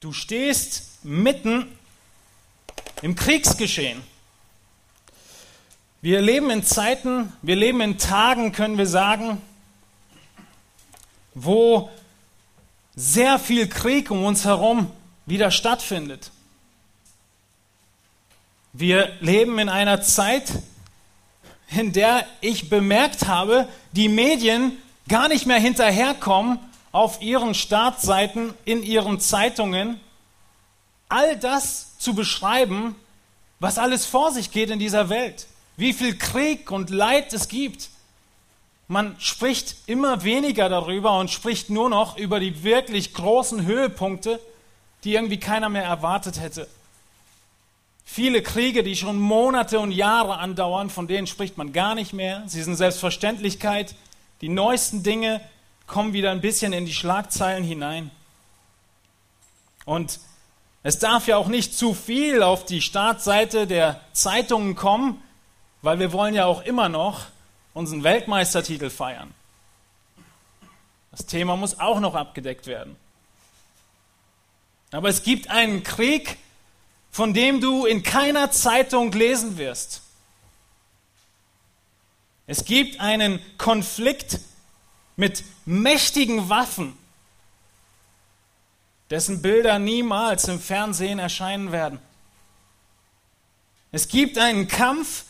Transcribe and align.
Du 0.00 0.14
stehst 0.14 1.04
mitten 1.04 1.66
im 3.02 3.14
Kriegsgeschehen. 3.14 4.02
Wir 6.00 6.22
leben 6.22 6.48
in 6.48 6.64
Zeiten, 6.64 7.34
wir 7.42 7.54
leben 7.54 7.82
in 7.82 7.98
Tagen, 7.98 8.52
können 8.52 8.78
wir 8.78 8.86
sagen, 8.86 9.42
wo 11.34 11.90
sehr 12.96 13.38
viel 13.38 13.68
Krieg 13.68 14.10
um 14.10 14.24
uns 14.24 14.46
herum 14.46 14.90
wieder 15.26 15.50
stattfindet. 15.50 16.30
Wir 18.72 19.12
leben 19.20 19.58
in 19.58 19.68
einer 19.68 20.00
Zeit, 20.00 20.50
in 21.76 21.92
der 21.92 22.24
ich 22.40 22.70
bemerkt 22.70 23.26
habe, 23.26 23.68
die 23.92 24.08
Medien 24.08 24.78
gar 25.08 25.28
nicht 25.28 25.44
mehr 25.44 25.60
hinterherkommen, 25.60 26.58
auf 26.92 27.22
ihren 27.22 27.54
Startseiten, 27.54 28.54
in 28.64 28.82
ihren 28.82 29.20
Zeitungen, 29.20 30.00
all 31.08 31.36
das 31.36 31.98
zu 31.98 32.14
beschreiben, 32.14 32.94
was 33.58 33.78
alles 33.78 34.06
vor 34.06 34.32
sich 34.32 34.50
geht 34.50 34.70
in 34.70 34.78
dieser 34.78 35.08
Welt, 35.08 35.46
wie 35.76 35.92
viel 35.92 36.16
Krieg 36.16 36.70
und 36.70 36.90
Leid 36.90 37.32
es 37.32 37.48
gibt. 37.48 37.90
Man 38.88 39.14
spricht 39.20 39.76
immer 39.86 40.24
weniger 40.24 40.68
darüber 40.68 41.18
und 41.18 41.30
spricht 41.30 41.70
nur 41.70 41.90
noch 41.90 42.16
über 42.16 42.40
die 42.40 42.64
wirklich 42.64 43.14
großen 43.14 43.64
Höhepunkte, 43.64 44.40
die 45.04 45.14
irgendwie 45.14 45.38
keiner 45.38 45.68
mehr 45.68 45.84
erwartet 45.84 46.40
hätte. 46.40 46.66
Viele 48.04 48.42
Kriege, 48.42 48.82
die 48.82 48.96
schon 48.96 49.20
Monate 49.20 49.78
und 49.78 49.92
Jahre 49.92 50.38
andauern, 50.38 50.90
von 50.90 51.06
denen 51.06 51.28
spricht 51.28 51.56
man 51.56 51.72
gar 51.72 51.94
nicht 51.94 52.12
mehr. 52.12 52.42
Sie 52.46 52.62
sind 52.62 52.74
Selbstverständlichkeit. 52.74 53.94
Die 54.40 54.48
neuesten 54.48 55.04
Dinge 55.04 55.40
kommen 55.90 56.12
wieder 56.12 56.30
ein 56.30 56.40
bisschen 56.40 56.72
in 56.72 56.86
die 56.86 56.94
Schlagzeilen 56.94 57.64
hinein. 57.64 58.10
Und 59.84 60.20
es 60.82 60.98
darf 60.98 61.26
ja 61.26 61.36
auch 61.36 61.48
nicht 61.48 61.76
zu 61.76 61.94
viel 61.94 62.42
auf 62.42 62.64
die 62.64 62.80
Startseite 62.80 63.66
der 63.66 64.00
Zeitungen 64.12 64.76
kommen, 64.76 65.20
weil 65.82 65.98
wir 65.98 66.12
wollen 66.12 66.34
ja 66.34 66.46
auch 66.46 66.62
immer 66.62 66.88
noch 66.88 67.26
unseren 67.74 68.04
Weltmeistertitel 68.04 68.88
feiern. 68.88 69.34
Das 71.10 71.26
Thema 71.26 71.56
muss 71.56 71.80
auch 71.80 71.98
noch 71.98 72.14
abgedeckt 72.14 72.66
werden. 72.68 72.96
Aber 74.92 75.08
es 75.08 75.24
gibt 75.24 75.50
einen 75.50 75.82
Krieg, 75.82 76.38
von 77.10 77.34
dem 77.34 77.60
du 77.60 77.84
in 77.84 78.04
keiner 78.04 78.52
Zeitung 78.52 79.10
lesen 79.10 79.58
wirst. 79.58 80.02
Es 82.46 82.64
gibt 82.64 83.00
einen 83.00 83.40
Konflikt 83.58 84.38
mit 85.16 85.44
mächtigen 85.66 86.48
Waffen, 86.48 86.96
dessen 89.10 89.42
Bilder 89.42 89.78
niemals 89.78 90.48
im 90.48 90.60
Fernsehen 90.60 91.18
erscheinen 91.18 91.72
werden. 91.72 91.98
Es 93.92 94.08
gibt 94.08 94.38
einen 94.38 94.68
Kampf, 94.68 95.24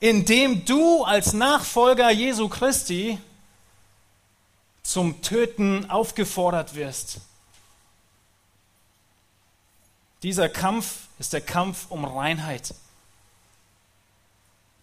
in 0.00 0.24
dem 0.24 0.64
du 0.64 1.04
als 1.04 1.32
Nachfolger 1.32 2.10
Jesu 2.10 2.48
Christi 2.48 3.18
zum 4.82 5.20
Töten 5.20 5.90
aufgefordert 5.90 6.74
wirst. 6.74 7.20
Dieser 10.22 10.48
Kampf 10.48 11.08
ist 11.18 11.32
der 11.32 11.42
Kampf 11.42 11.86
um 11.90 12.04
Reinheit. 12.04 12.74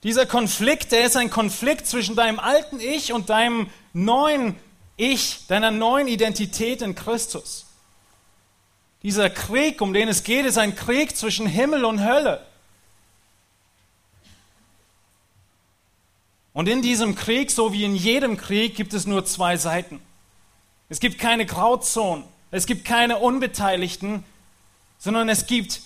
Dieser 0.06 0.28
Konflikt, 0.28 0.92
der 0.92 1.04
ist 1.08 1.18
ein 1.18 1.32
Konflikt 1.32 1.88
zwischen 1.88 2.16
deinem 2.16 2.38
alten 2.38 2.80
Ich 2.80 3.12
und 3.12 3.32
deinem 3.32 3.72
neuen 3.92 4.56
Ich, 4.98 5.48
deiner 5.48 5.72
neuen 5.72 6.08
Identität 6.08 6.84
in 6.84 6.94
Christus. 6.94 7.66
Dieser 9.02 9.32
Krieg, 9.32 9.82
um 9.82 9.94
den 9.94 10.08
es 10.08 10.24
geht, 10.24 10.46
ist 10.46 10.60
ein 10.60 10.76
Krieg 10.76 11.18
zwischen 11.18 11.48
Himmel 11.48 11.86
und 11.86 12.06
Hölle. 12.06 12.46
Und 16.54 16.70
in 16.70 16.84
diesem 16.84 17.16
Krieg, 17.16 17.50
so 17.50 17.74
wie 17.74 17.84
in 17.84 17.96
jedem 17.96 18.38
Krieg, 18.38 18.76
gibt 18.76 18.94
es 18.94 19.08
nur 19.08 19.26
zwei 19.26 19.58
Seiten. 19.58 20.00
Es 20.88 21.00
gibt 21.00 21.18
keine 21.18 21.48
Grauzonen, 21.48 22.26
es 22.52 22.68
gibt 22.68 22.86
keine 22.86 23.18
Unbeteiligten, 23.18 24.24
sondern 25.00 25.30
es 25.30 25.48
gibt 25.48 25.82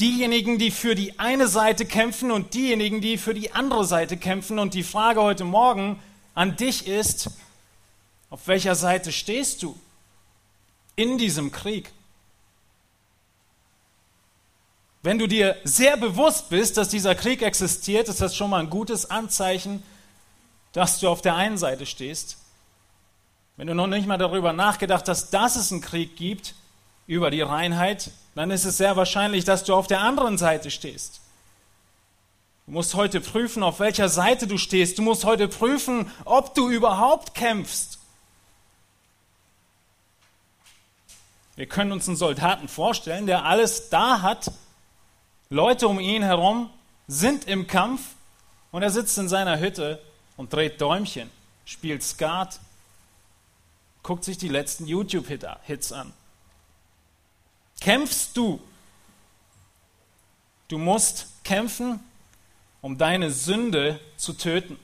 diejenigen, 0.00 0.58
die 0.58 0.70
für 0.70 0.94
die 0.94 1.18
eine 1.18 1.48
Seite 1.48 1.84
kämpfen 1.84 2.30
und 2.30 2.54
diejenigen, 2.54 3.00
die 3.00 3.18
für 3.18 3.34
die 3.34 3.52
andere 3.52 3.84
Seite 3.84 4.16
kämpfen. 4.16 4.58
Und 4.58 4.74
die 4.74 4.82
Frage 4.82 5.22
heute 5.22 5.44
Morgen 5.44 6.00
an 6.34 6.56
dich 6.56 6.86
ist, 6.86 7.30
auf 8.30 8.46
welcher 8.46 8.74
Seite 8.74 9.12
stehst 9.12 9.62
du 9.62 9.78
in 10.96 11.18
diesem 11.18 11.50
Krieg? 11.50 11.92
Wenn 15.02 15.18
du 15.18 15.26
dir 15.26 15.56
sehr 15.64 15.96
bewusst 15.96 16.50
bist, 16.50 16.76
dass 16.76 16.88
dieser 16.88 17.14
Krieg 17.14 17.42
existiert, 17.42 18.08
ist 18.08 18.20
das 18.20 18.36
schon 18.36 18.50
mal 18.50 18.60
ein 18.60 18.70
gutes 18.70 19.10
Anzeichen, 19.10 19.82
dass 20.72 21.00
du 21.00 21.08
auf 21.08 21.22
der 21.22 21.36
einen 21.36 21.56
Seite 21.56 21.86
stehst. 21.86 22.38
Wenn 23.56 23.68
du 23.68 23.74
noch 23.74 23.86
nicht 23.86 24.06
mal 24.06 24.18
darüber 24.18 24.52
nachgedacht 24.52 25.08
hast, 25.08 25.30
dass 25.30 25.56
es 25.56 25.72
einen 25.72 25.80
Krieg 25.80 26.16
gibt 26.16 26.54
über 27.06 27.30
die 27.30 27.40
Reinheit, 27.40 28.10
dann 28.38 28.52
ist 28.52 28.64
es 28.64 28.76
sehr 28.76 28.94
wahrscheinlich, 28.94 29.44
dass 29.44 29.64
du 29.64 29.74
auf 29.74 29.88
der 29.88 30.00
anderen 30.00 30.38
Seite 30.38 30.70
stehst. 30.70 31.20
Du 32.66 32.72
musst 32.72 32.94
heute 32.94 33.20
prüfen, 33.20 33.64
auf 33.64 33.80
welcher 33.80 34.08
Seite 34.08 34.46
du 34.46 34.58
stehst. 34.58 34.96
Du 34.96 35.02
musst 35.02 35.24
heute 35.24 35.48
prüfen, 35.48 36.08
ob 36.24 36.54
du 36.54 36.70
überhaupt 36.70 37.34
kämpfst. 37.34 37.98
Wir 41.56 41.66
können 41.66 41.90
uns 41.90 42.06
einen 42.06 42.16
Soldaten 42.16 42.68
vorstellen, 42.68 43.26
der 43.26 43.44
alles 43.44 43.90
da 43.90 44.22
hat. 44.22 44.52
Leute 45.50 45.88
um 45.88 45.98
ihn 45.98 46.22
herum 46.22 46.70
sind 47.08 47.48
im 47.48 47.66
Kampf 47.66 48.02
und 48.70 48.84
er 48.84 48.90
sitzt 48.90 49.18
in 49.18 49.28
seiner 49.28 49.58
Hütte 49.58 50.00
und 50.36 50.52
dreht 50.52 50.80
Däumchen, 50.80 51.28
spielt 51.64 52.04
Skat, 52.04 52.60
guckt 54.04 54.22
sich 54.22 54.38
die 54.38 54.46
letzten 54.46 54.86
YouTube-Hits 54.86 55.90
an 55.90 56.12
kämpfst 57.80 58.36
du. 58.36 58.60
Du 60.68 60.78
musst 60.78 61.26
kämpfen, 61.44 62.00
um 62.82 62.98
deine 62.98 63.30
Sünde 63.30 64.00
zu 64.16 64.34
töten. 64.34 64.78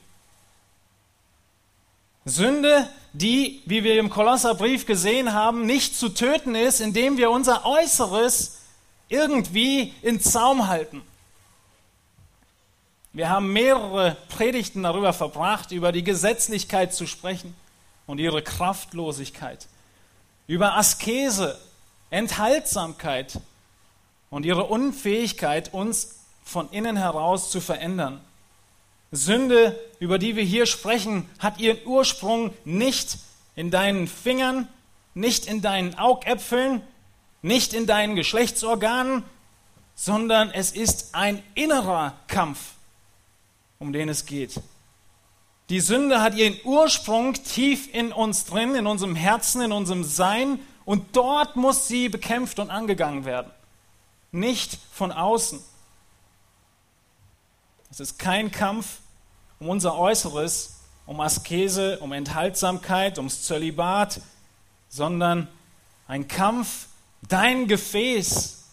Sünde, 2.25 2.89
die, 3.13 3.63
wie 3.67 3.85
wir 3.85 3.99
im 3.99 4.09
Kolosserbrief 4.09 4.87
gesehen 4.87 5.35
haben, 5.35 5.67
nicht 5.67 5.95
zu 5.97 6.09
töten 6.09 6.55
ist, 6.55 6.81
indem 6.81 7.19
wir 7.19 7.31
unser 7.31 7.67
Äußeres 7.67 8.61
irgendwie 9.09 9.93
in 10.01 10.21
Zaum 10.21 10.69
halten. 10.69 11.03
Wir 13.13 13.29
haben 13.29 13.53
mehrere 13.53 14.17
Predigten 14.31 14.83
darüber 14.83 15.13
verbracht, 15.13 15.71
über 15.71 15.93
die 15.93 16.03
Gesetzlichkeit 16.03 16.95
zu 16.95 17.07
sprechen 17.07 17.55
und 18.07 18.19
ihre 18.19 18.43
Kraftlosigkeit, 18.43 19.69
über 20.47 20.77
Askese 20.77 21.61
Enthaltsamkeit 22.15 23.41
und 24.31 24.47
ihre 24.47 24.65
Unfähigkeit, 24.65 25.75
uns 25.75 26.21
von 26.45 26.71
innen 26.71 26.97
heraus 26.97 27.51
zu 27.51 27.61
verändern. 27.61 28.21
Sünde, 29.11 29.79
über 29.99 30.19
die 30.19 30.37
wir 30.37 30.45
hier 30.45 30.67
sprechen, 30.67 31.29
hat 31.39 31.59
ihren 31.59 31.79
Ursprung 31.87 32.55
nicht 32.65 33.19
in 33.57 33.71
deinen 33.71 34.09
Fingern, 34.09 34.69
nicht 35.15 35.47
in 35.47 35.61
deinen 35.61 35.99
Augäpfeln, 35.99 36.83
nicht 37.43 37.75
in 37.75 37.87
deinen 37.87 38.17
Geschlechtsorganen, 38.17 39.23
sondern 39.95 40.51
es 40.51 40.73
ist 40.73 41.15
ein 41.15 41.43
innerer 41.55 42.15
Kampf, 42.27 42.59
um 43.79 43.93
den 43.93 44.09
es 44.09 44.27
geht. 44.27 44.61
Die 45.69 45.81
Sünde 45.81 46.21
hat 46.21 46.35
ihren 46.35 46.59
Ursprung 46.65 47.35
tief 47.35 47.93
in 47.93 48.13
uns 48.13 48.45
drin, 48.45 48.75
in 48.75 48.87
unserem 48.87 49.15
Herzen, 49.15 49.63
in 49.63 49.73
unserem 49.73 50.05
Sein 50.05 50.59
und 50.85 51.17
dort 51.17 51.57
muss 51.57 51.89
sie 51.89 52.09
bekämpft 52.09 52.59
und 52.59 52.71
angegangen 52.71 53.25
werden, 53.25 53.51
nicht 54.33 54.79
von 54.93 55.13
außen. 55.13 55.61
Es 57.91 58.01
ist 58.01 58.19
kein 58.19 58.51
Kampf 58.51 58.99
um 59.61 59.69
unser 59.69 59.97
Äußeres, 59.97 60.81
um 61.07 61.21
Askese, 61.21 61.99
um 62.01 62.13
Enthaltsamkeit, 62.13 63.19
ums 63.19 63.45
Zölibat, 63.45 64.21
sondern 64.89 65.49
ein 66.07 66.29
Kampf, 66.29 66.89
dein 67.29 67.67
Gefäß 67.69 68.65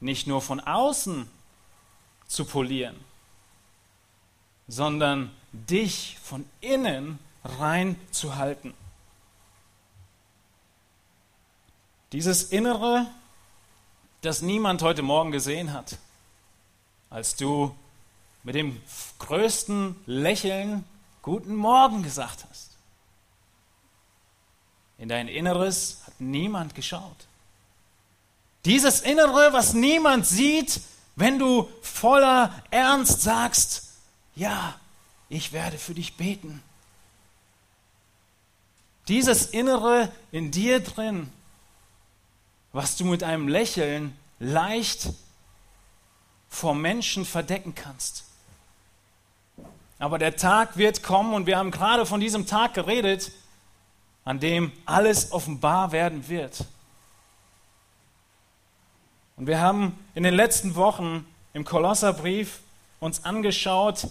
nicht 0.00 0.26
nur 0.26 0.42
von 0.42 0.60
außen 0.60 1.28
zu 2.26 2.44
polieren, 2.44 2.96
sondern 4.68 5.30
dich 5.52 6.18
von 6.22 6.44
innen 6.60 7.18
rein 7.44 7.96
zu 8.10 8.36
halten. 8.36 8.74
Dieses 12.14 12.44
Innere, 12.44 13.08
das 14.20 14.40
niemand 14.40 14.82
heute 14.82 15.02
Morgen 15.02 15.32
gesehen 15.32 15.72
hat, 15.72 15.98
als 17.10 17.34
du 17.34 17.74
mit 18.44 18.54
dem 18.54 18.80
größten 19.18 19.96
Lächeln 20.06 20.84
Guten 21.22 21.56
Morgen 21.56 22.04
gesagt 22.04 22.46
hast. 22.48 22.70
In 24.96 25.08
dein 25.08 25.26
Inneres 25.26 26.02
hat 26.06 26.20
niemand 26.20 26.76
geschaut. 26.76 27.26
Dieses 28.64 29.00
Innere, 29.00 29.52
was 29.52 29.74
niemand 29.74 30.24
sieht, 30.24 30.82
wenn 31.16 31.40
du 31.40 31.68
voller 31.82 32.54
Ernst 32.70 33.22
sagst, 33.22 33.88
ja, 34.36 34.78
ich 35.28 35.52
werde 35.52 35.78
für 35.78 35.94
dich 35.94 36.16
beten. 36.16 36.62
Dieses 39.08 39.46
Innere 39.46 40.12
in 40.30 40.52
dir 40.52 40.78
drin, 40.78 41.32
was 42.74 42.96
du 42.96 43.04
mit 43.04 43.22
einem 43.22 43.46
Lächeln 43.46 44.18
leicht 44.40 45.10
vor 46.48 46.74
Menschen 46.74 47.24
verdecken 47.24 47.74
kannst. 47.76 48.24
Aber 50.00 50.18
der 50.18 50.36
Tag 50.36 50.76
wird 50.76 51.04
kommen 51.04 51.34
und 51.34 51.46
wir 51.46 51.56
haben 51.56 51.70
gerade 51.70 52.04
von 52.04 52.18
diesem 52.18 52.48
Tag 52.48 52.74
geredet, 52.74 53.30
an 54.24 54.40
dem 54.40 54.72
alles 54.86 55.30
offenbar 55.30 55.92
werden 55.92 56.28
wird. 56.28 56.64
Und 59.36 59.46
wir 59.46 59.60
haben 59.60 59.96
in 60.16 60.24
den 60.24 60.34
letzten 60.34 60.74
Wochen 60.74 61.24
im 61.52 61.64
Kolosserbrief 61.64 62.58
uns 62.98 63.24
angeschaut, 63.24 64.08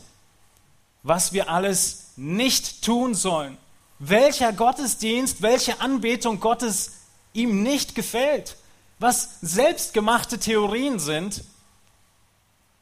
was 1.04 1.34
wir 1.34 1.50
alles 1.50 2.14
nicht 2.16 2.82
tun 2.82 3.14
sollen. 3.14 3.58
Welcher 4.00 4.54
Gottesdienst, 4.54 5.42
welche 5.42 5.82
Anbetung 5.82 6.40
Gottes 6.40 7.03
ihm 7.34 7.64
nicht 7.64 7.96
gefällt. 7.96 8.58
Was 9.00 9.40
selbstgemachte 9.42 10.40
Theorien 10.40 11.00
sind. 11.00 11.44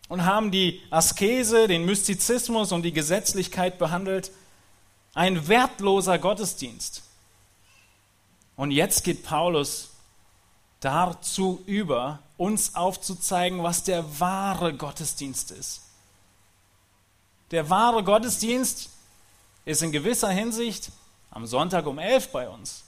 Und 0.08 0.26
haben 0.26 0.52
die 0.52 0.82
Askese, 0.90 1.68
den 1.68 1.86
Mystizismus 1.86 2.74
und 2.74 2.84
die 2.84 2.92
Gesetzlichkeit 2.92 3.80
behandelt. 3.80 4.32
Ein 5.14 5.48
wertloser 5.48 6.20
Gottesdienst. 6.20 7.04
Und 8.58 8.72
jetzt 8.72 9.04
geht 9.04 9.24
Paulus 9.24 9.90
dazu 10.82 11.64
über, 11.66 12.20
uns 12.38 12.76
aufzuzeigen, 12.76 13.64
was 13.64 13.84
der 13.84 14.20
wahre 14.20 14.74
Gottesdienst 14.74 15.52
ist. 15.52 15.82
Der 17.52 17.70
wahre 17.70 18.04
Gottesdienst 18.04 18.90
ist 19.66 19.82
in 19.84 19.92
gewisser 19.92 20.30
Hinsicht 20.30 20.92
am 21.30 21.46
Sonntag 21.46 21.86
um 21.86 22.00
elf 22.00 22.32
bei 22.32 22.50
uns. 22.50 22.84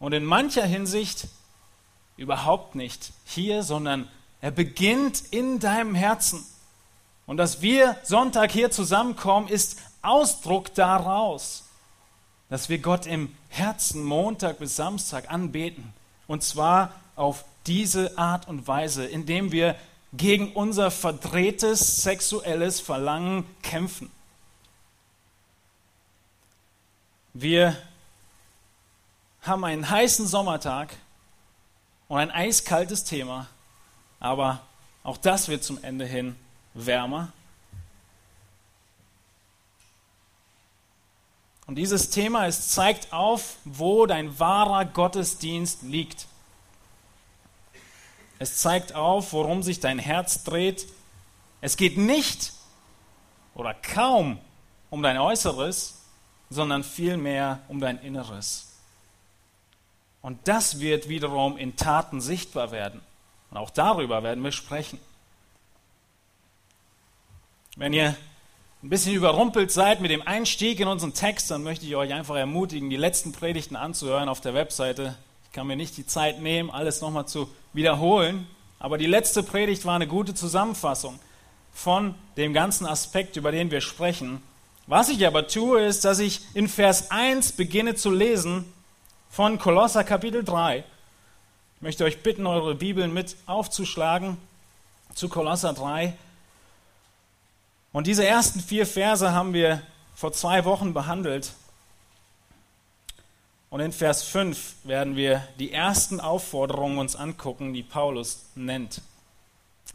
Und 0.00 0.14
in 0.14 0.24
mancher 0.24 0.64
Hinsicht 0.64 1.28
überhaupt 2.16 2.74
nicht 2.74 3.12
hier, 3.24 3.62
sondern 3.62 4.08
er 4.40 4.50
beginnt 4.50 5.22
in 5.30 5.60
deinem 5.60 5.94
Herzen. 5.94 6.44
Und 7.26 7.36
dass 7.36 7.62
wir 7.62 7.96
Sonntag 8.02 8.50
hier 8.50 8.70
zusammenkommen, 8.70 9.46
ist 9.46 9.78
Ausdruck 10.02 10.74
daraus, 10.74 11.64
dass 12.48 12.68
wir 12.68 12.78
Gott 12.78 13.06
im 13.06 13.34
Herzen 13.50 14.02
Montag 14.02 14.58
bis 14.58 14.74
Samstag 14.74 15.30
anbeten. 15.30 15.92
Und 16.26 16.42
zwar 16.42 16.94
auf 17.14 17.44
diese 17.66 18.16
Art 18.18 18.48
und 18.48 18.66
Weise, 18.66 19.04
indem 19.04 19.52
wir 19.52 19.76
gegen 20.12 20.52
unser 20.54 20.90
verdrehtes 20.90 22.02
sexuelles 22.02 22.80
Verlangen 22.80 23.44
kämpfen. 23.62 24.10
Wir 27.32 27.76
haben 29.42 29.64
einen 29.64 29.88
heißen 29.88 30.26
Sommertag 30.26 30.94
und 32.08 32.18
ein 32.18 32.30
eiskaltes 32.30 33.04
Thema, 33.04 33.46
aber 34.18 34.60
auch 35.02 35.16
das 35.16 35.48
wird 35.48 35.64
zum 35.64 35.82
Ende 35.82 36.04
hin 36.04 36.36
wärmer. 36.74 37.32
Und 41.66 41.76
dieses 41.76 42.10
Thema, 42.10 42.46
es 42.46 42.70
zeigt 42.70 43.12
auf, 43.12 43.56
wo 43.64 44.04
dein 44.06 44.38
wahrer 44.40 44.84
Gottesdienst 44.84 45.82
liegt. 45.82 46.26
Es 48.40 48.56
zeigt 48.56 48.94
auf, 48.94 49.32
worum 49.32 49.62
sich 49.62 49.78
dein 49.78 50.00
Herz 50.00 50.42
dreht. 50.42 50.86
Es 51.60 51.76
geht 51.76 51.96
nicht 51.96 52.52
oder 53.54 53.72
kaum 53.72 54.38
um 54.90 55.02
dein 55.02 55.18
Äußeres, 55.18 56.00
sondern 56.48 56.82
vielmehr 56.82 57.60
um 57.68 57.78
dein 57.78 58.00
Inneres. 58.00 58.69
Und 60.22 60.48
das 60.48 60.80
wird 60.80 61.08
wiederum 61.08 61.56
in 61.56 61.76
Taten 61.76 62.20
sichtbar 62.20 62.72
werden. 62.72 63.00
Und 63.50 63.56
auch 63.56 63.70
darüber 63.70 64.22
werden 64.22 64.44
wir 64.44 64.52
sprechen. 64.52 64.98
Wenn 67.76 67.92
ihr 67.92 68.14
ein 68.82 68.88
bisschen 68.88 69.14
überrumpelt 69.14 69.72
seid 69.72 70.00
mit 70.00 70.10
dem 70.10 70.26
Einstieg 70.26 70.80
in 70.80 70.88
unseren 70.88 71.14
Text, 71.14 71.50
dann 71.50 71.62
möchte 71.62 71.86
ich 71.86 71.96
euch 71.96 72.12
einfach 72.12 72.36
ermutigen, 72.36 72.90
die 72.90 72.96
letzten 72.96 73.32
Predigten 73.32 73.76
anzuhören 73.76 74.28
auf 74.28 74.40
der 74.40 74.54
Webseite. 74.54 75.16
Ich 75.44 75.52
kann 75.52 75.66
mir 75.66 75.76
nicht 75.76 75.96
die 75.96 76.06
Zeit 76.06 76.40
nehmen, 76.40 76.70
alles 76.70 77.00
nochmal 77.00 77.26
zu 77.26 77.50
wiederholen, 77.72 78.46
aber 78.78 78.98
die 78.98 79.06
letzte 79.06 79.42
Predigt 79.42 79.84
war 79.84 79.96
eine 79.96 80.06
gute 80.06 80.34
Zusammenfassung 80.34 81.18
von 81.72 82.14
dem 82.36 82.52
ganzen 82.52 82.86
Aspekt, 82.86 83.36
über 83.36 83.52
den 83.52 83.70
wir 83.70 83.80
sprechen. 83.80 84.42
Was 84.86 85.08
ich 85.08 85.26
aber 85.26 85.46
tue, 85.46 85.84
ist, 85.84 86.04
dass 86.04 86.18
ich 86.18 86.40
in 86.54 86.68
Vers 86.68 87.10
1 87.10 87.52
beginne 87.52 87.94
zu 87.94 88.10
lesen 88.10 88.64
von 89.30 89.60
Kolosser 89.60 90.02
Kapitel 90.02 90.42
3. 90.42 90.78
Ich 91.76 91.82
möchte 91.82 92.04
euch 92.04 92.20
bitten, 92.24 92.48
eure 92.48 92.74
Bibeln 92.74 93.14
mit 93.14 93.36
aufzuschlagen 93.46 94.36
zu 95.14 95.28
Kolosser 95.28 95.72
3. 95.72 96.14
Und 97.92 98.08
diese 98.08 98.26
ersten 98.26 98.58
vier 98.58 98.86
Verse 98.86 99.32
haben 99.32 99.52
wir 99.52 99.82
vor 100.16 100.32
zwei 100.32 100.64
Wochen 100.64 100.92
behandelt. 100.92 101.52
Und 103.70 103.78
in 103.78 103.92
Vers 103.92 104.24
5 104.24 104.74
werden 104.82 105.14
wir 105.14 105.46
die 105.60 105.72
ersten 105.72 106.18
Aufforderungen 106.18 106.98
uns 106.98 107.14
angucken, 107.14 107.72
die 107.72 107.84
Paulus 107.84 108.46
nennt. 108.56 109.00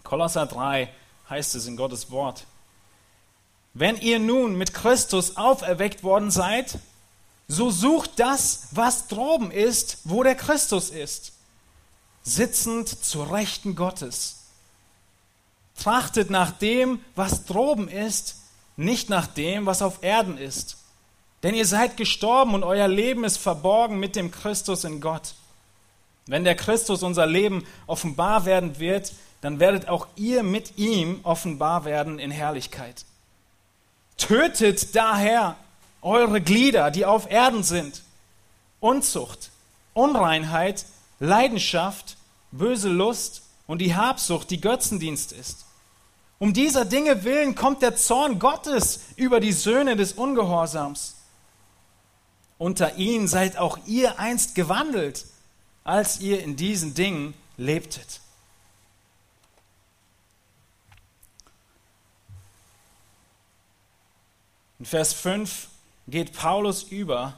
Kolosser 0.03 0.45
3 0.45 0.87
heißt 1.29 1.55
es 1.55 1.67
in 1.67 1.75
Gottes 1.75 2.09
Wort. 2.09 2.45
Wenn 3.73 3.97
ihr 3.97 4.19
nun 4.19 4.57
mit 4.57 4.73
Christus 4.73 5.35
auferweckt 5.35 6.03
worden 6.03 6.31
seid, 6.31 6.79
so 7.47 7.69
sucht 7.69 8.11
das, 8.17 8.67
was 8.71 9.07
droben 9.07 9.51
ist, 9.51 9.99
wo 10.03 10.23
der 10.23 10.35
Christus 10.35 10.89
ist, 10.89 11.33
sitzend 12.23 12.89
zur 13.03 13.31
Rechten 13.31 13.75
Gottes. 13.75 14.43
Trachtet 15.77 16.29
nach 16.29 16.51
dem, 16.51 17.01
was 17.15 17.45
droben 17.45 17.87
ist, 17.87 18.37
nicht 18.77 19.09
nach 19.09 19.27
dem, 19.27 19.65
was 19.65 19.81
auf 19.81 20.03
Erden 20.03 20.37
ist. 20.37 20.77
Denn 21.43 21.53
ihr 21.53 21.65
seid 21.65 21.97
gestorben 21.97 22.53
und 22.55 22.63
euer 22.63 22.87
Leben 22.87 23.23
ist 23.23 23.37
verborgen 23.37 23.99
mit 23.99 24.15
dem 24.15 24.31
Christus 24.31 24.83
in 24.83 25.01
Gott. 25.01 25.35
Wenn 26.25 26.43
der 26.43 26.55
Christus 26.55 27.03
unser 27.03 27.27
Leben 27.27 27.67
offenbar 27.85 28.45
werden 28.45 28.79
wird, 28.79 29.13
dann 29.41 29.59
werdet 29.59 29.87
auch 29.87 30.07
ihr 30.15 30.41
mit 30.41 30.77
ihm 30.77 31.19
offenbar 31.21 31.85
werden 31.85 32.17
in 32.17 32.31
Herrlichkeit. 32.31 33.05
Tötet 34.17 34.95
daher 34.95 35.55
eure 36.05 36.39
Glieder, 36.39 36.91
die 36.91 37.05
auf 37.05 37.29
Erden 37.29 37.63
sind. 37.63 38.03
Unzucht, 38.79 39.49
Unreinheit, 39.93 40.85
Leidenschaft, 41.19 42.17
böse 42.51 42.89
Lust 42.89 43.41
und 43.67 43.79
die 43.79 43.95
Habsucht, 43.95 44.51
die 44.51 44.61
Götzendienst 44.61 45.31
ist. 45.31 45.65
Um 46.37 46.53
dieser 46.53 46.85
Dinge 46.85 47.23
willen 47.23 47.55
kommt 47.55 47.81
der 47.81 47.95
Zorn 47.95 48.39
Gottes 48.39 48.99
über 49.15 49.39
die 49.39 49.53
Söhne 49.53 49.95
des 49.95 50.13
Ungehorsams. 50.13 51.15
Unter 52.57 52.95
ihnen 52.95 53.27
seid 53.27 53.57
auch 53.57 53.79
ihr 53.85 54.19
einst 54.19 54.53
gewandelt, 54.53 55.25
als 55.83 56.19
ihr 56.19 56.43
in 56.43 56.55
diesen 56.55 56.93
Dingen 56.93 57.33
lebtet. 57.57 58.21
In 64.77 64.85
Vers 64.85 65.13
5 65.13 65.69
geht 66.07 66.33
Paulus 66.33 66.83
über 66.83 67.33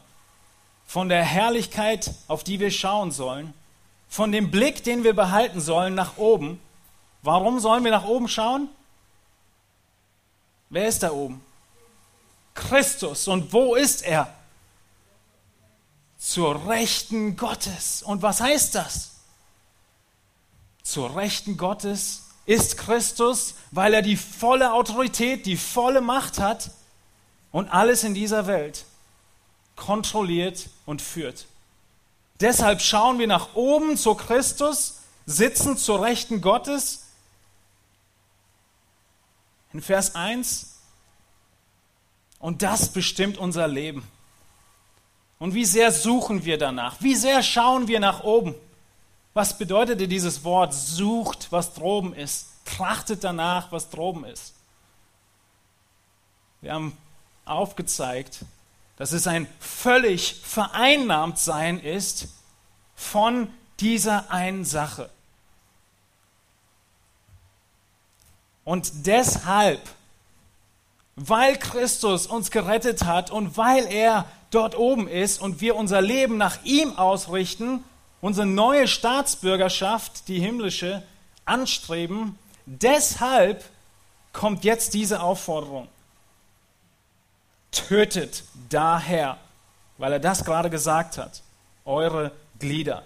von 0.86 1.10
der 1.10 1.24
Herrlichkeit, 1.24 2.14
auf 2.28 2.44
die 2.44 2.60
wir 2.60 2.72
schauen 2.72 3.12
sollen, 3.12 3.54
von 4.10 4.32
dem 4.32 4.52
Blick, 4.52 4.84
den 4.84 5.04
wir 5.04 5.14
behalten 5.14 5.60
sollen, 5.60 5.96
nach 5.96 6.18
oben. 6.18 6.60
Warum 7.22 7.60
sollen 7.60 7.84
wir 7.84 7.92
nach 7.92 8.06
oben 8.06 8.28
schauen? 8.28 8.70
Wer 10.70 10.88
ist 10.88 11.04
da 11.04 11.12
oben? 11.12 11.42
Christus. 12.54 13.28
Und 13.28 13.52
wo 13.52 13.76
ist 13.76 14.02
er? 14.04 14.34
zur 16.18 16.68
Rechten 16.68 17.38
Gottes. 17.38 18.02
Und 18.02 18.22
was 18.22 18.42
heißt 18.42 18.76
das? 18.76 19.12
Zur 20.84 21.16
Rechten 21.16 21.58
Gottes 21.58 22.24
ist 22.46 22.78
Christus, 22.78 23.56
weil 23.72 23.94
er 23.94 24.02
die 24.02 24.18
volle 24.18 24.74
Autorität, 24.74 25.46
die 25.46 25.58
volle 25.58 26.02
Macht 26.02 26.40
hat 26.40 26.72
und 27.58 27.70
alles 27.70 28.04
in 28.04 28.14
dieser 28.14 28.46
Welt 28.46 28.86
kontrolliert 29.76 30.70
und 30.86 31.02
führt. 31.02 31.48
Deshalb 32.40 32.82
schauen 32.82 33.18
wir 33.18 33.26
nach 33.26 33.56
oben 33.56 33.98
zu 33.98 34.14
Christus, 34.14 35.00
sitzen 35.26 35.76
zur 35.76 36.04
Rechten 36.04 36.42
Gottes. 36.42 37.08
In 39.74 39.82
Vers 39.82 40.14
1. 40.14 40.78
Und 42.38 42.62
das 42.62 42.90
bestimmt 42.90 43.40
unser 43.40 43.68
Leben. 43.68 44.08
Und 45.40 45.56
wie 45.56 45.66
sehr 45.66 45.92
suchen 45.92 46.46
wir 46.46 46.60
danach? 46.60 46.98
Wie 47.00 47.16
sehr 47.16 47.42
schauen 47.42 47.88
wir 47.88 48.00
nach 48.00 48.24
oben? 48.24 48.54
Was 49.34 49.58
bedeutete 49.58 50.08
dieses 50.08 50.44
Wort 50.44 50.76
sucht, 50.76 51.48
was 51.52 51.74
droben 51.74 52.14
ist? 52.14 52.50
Trachtet 52.66 53.24
danach, 53.24 53.72
was 53.72 53.90
droben 53.90 54.26
ist. 54.26 54.54
Wir 56.62 56.76
haben 56.76 56.96
aufgezeigt, 57.48 58.46
dass 58.98 59.12
es 59.12 59.28
ein 59.28 59.48
völlig 59.60 60.42
vereinnahmt 60.44 61.38
sein 61.38 61.80
ist 61.80 62.30
von 62.96 63.48
dieser 63.80 64.32
einen 64.32 64.66
Sache. 64.66 65.10
Und 68.64 69.08
deshalb, 69.08 69.82
weil 71.16 71.58
Christus 71.58 72.28
uns 72.28 72.52
gerettet 72.52 73.06
hat 73.06 73.32
und 73.32 73.56
weil 73.56 73.86
er 73.86 74.26
dort 74.52 74.78
oben 74.78 75.08
ist 75.08 75.42
und 75.42 75.62
wir 75.62 75.76
unser 75.76 76.02
Leben 76.02 76.38
nach 76.38 76.64
ihm 76.64 76.98
ausrichten, 76.98 77.84
unsere 78.20 78.48
neue 78.48 78.88
Staatsbürgerschaft, 78.88 80.28
die 80.28 80.40
himmlische, 80.40 81.04
anstreben, 81.46 82.38
deshalb 82.66 83.64
kommt 84.34 84.64
jetzt 84.64 84.94
diese 84.94 85.22
Aufforderung. 85.22 85.88
Tötet 87.78 88.44
daher, 88.70 89.38
weil 89.98 90.14
er 90.14 90.20
das 90.20 90.44
gerade 90.44 90.70
gesagt 90.70 91.18
hat, 91.18 91.44
eure 91.86 92.32
Glieder. 92.60 93.04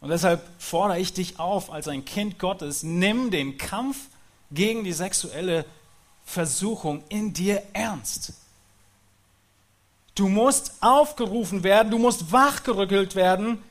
Und 0.00 0.10
deshalb 0.10 0.42
fordere 0.58 1.00
ich 1.00 1.14
dich 1.14 1.38
auf, 1.40 1.72
als 1.72 1.88
ein 1.88 2.04
Kind 2.04 2.38
Gottes, 2.38 2.82
nimm 2.82 3.30
den 3.30 3.58
Kampf 3.58 3.96
gegen 4.50 4.84
die 4.84 4.92
sexuelle 4.92 5.64
Versuchung 6.24 7.02
in 7.08 7.32
dir 7.32 7.62
ernst. 7.72 8.34
Du 10.14 10.28
musst 10.28 10.74
aufgerufen 10.80 11.62
werden, 11.62 11.90
du 11.90 11.98
musst 11.98 12.30
wachgerückelt 12.30 13.14
werden 13.14 13.62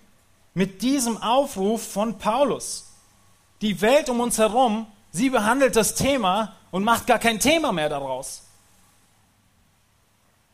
mit 0.54 0.82
diesem 0.82 1.22
Aufruf 1.22 1.86
von 1.92 2.18
Paulus. 2.18 2.88
Die 3.62 3.80
Welt 3.82 4.10
um 4.10 4.20
uns 4.20 4.38
herum, 4.38 4.88
sie 5.12 5.30
behandelt 5.30 5.76
das 5.76 5.96
Thema 5.96 6.56
und 6.72 6.84
macht 6.84 7.06
gar 7.08 7.20
kein 7.20 7.40
Thema 7.40 7.72
mehr 7.72 7.90
daraus. 7.90 8.47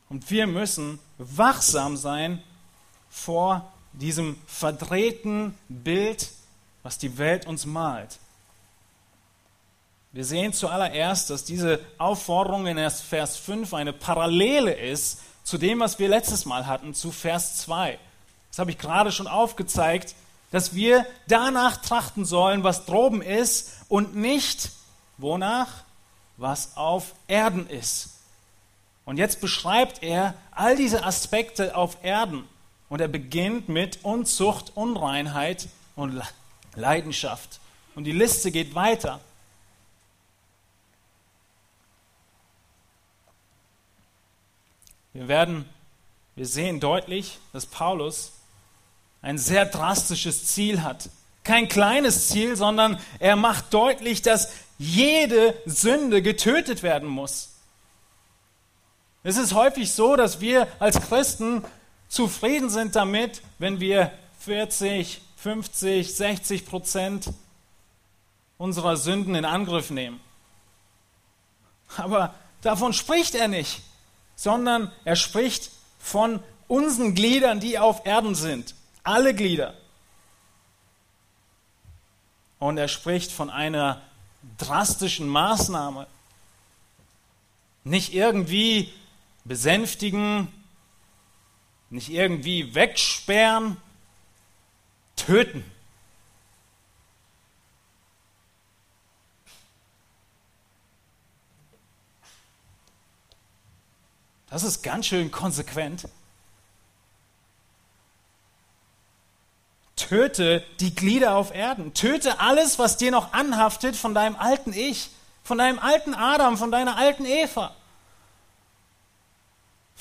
Und 0.10 0.30
wir 0.30 0.48
müssen 0.48 1.00
wachsam 1.18 1.98
sein 1.98 2.44
vor 3.10 3.72
diesem 3.94 4.38
verdrehten 4.48 5.58
Bild, 5.70 6.30
was 6.82 6.98
die 6.98 7.18
Welt 7.18 7.48
uns 7.48 7.66
malt. 7.66 8.20
Wir 10.12 10.26
sehen 10.26 10.54
zuallererst, 10.54 11.30
dass 11.30 11.44
diese 11.44 11.80
Aufforderung 11.98 12.68
in 12.68 12.78
Vers 12.90 13.38
5 13.38 13.74
eine 13.74 13.94
Parallele 13.94 14.74
ist 14.74 15.20
zu 15.44 15.58
dem, 15.58 15.80
was 15.80 15.98
wir 16.00 16.08
letztes 16.08 16.46
Mal 16.46 16.68
hatten, 16.68 16.94
zu 16.94 17.12
Vers 17.12 17.58
2. 17.58 17.98
Das 18.50 18.60
habe 18.60 18.70
ich 18.70 18.78
gerade 18.78 19.12
schon 19.12 19.28
aufgezeigt, 19.28 20.14
dass 20.52 20.76
wir 20.76 21.08
danach 21.28 21.78
trachten 21.78 22.26
sollen, 22.26 22.64
was 22.64 22.86
droben 22.86 23.24
ist 23.24 23.72
und 23.90 24.16
nicht 24.16 24.72
wonach, 25.18 25.84
was 26.38 26.78
auf 26.78 27.16
Erden 27.28 27.68
ist. 27.68 28.13
Und 29.06 29.18
jetzt 29.18 29.42
beschreibt 29.42 30.02
er 30.02 30.34
all 30.52 30.76
diese 30.76 31.04
Aspekte 31.04 31.76
auf 31.76 31.98
Erden. 32.04 32.48
Und 32.90 33.02
er 33.02 33.08
beginnt 33.08 33.70
mit 33.70 34.04
Unzucht, 34.04 34.72
Unreinheit 34.76 35.68
und 35.96 36.22
Leidenschaft. 36.76 37.60
Und 37.96 38.06
die 38.06 38.12
Liste 38.12 38.52
geht 38.52 38.76
weiter. 38.76 39.20
Wir 45.14 45.28
werden, 45.28 45.70
wir 46.36 46.48
sehen 46.48 46.80
deutlich, 46.80 47.38
dass 47.52 47.68
Paulus 47.68 48.34
ein 49.22 49.38
sehr 49.38 49.66
drastisches 49.66 50.48
Ziel 50.48 50.82
hat. 50.82 51.10
Kein 51.44 51.68
kleines 51.68 52.30
Ziel, 52.30 52.56
sondern 52.56 53.00
er 53.20 53.36
macht 53.36 53.74
deutlich, 53.74 54.22
dass 54.22 54.52
jede 54.80 55.54
Sünde 55.66 56.22
getötet 56.22 56.84
werden 56.84 57.08
muss. 57.10 57.53
Es 59.24 59.38
ist 59.38 59.54
häufig 59.54 59.92
so, 59.92 60.16
dass 60.16 60.42
wir 60.42 60.68
als 60.80 61.00
Christen 61.00 61.64
zufrieden 62.10 62.70
sind 62.70 62.96
damit, 62.96 63.42
wenn 63.58 63.80
wir 63.80 64.12
40, 64.40 65.22
50, 65.38 66.16
60 66.16 66.66
Prozent 66.66 67.32
unserer 68.58 68.98
Sünden 68.98 69.36
in 69.36 69.46
Angriff 69.46 69.90
nehmen. 69.90 70.20
Aber 71.98 72.34
davon 72.62 72.94
spricht 72.94 73.36
er 73.36 73.48
nicht 73.48 73.82
sondern 74.36 74.92
er 75.06 75.16
spricht 75.16 75.72
von 76.00 76.42
unseren 76.68 77.16
Gliedern, 77.16 77.60
die 77.60 77.80
auf 77.80 78.06
Erden 78.06 78.36
sind. 78.36 78.76
Alle 79.04 79.34
Glieder. 79.34 79.74
Und 82.60 82.78
er 82.78 82.88
spricht 82.88 83.32
von 83.32 83.50
einer 83.50 84.02
drastischen 84.58 85.28
Maßnahme. 85.28 86.08
Nicht 87.84 88.14
irgendwie 88.14 88.94
besänftigen, 89.46 90.48
nicht 91.90 92.10
irgendwie 92.10 92.74
wegsperren, 92.74 93.78
töten. 95.16 95.64
Das 104.50 104.64
ist 104.64 104.84
ganz 104.84 105.08
schön 105.08 105.32
konsequent. 105.32 106.08
Töte 109.96 110.64
die 110.80 110.94
Glieder 110.94 111.36
auf 111.36 111.56
Erden. 111.56 111.94
Töte 111.96 112.40
alles, 112.40 112.78
was 112.78 112.98
dir 112.98 113.10
noch 113.10 113.34
anhaftet 113.34 113.96
von 113.96 114.14
deinem 114.14 114.36
alten 114.36 114.72
Ich, 114.74 115.10
von 115.44 115.58
deinem 115.58 115.80
alten 115.80 116.14
Adam, 116.14 116.58
von 116.58 116.72
deiner 116.72 116.98
alten 116.98 117.26
Eva. 117.26 117.76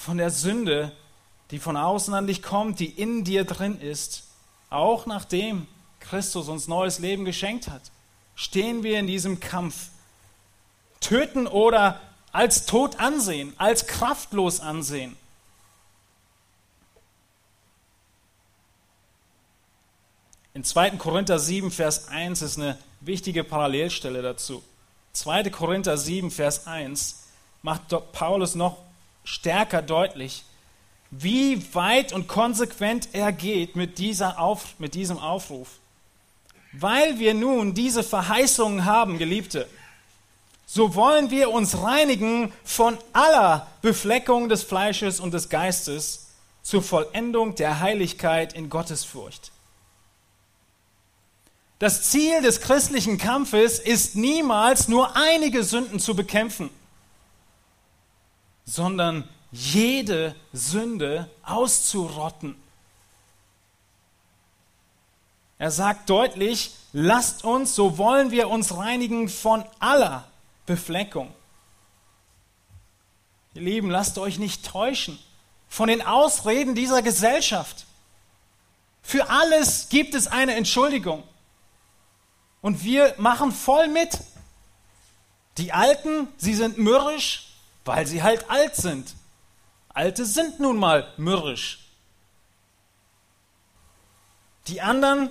Von 0.03 0.19
der 0.19 0.31
Sünde, 0.31 0.91
die 1.53 1.61
von 1.61 1.77
außen 1.77 2.13
an 2.13 2.27
dich 2.27 2.43
kommt, 2.43 2.81
die 2.81 2.87
in 2.87 3.23
dir 3.23 3.45
drin 3.45 3.81
ist. 3.81 4.25
Auch 4.69 5.07
nachdem 5.07 5.69
Christus 6.01 6.49
uns 6.49 6.67
neues 6.67 6.99
Leben 6.99 7.25
geschenkt 7.25 7.69
hat, 7.69 7.83
stehen 8.35 8.83
wir 8.83 8.99
in 8.99 9.07
diesem 9.07 9.39
Kampf. 9.39 9.91
Töten 10.99 11.47
oder 11.47 12.01
als 12.33 12.67
tot 12.67 12.99
ansehen, 12.99 13.55
als 13.59 13.87
kraftlos 13.87 14.59
ansehen. 14.59 15.15
In 20.53 20.65
2. 20.65 20.91
Korinther 20.97 21.39
7, 21.39 21.71
Vers 21.71 22.09
1 22.09 22.43
ist 22.43 22.59
eine 22.59 22.77
wichtige 22.99 23.45
Parallelstelle 23.45 24.21
dazu. 24.21 24.65
2. 25.13 25.45
Korinther 25.51 25.97
7, 25.97 26.33
Vers 26.33 26.67
1 26.67 27.23
macht 27.63 27.95
Paulus 28.11 28.57
noch 28.57 28.79
stärker 29.25 29.83
deutlich, 29.83 30.45
wie 31.11 31.75
weit 31.75 32.13
und 32.13 32.27
konsequent 32.27 33.11
er 33.13 33.33
geht 33.33 33.77
mit, 33.77 33.99
dieser 33.99 34.39
Auf, 34.39 34.75
mit 34.79 34.95
diesem 34.95 35.19
Aufruf. 35.19 35.69
Weil 36.73 37.19
wir 37.19 37.35
nun 37.35 37.75
diese 37.75 38.03
Verheißungen 38.03 38.87
haben, 38.87 39.19
Geliebte, 39.19 39.69
so 40.65 40.95
wollen 40.95 41.31
wir 41.31 41.51
uns 41.51 41.83
reinigen 41.83 42.51
von 42.65 42.97
aller 43.13 43.67
Befleckung 43.83 44.49
des 44.49 44.63
Fleisches 44.63 45.21
und 45.21 45.35
des 45.35 45.51
Geistes 45.51 46.29
zur 46.63 46.83
Vollendung 46.83 47.55
der 47.57 47.81
Heiligkeit 47.81 48.55
in 48.55 48.71
Gottesfurcht. 48.71 49.53
Das 51.79 52.09
Ziel 52.09 52.41
des 52.41 52.61
christlichen 52.61 53.19
Kampfes 53.19 53.81
ist 53.81 54.15
niemals 54.15 54.89
nur 54.89 55.17
einige 55.17 55.65
Sünden 55.65 55.99
zu 55.99 56.15
bekämpfen, 56.15 56.71
sondern 58.65 59.29
jede 59.51 60.35
Sünde 60.53 61.31
auszurotten. 61.43 62.57
Er 65.59 65.71
sagt 65.71 66.11
deutlich, 66.11 66.75
lasst 66.93 67.45
uns, 67.45 67.75
so 67.75 67.99
wollen 67.99 68.31
wir 68.31 68.49
uns 68.49 68.77
reinigen 68.77 69.29
von 69.29 69.65
aller 69.79 70.27
Befleckung. 70.67 71.33
Ihr 73.55 73.63
Lieben, 73.63 73.91
lasst 73.91 74.19
euch 74.19 74.39
nicht 74.39 74.67
täuschen 74.67 75.19
von 75.69 75.89
den 75.89 76.03
Ausreden 76.03 76.75
dieser 76.75 77.03
Gesellschaft. 77.03 77.87
Für 79.03 79.31
alles 79.31 79.89
gibt 79.89 80.15
es 80.15 80.27
eine 80.27 80.55
Entschuldigung. 80.55 81.23
Und 82.61 82.85
wir 82.85 83.15
machen 83.19 83.53
voll 83.53 83.89
mit. 83.89 84.19
Die 85.59 85.73
Alten, 85.73 86.29
sie 86.39 86.55
sind 86.55 86.79
mürrisch, 86.79 87.52
weil 87.85 88.07
sie 88.07 88.23
halt 88.23 88.51
alt 88.51 88.77
sind. 88.77 89.15
Alte 89.89 90.25
sind 90.25 90.61
nun 90.61 90.77
mal 90.77 91.13
mürrisch. 91.17 91.81
Die 94.69 94.81
anderen 94.81 95.31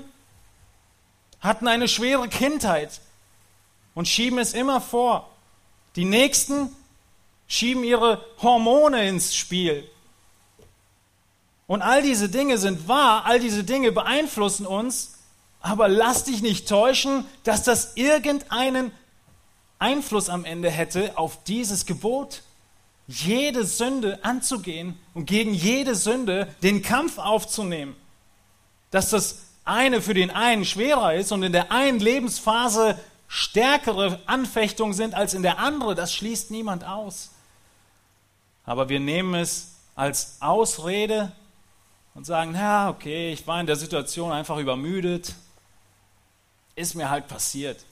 hatten 1.40 1.68
eine 1.68 1.88
schwere 1.88 2.28
Kindheit 2.28 3.02
und 3.96 4.08
schieben 4.08 4.40
es 4.40 4.54
immer 4.54 4.82
vor. 4.82 5.30
Die 5.96 6.06
Nächsten 6.06 6.76
schieben 7.48 7.84
ihre 7.84 8.24
Hormone 8.42 9.08
ins 9.08 9.36
Spiel 9.36 9.90
Und 11.68 11.82
all 11.82 12.02
diese 12.02 12.30
Dinge 12.30 12.58
sind 12.58 12.88
wahr, 12.88 13.26
all 13.26 13.40
diese 13.40 13.64
Dinge 13.64 13.92
beeinflussen 13.92 14.66
uns, 14.66 15.18
aber 15.62 15.88
lass 15.88 16.24
dich 16.26 16.42
nicht 16.42 16.68
täuschen, 16.68 17.26
dass 17.44 17.64
das 17.64 17.96
irgendeinen 17.96 18.92
Einfluss 19.82 20.30
am 20.30 20.46
Ende 20.46 20.70
hätte 20.70 21.18
auf 21.18 21.44
dieses 21.44 21.86
Gebot, 21.86 22.44
jede 23.08 23.66
Sünde 23.66 24.24
anzugehen 24.24 24.98
und 25.14 25.26
gegen 25.26 25.54
jede 25.54 25.96
Sünde 25.96 26.54
den 26.62 26.82
Kampf 26.82 27.18
aufzunehmen. 27.18 27.96
Dass 28.92 29.10
das 29.10 29.40
eine 29.66 30.02
für 30.02 30.14
den 30.14 30.30
einen 30.30 30.66
schwerer 30.66 31.16
ist 31.16 31.32
und 31.32 31.44
in 31.44 31.52
der 31.52 31.72
einen 31.72 32.00
Lebensphase 32.00 32.98
stärkere 33.28 34.20
Anfechtungen 34.26 34.94
sind 34.94 35.14
als 35.14 35.34
in 35.34 35.42
der 35.42 35.58
anderen, 35.58 35.96
das 35.96 36.14
schließt 36.14 36.52
niemand 36.52 36.84
aus. 36.84 37.32
Aber 38.66 38.90
wir 38.90 39.00
nehmen 39.00 39.34
es 39.36 39.76
als 39.96 40.38
Ausrede 40.42 41.32
und 42.14 42.26
sagen, 42.26 42.54
ja, 42.54 42.90
okay, 42.90 43.34
ich 43.34 43.48
war 43.48 43.60
in 43.60 43.68
der 43.68 43.78
Situation 43.78 44.32
einfach 44.32 44.58
übermüdet, 44.58 45.34
ist 46.76 46.94
mir 46.96 47.10
halt 47.10 47.28
passiert. 47.28 47.84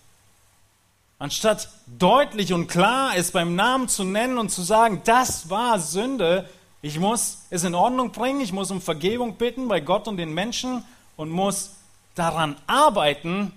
Anstatt 1.20 1.68
deutlich 1.86 2.54
und 2.54 2.68
klar 2.68 3.12
es 3.18 3.32
beim 3.32 3.54
Namen 3.54 3.90
zu 3.90 4.06
nennen 4.06 4.38
und 4.38 4.50
zu 4.50 4.62
sagen, 4.62 5.02
das 5.04 5.50
war 5.50 5.78
Sünde, 5.78 6.50
ich 6.82 6.98
muss 6.98 7.40
es 7.50 7.66
in 7.66 7.76
Ordnung 7.76 8.14
bringen, 8.14 8.40
ich 8.40 8.54
muss 8.54 8.72
um 8.72 8.82
Vergebung 8.82 9.36
bitten 9.36 9.68
bei 9.68 9.82
Gott 9.82 10.08
und 10.08 10.16
den 10.16 10.34
Menschen 10.34 10.86
und 11.18 11.30
muss 11.30 11.72
daran 12.16 12.56
arbeiten, 12.68 13.52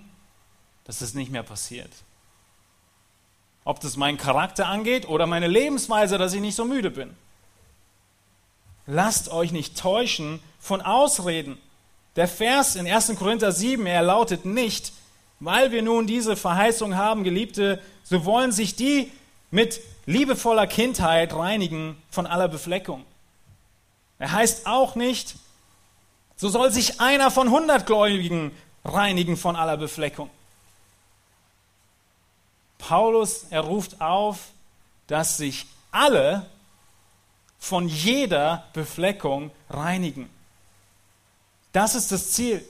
dass 0.83 0.99
es 0.99 1.13
nicht 1.13 1.31
mehr 1.31 1.43
passiert. 1.43 1.91
Ob 3.63 3.79
das 3.79 3.95
meinen 3.95 4.17
Charakter 4.17 4.67
angeht 4.67 5.07
oder 5.07 5.25
meine 5.25 5.47
Lebensweise, 5.47 6.17
dass 6.17 6.33
ich 6.33 6.41
nicht 6.41 6.55
so 6.55 6.65
müde 6.65 6.91
bin. 6.91 7.15
Lasst 8.85 9.29
euch 9.29 9.53
nicht 9.53 9.79
täuschen 9.79 10.41
von 10.59 10.81
Ausreden. 10.81 11.57
Der 12.17 12.27
Vers 12.27 12.75
in 12.75 12.85
1. 12.85 13.15
Korinther 13.15 13.53
7, 13.53 13.85
er 13.85 14.01
lautet 14.01 14.43
nicht, 14.43 14.91
weil 15.39 15.71
wir 15.71 15.81
nun 15.81 16.07
diese 16.07 16.35
Verheißung 16.35 16.95
haben, 16.95 17.23
Geliebte, 17.23 17.81
so 18.03 18.25
wollen 18.25 18.51
sich 18.51 18.75
die 18.75 19.11
mit 19.51 19.81
liebevoller 20.05 20.67
Kindheit 20.67 21.33
reinigen 21.33 22.01
von 22.09 22.27
aller 22.27 22.47
Befleckung. 22.47 23.05
Er 24.19 24.31
heißt 24.31 24.67
auch 24.67 24.95
nicht, 24.95 25.35
so 26.35 26.49
soll 26.49 26.71
sich 26.71 26.99
einer 26.99 27.31
von 27.31 27.49
hundert 27.49 27.85
Gläubigen 27.85 28.51
reinigen 28.83 29.37
von 29.37 29.55
aller 29.55 29.77
Befleckung. 29.77 30.29
Paulus, 32.77 33.45
er 33.49 33.61
ruft 33.61 34.01
auf, 34.01 34.49
dass 35.07 35.37
sich 35.37 35.65
alle 35.91 36.45
von 37.59 37.87
jeder 37.87 38.65
Befleckung 38.73 39.51
reinigen. 39.69 40.29
Das 41.71 41.95
ist 41.95 42.11
das 42.11 42.31
Ziel. 42.31 42.65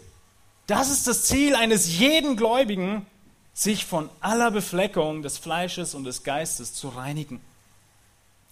Das 0.68 0.90
ist 0.90 1.08
das 1.08 1.24
Ziel 1.24 1.56
eines 1.56 1.98
jeden 1.98 2.38
Gläubigen, 2.38 3.06
sich 3.54 3.86
von 3.86 4.10
aller 4.22 4.50
Befleckung 4.50 5.22
des 5.22 5.38
Fleisches 5.38 5.94
und 5.94 6.06
des 6.06 6.24
Geistes 6.24 6.74
zu 6.74 6.90
reinigen. 6.90 7.42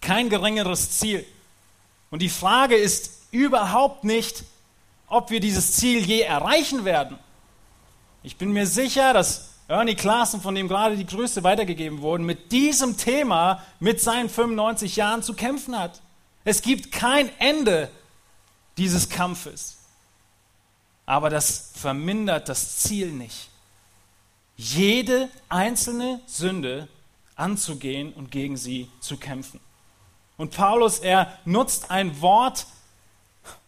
Kein 0.01 0.29
geringeres 0.29 0.91
Ziel. 0.91 1.25
Und 2.09 2.21
die 2.21 2.29
Frage 2.29 2.75
ist 2.75 3.11
überhaupt 3.31 4.03
nicht, 4.03 4.43
ob 5.07 5.29
wir 5.29 5.39
dieses 5.39 5.73
Ziel 5.73 6.05
je 6.05 6.21
erreichen 6.21 6.85
werden. 6.85 7.17
Ich 8.23 8.37
bin 8.37 8.51
mir 8.51 8.67
sicher, 8.67 9.13
dass 9.13 9.49
Ernie 9.67 9.95
Klaassen, 9.95 10.41
von 10.41 10.53
dem 10.53 10.67
gerade 10.67 10.97
die 10.97 11.05
Grüße 11.05 11.43
weitergegeben 11.43 12.01
wurden, 12.01 12.25
mit 12.25 12.51
diesem 12.51 12.97
Thema 12.97 13.63
mit 13.79 14.01
seinen 14.01 14.29
95 14.29 14.97
Jahren 14.97 15.23
zu 15.23 15.33
kämpfen 15.33 15.79
hat. 15.79 16.01
Es 16.43 16.61
gibt 16.61 16.91
kein 16.91 17.29
Ende 17.39 17.89
dieses 18.77 19.09
Kampfes. 19.09 19.77
Aber 21.05 21.29
das 21.29 21.71
vermindert 21.75 22.49
das 22.49 22.77
Ziel 22.77 23.11
nicht. 23.11 23.49
Jede 24.55 25.29
einzelne 25.49 26.19
Sünde 26.27 26.87
anzugehen 27.35 28.13
und 28.13 28.31
gegen 28.31 28.57
sie 28.57 28.89
zu 28.99 29.17
kämpfen. 29.17 29.59
Und 30.37 30.55
Paulus, 30.55 30.99
er 30.99 31.37
nutzt 31.45 31.91
ein 31.91 32.21
Wort, 32.21 32.65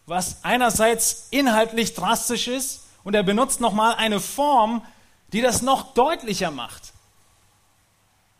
was 0.06 0.44
einerseits 0.44 1.28
inhaltlich 1.30 1.94
drastisch 1.94 2.48
ist 2.48 2.86
und 3.04 3.14
er 3.14 3.22
benutzt 3.22 3.60
nochmal 3.60 3.94
eine 3.96 4.20
Form, 4.20 4.84
die 5.32 5.40
das 5.40 5.62
noch 5.62 5.94
deutlicher 5.94 6.50
macht. 6.50 6.92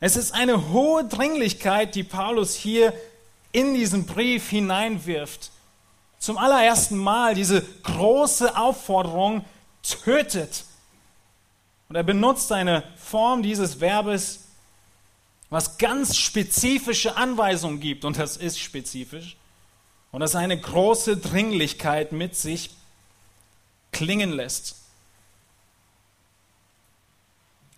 Es 0.00 0.16
ist 0.16 0.32
eine 0.32 0.70
hohe 0.70 1.04
Dringlichkeit, 1.04 1.94
die 1.94 2.04
Paulus 2.04 2.54
hier 2.54 2.92
in 3.52 3.74
diesen 3.74 4.04
Brief 4.04 4.50
hineinwirft 4.50 5.50
zum 6.24 6.38
allerersten 6.38 6.96
Mal 6.96 7.34
diese 7.34 7.60
große 7.60 8.56
Aufforderung, 8.56 9.44
tötet. 9.82 10.64
Und 11.90 11.96
er 11.96 12.02
benutzt 12.02 12.50
eine 12.50 12.82
Form 12.96 13.42
dieses 13.42 13.80
Verbes, 13.80 14.44
was 15.50 15.76
ganz 15.76 16.16
spezifische 16.16 17.18
Anweisungen 17.18 17.78
gibt, 17.78 18.06
und 18.06 18.18
das 18.18 18.38
ist 18.38 18.58
spezifisch, 18.58 19.36
und 20.12 20.20
das 20.20 20.34
eine 20.34 20.58
große 20.58 21.18
Dringlichkeit 21.18 22.12
mit 22.12 22.34
sich 22.34 22.70
klingen 23.92 24.32
lässt. 24.32 24.76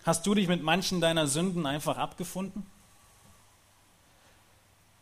Hast 0.04 0.24
du 0.24 0.37
dich 0.37 0.46
mit 0.46 0.62
manchen 0.62 1.00
deiner 1.00 1.26
Sünden 1.26 1.66
einfach 1.66 1.96
abgefunden? 1.96 2.64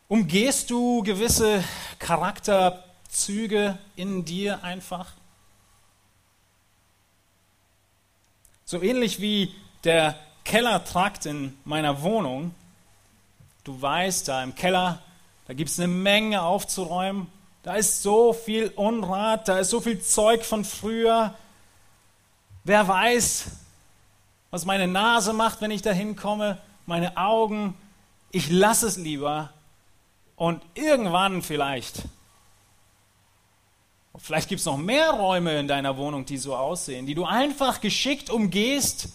Umgehst 0.07 0.71
du 0.71 1.03
gewisse 1.03 1.63
Charakter- 1.99 2.84
Züge 3.15 3.77
in 3.95 4.25
dir 4.25 4.63
einfach? 4.63 5.13
So 8.65 8.81
ähnlich 8.81 9.21
wie 9.21 9.53
der 9.83 10.19
Kellertrakt 10.43 11.25
in 11.25 11.57
meiner 11.65 12.01
Wohnung. 12.01 12.53
Du 13.63 13.81
weißt, 13.81 14.27
da 14.27 14.43
im 14.43 14.55
Keller, 14.55 15.01
da 15.47 15.53
gibt 15.53 15.69
es 15.69 15.79
eine 15.79 15.87
Menge 15.87 16.41
aufzuräumen. 16.41 17.27
Da 17.63 17.75
ist 17.75 18.03
so 18.03 18.33
viel 18.33 18.67
Unrat, 18.75 19.47
da 19.47 19.59
ist 19.59 19.71
so 19.71 19.81
viel 19.81 19.99
Zeug 20.01 20.45
von 20.45 20.65
früher. 20.65 21.33
Wer 22.63 22.87
weiß, 22.87 23.45
was 24.51 24.65
meine 24.65 24.87
Nase 24.87 25.33
macht, 25.33 25.61
wenn 25.61 25.71
ich 25.71 25.81
da 25.81 25.91
hinkomme, 25.91 26.59
meine 26.85 27.17
Augen. 27.17 27.75
Ich 28.31 28.49
lasse 28.49 28.87
es 28.87 28.97
lieber. 28.97 29.51
Und 30.35 30.61
irgendwann 30.73 31.41
vielleicht 31.41 32.03
Vielleicht 34.17 34.49
gibt 34.49 34.59
es 34.59 34.65
noch 34.65 34.77
mehr 34.77 35.11
Räume 35.11 35.59
in 35.59 35.67
deiner 35.67 35.97
Wohnung, 35.97 36.25
die 36.25 36.37
so 36.37 36.55
aussehen, 36.55 37.05
die 37.05 37.15
du 37.15 37.25
einfach 37.25 37.81
geschickt 37.81 38.29
umgehst. 38.29 39.09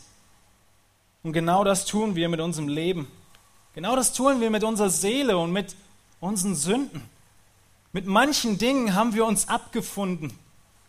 Und 1.22 1.32
genau 1.32 1.64
das 1.64 1.86
tun 1.86 2.16
wir 2.16 2.28
mit 2.28 2.40
unserem 2.40 2.68
Leben. 2.68 3.10
Genau 3.74 3.96
das 3.96 4.12
tun 4.12 4.40
wir 4.40 4.50
mit 4.50 4.64
unserer 4.64 4.90
Seele 4.90 5.38
und 5.38 5.52
mit 5.52 5.74
unseren 6.20 6.54
Sünden. 6.54 7.02
Mit 7.92 8.06
manchen 8.06 8.58
Dingen 8.58 8.94
haben 8.94 9.14
wir 9.14 9.24
uns 9.24 9.48
abgefunden. 9.48 10.32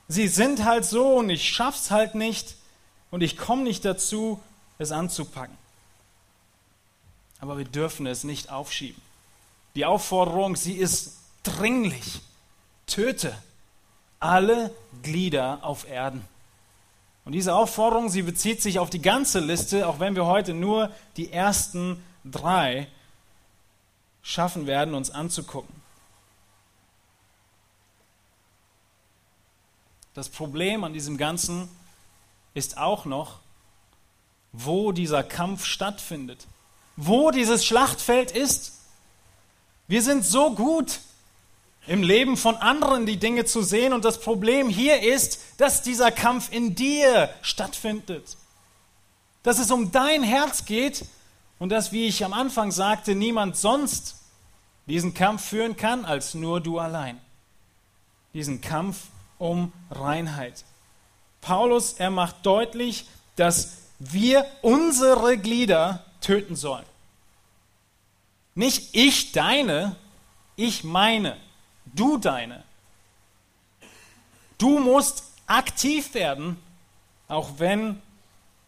Sie 0.08 0.28
sind 0.28 0.66
halt 0.66 0.86
so 0.86 1.16
und 1.16 1.30
ich 1.30 1.50
schaff's 1.50 1.90
halt 1.90 2.16
nicht 2.16 2.56
und 3.12 3.22
ich 3.22 3.38
komme 3.38 3.64
nicht 3.64 3.86
dazu, 3.86 4.42
es 4.78 4.92
anzupacken. 4.92 5.58
Aber 7.40 7.58
wir 7.58 7.66
dürfen 7.66 8.06
es 8.08 8.24
nicht 8.24 8.52
aufschieben. 8.52 9.02
Die 9.76 9.86
Aufforderung, 9.86 10.56
sie 10.56 10.74
ist 10.74 11.18
dringlich. 11.44 12.22
Töte 12.88 13.36
alle 14.22 14.74
Glieder 15.02 15.60
auf 15.64 15.90
Erden. 15.90 16.26
Und 17.26 17.34
diese 17.34 17.54
Aufforderung, 17.54 18.10
sie 18.10 18.22
bezieht 18.22 18.62
sich 18.62 18.80
auf 18.80 18.90
die 18.90 19.02
ganze 19.02 19.40
Liste, 19.40 19.88
auch 19.88 20.00
wenn 20.00 20.16
wir 20.16 20.26
heute 20.26 20.54
nur 20.54 20.90
die 21.18 21.32
ersten 21.32 22.02
drei 22.24 22.88
schaffen 24.22 24.68
werden, 24.68 24.96
uns 24.96 25.12
anzugucken. 25.12 25.82
Das 30.14 30.30
Problem 30.30 30.84
an 30.84 30.94
diesem 30.94 31.18
Ganzen 31.18 31.70
ist 32.54 32.78
auch 32.78 33.06
noch, 33.06 33.40
wo 34.52 34.92
dieser 34.92 35.24
Kampf 35.24 35.66
stattfindet, 35.66 36.46
wo 36.96 37.32
dieses 37.32 37.66
Schlachtfeld 37.66 38.32
ist. 38.32 38.80
Wir 39.88 40.02
sind 40.02 40.26
so 40.26 40.54
gut 40.54 41.00
im 41.88 42.04
Leben 42.04 42.38
von 42.38 42.56
anderen 42.58 43.06
die 43.06 43.18
Dinge 43.18 43.46
zu 43.46 43.62
sehen. 43.62 43.94
Und 43.94 44.06
das 44.06 44.20
Problem 44.20 44.70
hier 44.70 45.02
ist, 45.02 45.40
dass 45.58 45.82
dieser 45.82 46.12
Kampf 46.12 46.52
in 46.52 46.76
dir 46.76 47.30
stattfindet. 47.42 48.38
Dass 49.44 49.60
es 49.60 49.72
um 49.72 49.92
dein 49.92 50.24
Herz 50.24 50.66
geht 50.66 51.06
und 51.60 51.70
dass, 51.70 51.92
wie 51.92 52.08
ich 52.08 52.24
am 52.24 52.34
Anfang 52.34 52.72
sagte, 52.72 53.16
niemand 53.16 53.58
sonst 53.58 54.18
diesen 54.86 55.14
Kampf 55.14 55.46
führen 55.46 55.76
kann 55.76 56.06
als 56.06 56.34
nur 56.34 56.62
du 56.62 56.80
allein. 56.80 57.20
Diesen 58.34 58.62
Kampf 58.62 58.98
um 59.38 59.74
Reinheit. 59.90 60.64
Paulus, 61.42 61.94
er 61.94 62.12
macht 62.12 62.46
deutlich, 62.46 63.08
dass 63.36 63.78
wir 63.98 64.46
unsere 64.62 65.38
Glieder 65.38 66.06
töten 66.22 66.56
sollen. 66.56 66.86
Nicht 68.54 68.90
ich 68.94 69.32
deine, 69.32 69.96
ich 70.56 70.84
meine 70.84 71.38
du 71.96 72.18
deine. 72.18 72.64
Du 74.58 74.80
musst 74.80 75.24
aktiv 75.48 76.14
werden, 76.14 76.58
auch 77.28 77.50
wenn 77.58 78.02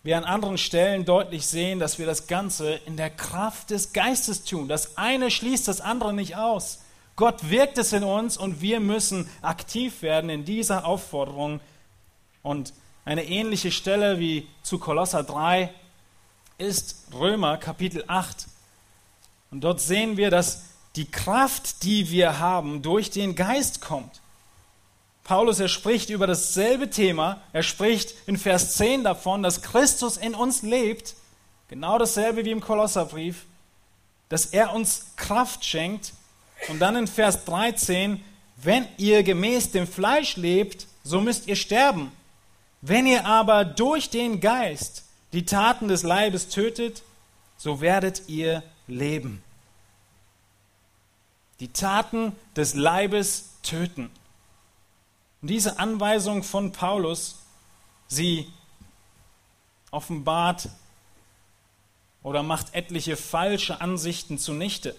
wir 0.03 0.17
an 0.17 0.25
anderen 0.25 0.57
Stellen 0.57 1.05
deutlich 1.05 1.47
sehen, 1.47 1.79
dass 1.79 1.97
wir 1.97 2.05
das 2.05 2.27
Ganze 2.27 2.73
in 2.73 2.97
der 2.97 3.09
Kraft 3.09 3.69
des 3.69 3.93
Geistes 3.93 4.43
tun. 4.43 4.67
Das 4.67 4.97
eine 4.97 5.31
schließt 5.31 5.67
das 5.67 5.79
andere 5.79 6.13
nicht 6.13 6.36
aus. 6.36 6.79
Gott 7.15 7.49
wirkt 7.49 7.77
es 7.77 7.93
in 7.93 8.03
uns 8.03 8.38
und 8.38 8.62
wir 8.62 8.79
müssen 8.79 9.29
aktiv 9.41 10.01
werden 10.01 10.29
in 10.29 10.45
dieser 10.45 10.86
Aufforderung. 10.86 11.62
Und 12.41 12.73
eine 13.05 13.25
ähnliche 13.25 13.71
Stelle 13.71 14.19
wie 14.19 14.47
zu 14.62 14.79
Kolosser 14.79 15.23
3 15.23 15.73
ist 16.57 17.05
Römer 17.13 17.57
Kapitel 17.57 18.03
8. 18.07 18.47
Und 19.51 19.62
dort 19.62 19.79
sehen 19.79 20.17
wir, 20.17 20.31
dass 20.31 20.63
die 20.95 21.10
Kraft, 21.10 21.84
die 21.84 22.10
wir 22.12 22.39
haben, 22.39 22.82
durch 22.82 23.10
den 23.10 23.36
Geist 23.36 23.82
kommt. 23.82 24.21
Paulus, 25.23 25.60
er 25.60 25.69
spricht 25.69 26.10
über 26.10 26.27
dasselbe 26.27 26.89
Thema. 26.89 27.41
Er 27.53 27.63
spricht 27.63 28.13
in 28.27 28.38
Vers 28.38 28.75
10 28.75 29.03
davon, 29.03 29.41
dass 29.41 29.62
Christus 29.62 30.17
in 30.17 30.36
uns 30.36 30.62
lebt. 30.62 31.15
Genau 31.69 31.97
dasselbe 31.97 32.43
wie 32.45 32.51
im 32.51 32.62
Kolosserbrief. 32.62 33.45
Dass 34.29 34.47
er 34.47 34.73
uns 34.73 35.08
Kraft 35.15 35.63
schenkt. 35.63 36.13
Und 36.67 36.79
dann 36.79 36.95
in 36.95 37.08
Vers 37.08 37.45
13, 37.45 38.23
wenn 38.58 38.88
ihr 38.97 39.23
gemäß 39.23 39.71
dem 39.71 39.88
Fleisch 39.88 40.36
lebt, 40.36 40.88
so 41.03 41.21
müsst 41.21 41.47
ihr 41.47 41.56
sterben. 41.56 42.12
Wenn 42.82 43.08
ihr 43.08 43.25
aber 43.25 43.65
durch 43.65 44.10
den 44.10 44.39
Geist 44.39 45.03
die 45.32 45.45
Taten 45.45 45.88
des 45.88 46.03
Leibes 46.03 46.49
tötet, 46.49 47.01
so 47.58 47.82
werdet 47.82 48.23
ihr 48.27 48.62
leben. 48.88 49.42
Die 51.63 51.71
Taten 51.71 52.36
des 52.58 52.73
Leibes 52.73 53.52
töten. 53.63 54.12
Und 55.41 55.47
diese 55.47 55.80
Anweisung 55.80 56.43
von 56.43 56.73
Paulus, 56.73 57.38
sie 58.10 58.52
offenbart 59.89 60.67
oder 62.21 62.43
macht 62.43 62.73
etliche 62.73 63.15
falsche 63.15 63.80
Ansichten 63.80 64.38
zunichte, 64.38 64.93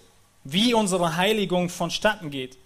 wie 0.44 0.72
unsere 0.72 1.16
Heiligung 1.16 1.68
vonstatten 1.68 2.31
geht. 2.31 2.57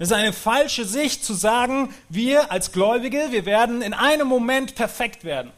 Es 0.00 0.08
ist 0.08 0.16
eine 0.16 0.32
falsche 0.32 0.84
Sicht 0.84 1.24
zu 1.24 1.34
sagen, 1.34 1.94
wir 2.08 2.50
als 2.50 2.72
Gläubige, 2.72 3.28
wir 3.30 3.46
werden 3.46 3.82
in 3.82 3.94
einem 3.94 4.26
Moment 4.26 4.74
perfekt 4.74 5.22
werden. 5.22 5.52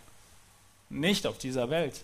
Nicht 0.91 1.27
auf 1.27 1.39
dieser 1.39 1.71
Welt. 1.71 2.03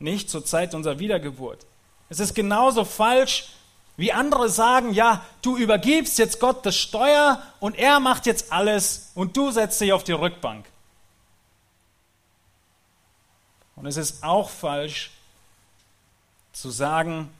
Nicht 0.00 0.28
zur 0.28 0.44
Zeit 0.44 0.74
unserer 0.74 0.98
Wiedergeburt. 0.98 1.64
Es 2.08 2.18
ist 2.18 2.34
genauso 2.34 2.84
falsch 2.84 3.52
wie 3.96 4.12
andere 4.12 4.48
sagen, 4.48 4.92
ja, 4.92 5.24
du 5.42 5.56
übergibst 5.56 6.18
jetzt 6.18 6.38
Gott 6.40 6.66
das 6.66 6.76
Steuer 6.76 7.42
und 7.60 7.76
er 7.76 7.98
macht 8.00 8.26
jetzt 8.26 8.52
alles 8.52 9.10
und 9.14 9.36
du 9.36 9.50
setzt 9.50 9.80
dich 9.80 9.92
auf 9.92 10.04
die 10.04 10.12
Rückbank. 10.12 10.66
Und 13.74 13.86
es 13.86 13.96
ist 13.96 14.22
auch 14.22 14.50
falsch 14.50 15.10
zu 16.52 16.70
sagen, 16.70 17.30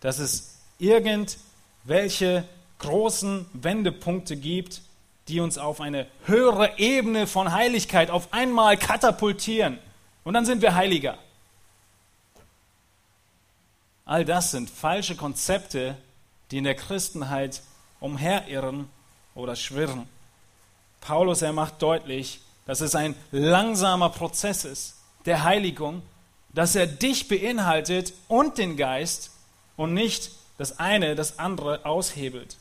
dass 0.00 0.18
es 0.18 0.58
irgendwelche 0.78 2.44
großen 2.78 3.46
Wendepunkte 3.52 4.36
gibt, 4.36 4.82
die 5.28 5.40
uns 5.40 5.58
auf 5.58 5.80
eine 5.80 6.06
höhere 6.24 6.78
Ebene 6.78 7.26
von 7.26 7.52
Heiligkeit 7.52 8.10
auf 8.10 8.32
einmal 8.32 8.76
katapultieren. 8.76 9.78
Und 10.24 10.34
dann 10.34 10.44
sind 10.44 10.62
wir 10.62 10.74
heiliger. 10.74 11.16
All 14.04 14.24
das 14.24 14.50
sind 14.50 14.68
falsche 14.70 15.16
Konzepte, 15.16 15.96
die 16.50 16.58
in 16.58 16.64
der 16.64 16.74
Christenheit 16.74 17.62
umherirren 18.00 18.88
oder 19.34 19.56
schwirren. 19.56 20.08
Paulus, 21.00 21.42
er 21.42 21.52
macht 21.52 21.80
deutlich, 21.82 22.40
dass 22.66 22.80
es 22.80 22.94
ein 22.94 23.14
langsamer 23.30 24.10
Prozess 24.10 24.64
ist 24.64 24.96
der 25.24 25.44
Heiligung, 25.44 26.02
dass 26.52 26.74
er 26.74 26.86
dich 26.86 27.28
beinhaltet 27.28 28.12
und 28.28 28.58
den 28.58 28.76
Geist 28.76 29.30
und 29.76 29.94
nicht 29.94 30.32
das 30.58 30.78
eine 30.78 31.14
das 31.14 31.38
andere 31.38 31.84
aushebelt. 31.84 32.56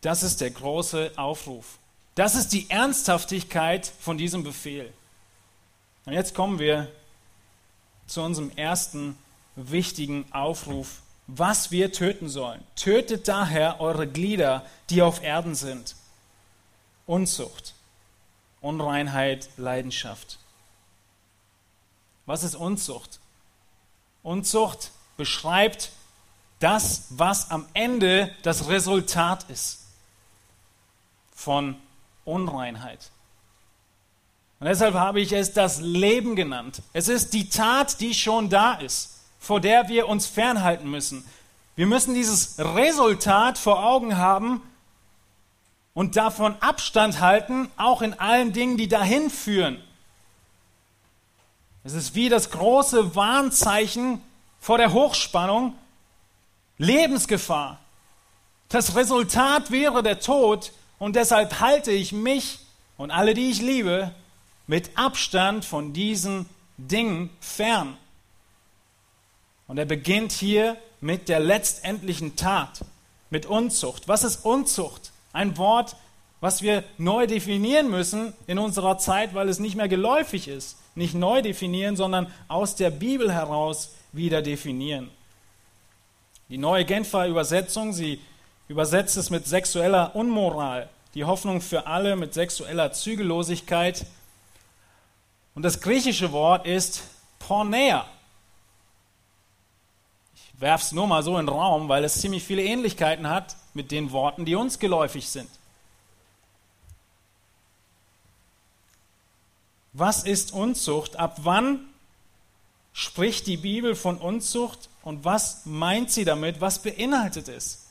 Das 0.00 0.22
ist 0.22 0.40
der 0.40 0.50
große 0.50 1.12
Aufruf. 1.16 1.78
Das 2.14 2.34
ist 2.34 2.48
die 2.48 2.68
Ernsthaftigkeit 2.68 3.86
von 3.86 4.18
diesem 4.18 4.42
Befehl. 4.42 4.92
Und 6.04 6.12
jetzt 6.12 6.34
kommen 6.34 6.58
wir 6.58 6.90
zu 8.12 8.22
unserem 8.22 8.50
ersten 8.56 9.16
wichtigen 9.56 10.30
Aufruf, 10.32 11.00
was 11.26 11.70
wir 11.70 11.92
töten 11.92 12.28
sollen. 12.28 12.62
Tötet 12.76 13.28
daher 13.28 13.80
eure 13.80 14.06
Glieder, 14.06 14.66
die 14.90 15.02
auf 15.02 15.22
Erden 15.22 15.54
sind. 15.54 15.96
Unzucht, 17.06 17.74
Unreinheit, 18.60 19.48
Leidenschaft. 19.56 20.38
Was 22.26 22.42
ist 22.42 22.54
Unzucht? 22.54 23.18
Unzucht 24.22 24.90
beschreibt 25.16 25.90
das, 26.58 27.06
was 27.10 27.50
am 27.50 27.66
Ende 27.74 28.34
das 28.42 28.68
Resultat 28.68 29.48
ist 29.50 29.86
von 31.34 31.76
Unreinheit. 32.24 33.11
Und 34.62 34.68
deshalb 34.68 34.94
habe 34.94 35.20
ich 35.20 35.32
es 35.32 35.52
das 35.52 35.80
Leben 35.80 36.36
genannt. 36.36 36.82
Es 36.92 37.08
ist 37.08 37.32
die 37.32 37.48
Tat, 37.48 38.00
die 38.00 38.14
schon 38.14 38.48
da 38.48 38.74
ist, 38.74 39.18
vor 39.40 39.58
der 39.58 39.88
wir 39.88 40.06
uns 40.06 40.26
fernhalten 40.26 40.88
müssen. 40.88 41.24
Wir 41.74 41.88
müssen 41.88 42.14
dieses 42.14 42.60
Resultat 42.60 43.58
vor 43.58 43.84
Augen 43.84 44.18
haben 44.18 44.62
und 45.94 46.14
davon 46.14 46.54
Abstand 46.60 47.18
halten, 47.18 47.72
auch 47.76 48.02
in 48.02 48.14
allen 48.20 48.52
Dingen, 48.52 48.76
die 48.76 48.86
dahin 48.86 49.30
führen. 49.30 49.82
Es 51.82 51.94
ist 51.94 52.14
wie 52.14 52.28
das 52.28 52.52
große 52.52 53.16
Warnzeichen 53.16 54.22
vor 54.60 54.78
der 54.78 54.92
Hochspannung, 54.92 55.74
Lebensgefahr. 56.78 57.80
Das 58.68 58.94
Resultat 58.94 59.72
wäre 59.72 60.04
der 60.04 60.20
Tod 60.20 60.70
und 61.00 61.16
deshalb 61.16 61.58
halte 61.58 61.90
ich 61.90 62.12
mich 62.12 62.60
und 62.96 63.10
alle, 63.10 63.34
die 63.34 63.50
ich 63.50 63.60
liebe, 63.60 64.14
mit 64.66 64.90
Abstand 64.96 65.64
von 65.64 65.92
diesen 65.92 66.48
Dingen 66.76 67.30
fern. 67.40 67.96
Und 69.66 69.78
er 69.78 69.84
beginnt 69.84 70.32
hier 70.32 70.76
mit 71.00 71.28
der 71.28 71.40
letztendlichen 71.40 72.36
Tat, 72.36 72.84
mit 73.30 73.46
Unzucht. 73.46 74.08
Was 74.08 74.24
ist 74.24 74.44
Unzucht? 74.44 75.12
Ein 75.32 75.56
Wort, 75.56 75.96
was 76.40 76.62
wir 76.62 76.84
neu 76.98 77.26
definieren 77.26 77.90
müssen 77.90 78.34
in 78.46 78.58
unserer 78.58 78.98
Zeit, 78.98 79.34
weil 79.34 79.48
es 79.48 79.58
nicht 79.58 79.76
mehr 79.76 79.88
geläufig 79.88 80.48
ist. 80.48 80.76
Nicht 80.94 81.14
neu 81.14 81.40
definieren, 81.40 81.96
sondern 81.96 82.30
aus 82.48 82.74
der 82.76 82.90
Bibel 82.90 83.32
heraus 83.32 83.94
wieder 84.12 84.42
definieren. 84.42 85.10
Die 86.48 86.58
neue 86.58 86.84
Genfer 86.84 87.28
Übersetzung, 87.28 87.92
sie 87.92 88.20
übersetzt 88.68 89.16
es 89.16 89.30
mit 89.30 89.46
sexueller 89.46 90.14
Unmoral, 90.14 90.88
die 91.14 91.24
Hoffnung 91.24 91.60
für 91.60 91.86
alle 91.86 92.16
mit 92.16 92.34
sexueller 92.34 92.92
Zügellosigkeit 92.92 94.04
und 95.54 95.62
das 95.62 95.80
griechische 95.80 96.32
Wort 96.32 96.66
ist 96.66 97.02
Pornea. 97.38 98.06
Ich 100.34 100.60
werfe 100.60 100.84
es 100.84 100.92
nur 100.92 101.06
mal 101.06 101.22
so 101.22 101.38
in 101.38 101.46
den 101.46 101.54
Raum, 101.54 101.88
weil 101.88 102.04
es 102.04 102.20
ziemlich 102.20 102.44
viele 102.44 102.62
Ähnlichkeiten 102.62 103.28
hat 103.28 103.56
mit 103.74 103.90
den 103.90 104.12
Worten, 104.12 104.44
die 104.44 104.54
uns 104.54 104.78
geläufig 104.78 105.28
sind. 105.28 105.50
Was 109.92 110.22
ist 110.24 110.52
Unzucht? 110.52 111.16
Ab 111.16 111.38
wann 111.42 111.80
spricht 112.94 113.46
die 113.46 113.58
Bibel 113.58 113.94
von 113.94 114.18
Unzucht 114.18 114.88
und 115.02 115.24
was 115.24 115.66
meint 115.66 116.10
sie 116.10 116.24
damit? 116.24 116.60
Was 116.60 116.80
beinhaltet 116.80 117.48
es? 117.48 117.86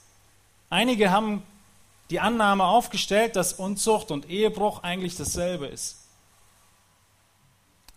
Einige 0.69 1.11
haben 1.11 1.43
die 2.09 2.19
Annahme 2.19 2.65
aufgestellt, 2.65 3.35
dass 3.35 3.53
Unzucht 3.53 4.11
und 4.11 4.29
Ehebruch 4.29 4.83
eigentlich 4.83 5.15
dasselbe 5.15 5.67
ist. 5.67 6.00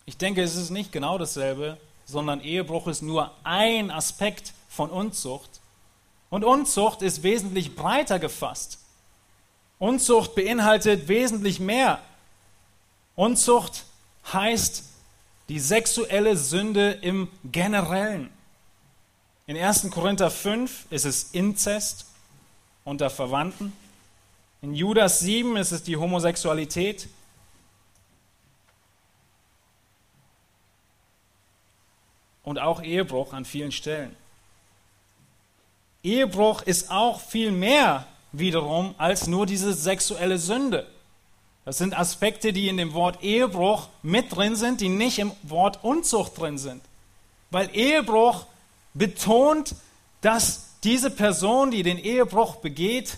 Ich 0.06 0.16
denke, 0.16 0.42
es 0.42 0.56
ist 0.56 0.70
nicht 0.70 0.92
genau 0.92 1.18
dasselbe, 1.18 1.78
sondern 2.04 2.40
Ehebruch 2.40 2.86
ist 2.86 3.02
nur 3.02 3.32
ein 3.44 3.90
Aspekt 3.90 4.52
von 4.68 4.90
Unzucht. 4.90 5.60
Und 6.30 6.44
Unzucht 6.44 7.02
ist 7.02 7.22
wesentlich 7.22 7.74
breiter 7.74 8.18
gefasst. 8.18 8.78
Unzucht 9.78 10.34
beinhaltet 10.34 11.08
wesentlich 11.08 11.60
mehr. 11.60 12.00
Unzucht 13.16 13.84
heißt 14.32 14.84
die 15.48 15.60
sexuelle 15.60 16.36
Sünde 16.36 16.92
im 17.02 17.28
Generellen. 17.44 18.30
In 19.46 19.56
1. 19.56 19.90
Korinther 19.90 20.30
5 20.30 20.86
ist 20.90 21.04
es 21.04 21.24
Inzest 21.32 22.06
unter 22.84 23.10
Verwandten. 23.10 23.72
In 24.62 24.74
Judas 24.74 25.20
7 25.20 25.56
ist 25.56 25.72
es 25.72 25.82
die 25.82 25.96
Homosexualität. 25.96 27.08
Und 32.44 32.58
auch 32.58 32.82
Ehebruch 32.82 33.32
an 33.32 33.44
vielen 33.44 33.72
Stellen. 33.72 34.14
Ehebruch 36.02 36.62
ist 36.62 36.90
auch 36.90 37.20
viel 37.20 37.50
mehr 37.50 38.06
wiederum 38.32 38.94
als 38.98 39.26
nur 39.26 39.46
diese 39.46 39.72
sexuelle 39.72 40.38
Sünde. 40.38 40.86
Das 41.64 41.78
sind 41.78 41.98
Aspekte, 41.98 42.52
die 42.52 42.68
in 42.68 42.76
dem 42.76 42.92
Wort 42.92 43.22
Ehebruch 43.22 43.88
mit 44.02 44.34
drin 44.36 44.54
sind, 44.54 44.82
die 44.82 44.90
nicht 44.90 45.18
im 45.18 45.32
Wort 45.42 45.82
Unzucht 45.82 46.38
drin 46.38 46.58
sind. 46.58 46.82
Weil 47.50 47.70
Ehebruch 47.74 48.44
betont, 48.92 49.74
dass 50.20 50.74
diese 50.84 51.10
Person, 51.10 51.70
die 51.70 51.82
den 51.82 51.98
Ehebruch 51.98 52.56
begeht, 52.56 53.16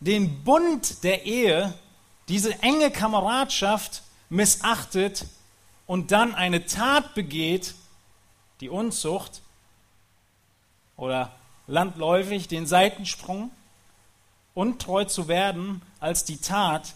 den 0.00 0.42
Bund 0.42 1.04
der 1.04 1.24
Ehe, 1.24 1.72
diese 2.28 2.60
enge 2.62 2.90
Kameradschaft 2.90 4.02
missachtet 4.28 5.26
und 5.86 6.10
dann 6.10 6.34
eine 6.34 6.66
Tat 6.66 7.14
begeht, 7.14 7.74
die 8.64 8.70
Unzucht 8.70 9.42
oder 10.96 11.36
landläufig 11.66 12.48
den 12.48 12.66
Seitensprung, 12.66 13.50
untreu 14.54 15.04
zu 15.04 15.28
werden 15.28 15.82
als 16.00 16.24
die 16.24 16.38
Tat, 16.38 16.94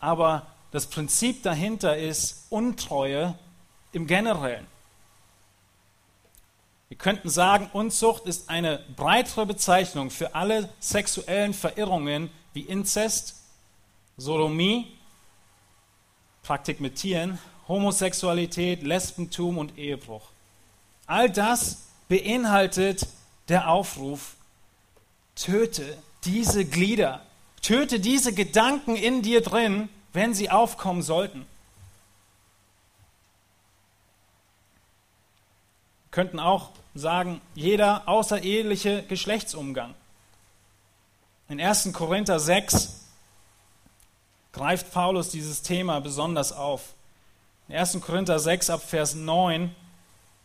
aber 0.00 0.46
das 0.70 0.84
Prinzip 0.84 1.42
dahinter 1.44 1.96
ist 1.96 2.44
Untreue 2.50 3.38
im 3.92 4.06
Generellen. 4.06 4.66
Wir 6.88 6.98
könnten 6.98 7.30
sagen, 7.30 7.70
Unzucht 7.72 8.26
ist 8.26 8.50
eine 8.50 8.84
breitere 8.96 9.46
Bezeichnung 9.46 10.10
für 10.10 10.34
alle 10.34 10.68
sexuellen 10.78 11.54
Verirrungen 11.54 12.28
wie 12.52 12.64
Inzest, 12.64 13.36
Sodomie, 14.18 14.94
Praktik 16.42 16.80
mit 16.80 16.96
Tieren, 16.96 17.38
Homosexualität, 17.68 18.82
Lesbentum 18.82 19.58
und 19.58 19.76
Ehebruch. 19.78 20.22
All 21.06 21.30
das 21.30 21.82
beinhaltet 22.08 23.06
der 23.48 23.68
Aufruf, 23.68 24.34
töte 25.36 25.96
diese 26.24 26.64
Glieder, 26.64 27.22
töte 27.62 28.00
diese 28.00 28.32
Gedanken 28.32 28.96
in 28.96 29.22
dir 29.22 29.42
drin, 29.42 29.88
wenn 30.12 30.34
sie 30.34 30.50
aufkommen 30.50 31.02
sollten. 31.02 31.46
Wir 36.04 36.10
könnten 36.10 36.40
auch 36.40 36.70
sagen, 36.94 37.40
jeder 37.54 38.08
außereheliche 38.08 39.04
Geschlechtsumgang. 39.04 39.94
In 41.48 41.60
1. 41.60 41.92
Korinther 41.92 42.40
6 42.40 43.04
greift 44.52 44.90
Paulus 44.92 45.30
dieses 45.30 45.62
Thema 45.62 46.00
besonders 46.00 46.52
auf. 46.52 46.94
In 47.68 47.76
1. 47.76 48.00
Korinther 48.00 48.38
6 48.38 48.70
ab 48.70 48.82
Vers 48.82 49.14
9 49.14 49.74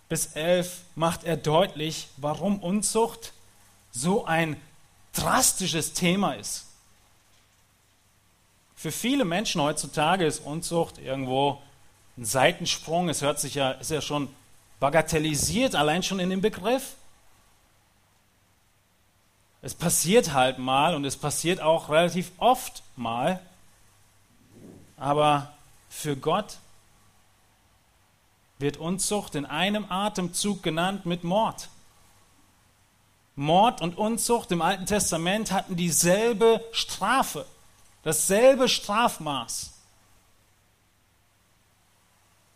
bis 0.09 0.27
11 0.33 0.81
macht 0.95 1.23
er 1.23 1.37
deutlich, 1.37 2.09
warum 2.17 2.59
Unzucht 2.59 3.31
so 3.91 4.25
ein 4.25 4.57
drastisches 5.13 5.93
Thema 5.93 6.33
ist. 6.33 6.65
Für 8.75 8.91
viele 8.91 9.23
Menschen 9.23 9.61
heutzutage 9.61 10.25
ist 10.25 10.39
Unzucht 10.39 10.97
irgendwo 10.97 11.61
ein 12.17 12.25
Seitensprung. 12.25 13.07
Es 13.07 13.21
hört 13.21 13.39
sich 13.39 13.55
ja, 13.55 13.71
ist 13.71 13.91
ja 13.91 14.01
schon 14.01 14.27
bagatellisiert, 14.81 15.75
allein 15.75 16.03
schon 16.03 16.19
in 16.19 16.29
dem 16.29 16.41
Begriff. 16.41 16.95
Es 19.61 19.73
passiert 19.73 20.33
halt 20.33 20.59
mal 20.59 20.93
und 20.93 21.05
es 21.05 21.15
passiert 21.15 21.61
auch 21.61 21.87
relativ 21.87 22.33
oft 22.37 22.83
mal. 22.97 23.39
Aber 24.97 25.53
für 25.89 26.17
Gott 26.17 26.57
wird 28.63 28.77
Unzucht 28.77 29.35
in 29.35 29.45
einem 29.45 29.91
Atemzug 29.91 30.63
genannt 30.63 31.05
mit 31.05 31.25
Mord. 31.25 31.67
Mord 33.35 33.81
und 33.81 33.97
Unzucht 33.97 34.51
im 34.53 34.61
Alten 34.61 34.85
Testament 34.85 35.51
hatten 35.51 35.75
dieselbe 35.75 36.63
Strafe, 36.71 37.45
dasselbe 38.03 38.69
Strafmaß. 38.69 39.73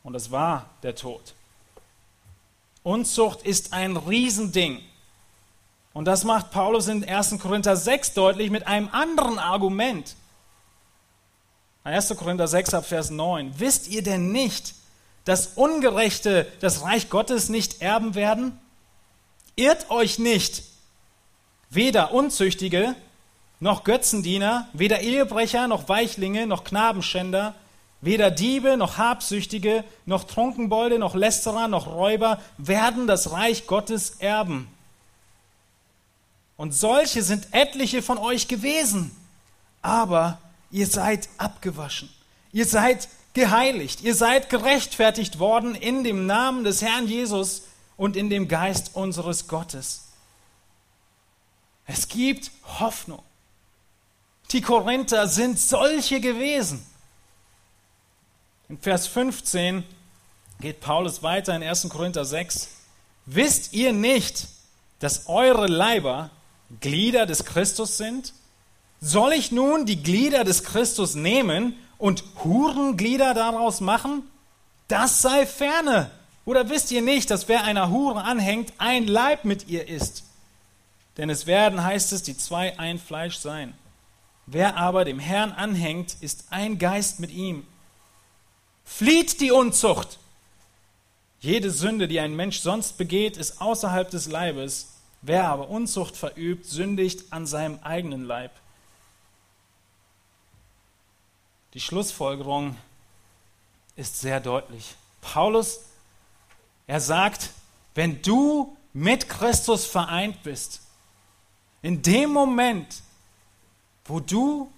Und 0.04 0.13
das 0.13 0.32
war 0.32 0.70
der 0.82 0.96
Tod. 0.96 1.34
Unzucht 2.84 3.41
ist 3.41 3.74
ein 3.74 3.98
Riesending. 3.98 4.82
Und 5.91 6.06
das 6.06 6.24
macht 6.24 6.52
Paulus 6.52 6.88
in 6.88 7.04
1. 7.04 7.38
Korinther 7.39 7.76
6 7.76 8.13
deutlich 8.13 8.50
mit 8.50 8.65
einem 8.65 8.88
anderen 8.93 9.39
Argument. 9.39 10.15
1. 11.84 12.15
Korinther 12.15 12.48
6 12.48 12.76
ab 12.76 12.86
Vers 12.86 13.10
9. 13.10 13.60
Wisst 13.60 13.89
ihr 13.89 14.04
denn 14.04 14.32
nicht, 14.32 14.74
dass 15.27 15.47
Ungerechte 15.55 16.47
das 16.61 16.83
Reich 16.83 17.09
Gottes 17.09 17.49
nicht 17.49 17.81
erben 17.81 18.15
werden? 18.15 18.57
Irrt 19.57 19.89
euch 19.91 20.19
nicht. 20.19 20.63
Weder 21.69 22.13
Unzüchtige, 22.13 22.95
noch 23.59 23.83
Götzendiener, 23.83 24.69
weder 24.71 25.01
Ehebrecher, 25.01 25.67
noch 25.67 25.89
Weichlinge, 25.89 26.47
noch 26.47 26.63
Knabenschänder, 26.63 27.55
weder 27.99 28.31
Diebe, 28.31 28.77
noch 28.77 28.97
Habsüchtige, 28.97 29.83
noch 30.05 30.23
Trunkenbolde, 30.23 30.97
noch 30.97 31.13
Lästerer, 31.13 31.67
noch 31.67 31.87
Räuber 31.87 32.39
werden 32.57 33.05
das 33.05 33.31
Reich 33.31 33.67
Gottes 33.67 34.11
erben. 34.19 34.69
Und 36.55 36.73
solche 36.73 37.21
sind 37.21 37.49
etliche 37.51 38.01
von 38.01 38.17
euch 38.17 38.47
gewesen. 38.47 39.13
Aber 39.81 40.39
ihr 40.71 40.87
seid 40.87 41.27
abgewaschen. 41.37 42.07
Ihr 42.53 42.65
seid 42.65 43.09
geheiligt, 43.38 44.02
ihr 44.02 44.15
seid 44.15 44.50
gerechtfertigt 44.50 45.38
worden 45.38 45.76
in 45.76 46.04
dem 46.04 46.26
Namen 46.26 46.63
des 46.63 46.82
Herrn 46.82 47.08
Jesus 47.08 47.62
und 47.95 48.17
in 48.17 48.32
dem 48.32 48.47
Geist 48.47 48.95
unseres 48.95 49.47
Gottes. 49.47 50.08
Es 51.86 52.08
gibt 52.08 52.50
Hoffnung. 52.80 53.21
Die 54.52 54.62
Korinther 54.62 55.28
sind 55.28 55.60
solche 55.60 56.19
gewesen. 56.19 56.84
In 58.69 58.80
Vers 58.80 59.06
15 59.06 59.84
geht 60.60 60.80
Paulus 60.82 61.21
weiter 61.21 61.56
in 61.56 61.62
1. 61.62 61.89
Korinther 61.89 62.26
6. 62.26 62.69
Wisst 63.28 63.73
ihr 63.73 63.93
nicht, 63.93 64.47
dass 64.97 65.28
eure 65.28 65.67
Leiber 65.67 66.32
Glieder 66.82 67.28
des 67.28 67.45
Christus 67.45 67.97
sind? 67.97 68.34
Soll 69.00 69.34
ich 69.34 69.52
nun 69.52 69.86
die 69.86 70.02
Glieder 70.02 70.43
des 70.43 70.63
Christus 70.63 71.13
nehmen 71.13 71.76
und 71.97 72.23
Hurenglieder 72.43 73.33
daraus 73.33 73.81
machen? 73.81 74.23
Das 74.88 75.21
sei 75.21 75.45
ferne. 75.45 76.12
Oder 76.45 76.69
wisst 76.69 76.91
ihr 76.91 77.01
nicht, 77.01 77.29
dass 77.29 77.47
wer 77.47 77.63
einer 77.63 77.89
Hure 77.89 78.23
anhängt, 78.23 78.71
ein 78.77 79.05
Leib 79.05 79.43
mit 79.43 79.67
ihr 79.67 79.88
ist? 79.88 80.23
Denn 81.17 81.29
es 81.29 81.45
werden, 81.45 81.83
heißt 81.83 82.13
es, 82.13 82.23
die 82.23 82.38
zwei 82.38 82.77
ein 82.79 82.99
Fleisch 82.99 83.38
sein. 83.38 83.73
Wer 84.45 84.77
aber 84.77 85.03
dem 85.03 85.19
Herrn 85.19 85.51
anhängt, 85.51 86.15
ist 86.21 86.45
ein 86.51 86.79
Geist 86.79 87.19
mit 87.19 87.31
ihm. 87.31 87.65
Flieht 88.86 89.41
die 89.41 89.51
Unzucht. 89.51 90.19
Jede 91.41 91.69
Sünde, 91.69 92.07
die 92.07 92.19
ein 92.19 92.36
Mensch 92.36 92.60
sonst 92.60 92.97
begeht, 92.97 93.36
ist 93.36 93.62
außerhalb 93.62 94.10
des 94.10 94.27
Leibes. 94.27 94.93
Wer 95.21 95.49
aber 95.49 95.69
Unzucht 95.69 96.15
verübt, 96.15 96.65
sündigt 96.65 97.25
an 97.31 97.45
seinem 97.45 97.79
eigenen 97.83 98.23
Leib. 98.23 98.51
Die 101.77 101.81
Schlussfolgerung 101.81 102.75
ist 103.95 104.19
sehr 104.19 104.39
deutlich. 104.39 104.95
Paulus, 105.21 105.81
er 106.87 106.99
sagt, 106.99 107.51
wenn 107.93 108.19
du 108.23 108.75
mit 108.93 109.29
Christus 109.29 109.85
vereint 109.85 110.41
bist, 110.41 110.81
in 111.83 112.01
dem 112.01 112.31
Moment, 112.31 113.03
wo 114.05 114.19
du 114.19 114.73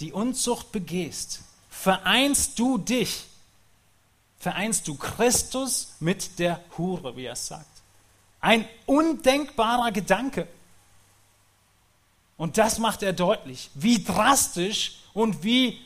die 0.00 0.12
Unzucht 0.12 0.72
begehst, 0.72 1.42
vereinst 1.70 2.58
du 2.58 2.76
dich, 2.76 3.26
vereinst 4.40 4.88
du 4.88 4.96
Christus 4.96 5.94
mit 6.00 6.40
der 6.40 6.60
Hure, 6.78 7.14
wie 7.14 7.26
er 7.26 7.34
es 7.34 7.46
sagt. 7.46 7.82
Ein 8.40 8.68
undenkbarer 8.86 9.92
Gedanke. 9.92 10.48
Und 12.36 12.58
das 12.58 12.80
macht 12.80 13.04
er 13.04 13.12
deutlich, 13.12 13.70
wie 13.74 14.02
drastisch 14.02 14.99
und 15.14 15.42
wie 15.42 15.78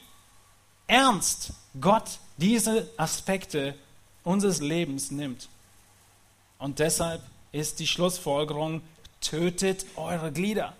ernst 0.86 1.52
Gott 1.80 2.18
diese 2.36 2.90
Aspekte 2.96 3.74
unseres 4.22 4.60
Lebens 4.60 5.10
nimmt. 5.10 5.48
Und 6.58 6.78
deshalb 6.78 7.22
ist 7.52 7.78
die 7.78 7.86
Schlussfolgerung, 7.86 8.82
tötet 9.20 9.86
eure 9.96 10.32
Glieder. 10.32 10.74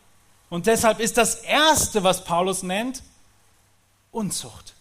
Und 0.50 0.66
deshalb 0.66 1.00
ist 1.00 1.16
das 1.16 1.37
Erste, 1.37 2.04
was 2.04 2.24
Paulus 2.24 2.62
nennt, 2.62 3.02
Unzucht. 4.12 4.74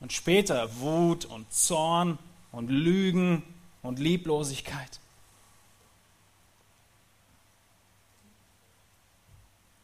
Und 0.00 0.12
später 0.12 0.80
Wut 0.80 1.26
und 1.26 1.52
Zorn 1.52 2.18
und 2.52 2.68
Lügen 2.68 3.42
und 3.82 3.98
Lieblosigkeit. 3.98 5.00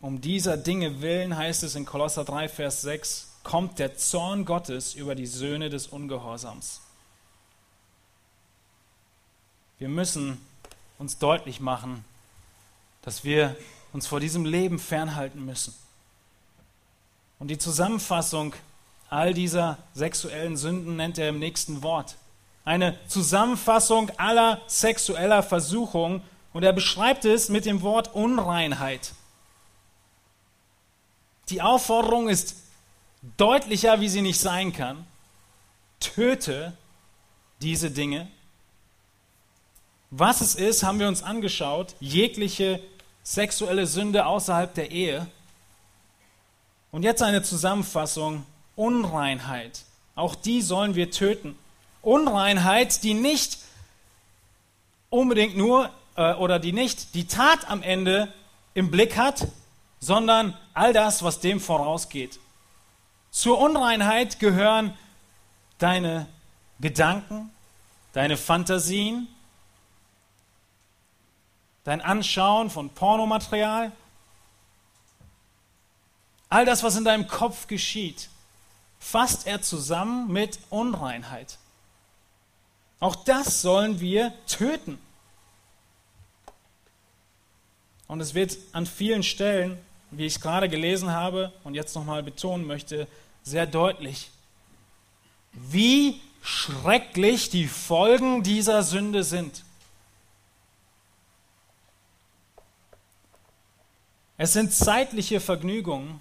Um 0.00 0.22
dieser 0.22 0.56
Dinge 0.56 1.02
willen 1.02 1.36
heißt 1.36 1.62
es 1.62 1.74
in 1.74 1.84
Kolosser 1.84 2.24
3, 2.24 2.48
Vers 2.48 2.80
6, 2.82 3.28
kommt 3.42 3.78
der 3.78 3.96
Zorn 3.96 4.46
Gottes 4.46 4.94
über 4.94 5.14
die 5.14 5.26
Söhne 5.26 5.68
des 5.68 5.88
Ungehorsams. 5.88 6.80
Wir 9.78 9.88
müssen 9.88 10.40
uns 10.98 11.18
deutlich 11.18 11.60
machen, 11.60 12.04
dass 13.02 13.24
wir 13.24 13.56
uns 13.92 14.06
vor 14.06 14.20
diesem 14.20 14.46
Leben 14.46 14.78
fernhalten 14.78 15.44
müssen. 15.44 15.74
Und 17.38 17.48
die 17.48 17.58
Zusammenfassung 17.58 18.54
all 19.10 19.34
dieser 19.34 19.78
sexuellen 19.94 20.56
Sünden 20.56 20.96
nennt 20.96 21.18
er 21.18 21.28
im 21.28 21.38
nächsten 21.38 21.82
Wort. 21.82 22.16
Eine 22.64 22.96
Zusammenfassung 23.08 24.10
aller 24.18 24.60
sexueller 24.66 25.42
Versuchung 25.42 26.22
und 26.52 26.62
er 26.62 26.72
beschreibt 26.72 27.24
es 27.24 27.48
mit 27.48 27.64
dem 27.64 27.82
Wort 27.82 28.14
Unreinheit. 28.14 29.12
Die 31.50 31.60
Aufforderung 31.60 32.28
ist 32.28 32.54
deutlicher, 33.36 34.00
wie 34.00 34.08
sie 34.08 34.22
nicht 34.22 34.38
sein 34.38 34.72
kann. 34.72 35.04
Töte 35.98 36.72
diese 37.60 37.90
Dinge. 37.90 38.28
Was 40.10 40.40
es 40.40 40.54
ist, 40.54 40.82
haben 40.84 41.00
wir 41.00 41.08
uns 41.08 41.22
angeschaut. 41.22 41.94
Jegliche 42.00 42.80
sexuelle 43.22 43.86
Sünde 43.86 44.26
außerhalb 44.26 44.72
der 44.74 44.90
Ehe. 44.90 45.26
Und 46.92 47.02
jetzt 47.02 47.22
eine 47.22 47.42
Zusammenfassung. 47.42 48.46
Unreinheit. 48.76 49.82
Auch 50.14 50.34
die 50.34 50.62
sollen 50.62 50.94
wir 50.94 51.10
töten. 51.10 51.58
Unreinheit, 52.02 53.02
die 53.02 53.14
nicht 53.14 53.58
unbedingt 55.10 55.56
nur 55.56 55.90
äh, 56.16 56.32
oder 56.34 56.58
die 56.58 56.72
nicht 56.72 57.14
die 57.14 57.26
Tat 57.26 57.68
am 57.68 57.82
Ende 57.82 58.32
im 58.74 58.90
Blick 58.90 59.16
hat, 59.16 59.48
sondern 60.00 60.56
all 60.74 60.92
das, 60.92 61.22
was 61.22 61.40
dem 61.40 61.60
vorausgeht. 61.60 62.40
Zur 63.30 63.58
Unreinheit 63.58 64.40
gehören 64.40 64.96
deine 65.78 66.26
Gedanken, 66.80 67.50
deine 68.12 68.36
Fantasien, 68.36 69.28
dein 71.84 72.00
Anschauen 72.00 72.70
von 72.70 72.90
Pornomaterial, 72.90 73.92
all 76.48 76.64
das, 76.64 76.82
was 76.82 76.96
in 76.96 77.04
deinem 77.04 77.28
Kopf 77.28 77.66
geschieht, 77.66 78.30
fasst 78.98 79.46
er 79.46 79.62
zusammen 79.62 80.32
mit 80.32 80.58
Unreinheit. 80.70 81.58
Auch 82.98 83.14
das 83.14 83.62
sollen 83.62 84.00
wir 84.00 84.32
töten. 84.46 84.98
Und 88.08 88.20
es 88.20 88.34
wird 88.34 88.58
an 88.72 88.86
vielen 88.86 89.22
Stellen, 89.22 89.78
wie 90.10 90.26
ich 90.26 90.40
gerade 90.40 90.68
gelesen 90.68 91.10
habe 91.10 91.52
und 91.64 91.74
jetzt 91.74 91.94
nochmal 91.94 92.22
betonen 92.22 92.66
möchte, 92.66 93.06
sehr 93.42 93.66
deutlich, 93.66 94.30
wie 95.52 96.20
schrecklich 96.42 97.50
die 97.50 97.68
Folgen 97.68 98.42
dieser 98.42 98.82
Sünde 98.82 99.24
sind. 99.24 99.64
Es 104.36 104.54
sind 104.54 104.72
zeitliche 104.72 105.38
Vergnügungen, 105.38 106.18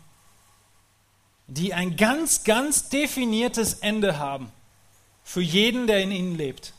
die 1.48 1.74
ein 1.74 1.96
ganz, 1.96 2.44
ganz 2.44 2.90
definiertes 2.90 3.76
Ende 3.76 4.20
haben 4.20 4.52
für 5.24 5.42
jeden, 5.42 5.88
der 5.88 6.02
in 6.02 6.12
ihnen 6.12 6.36
lebt. 6.36 6.74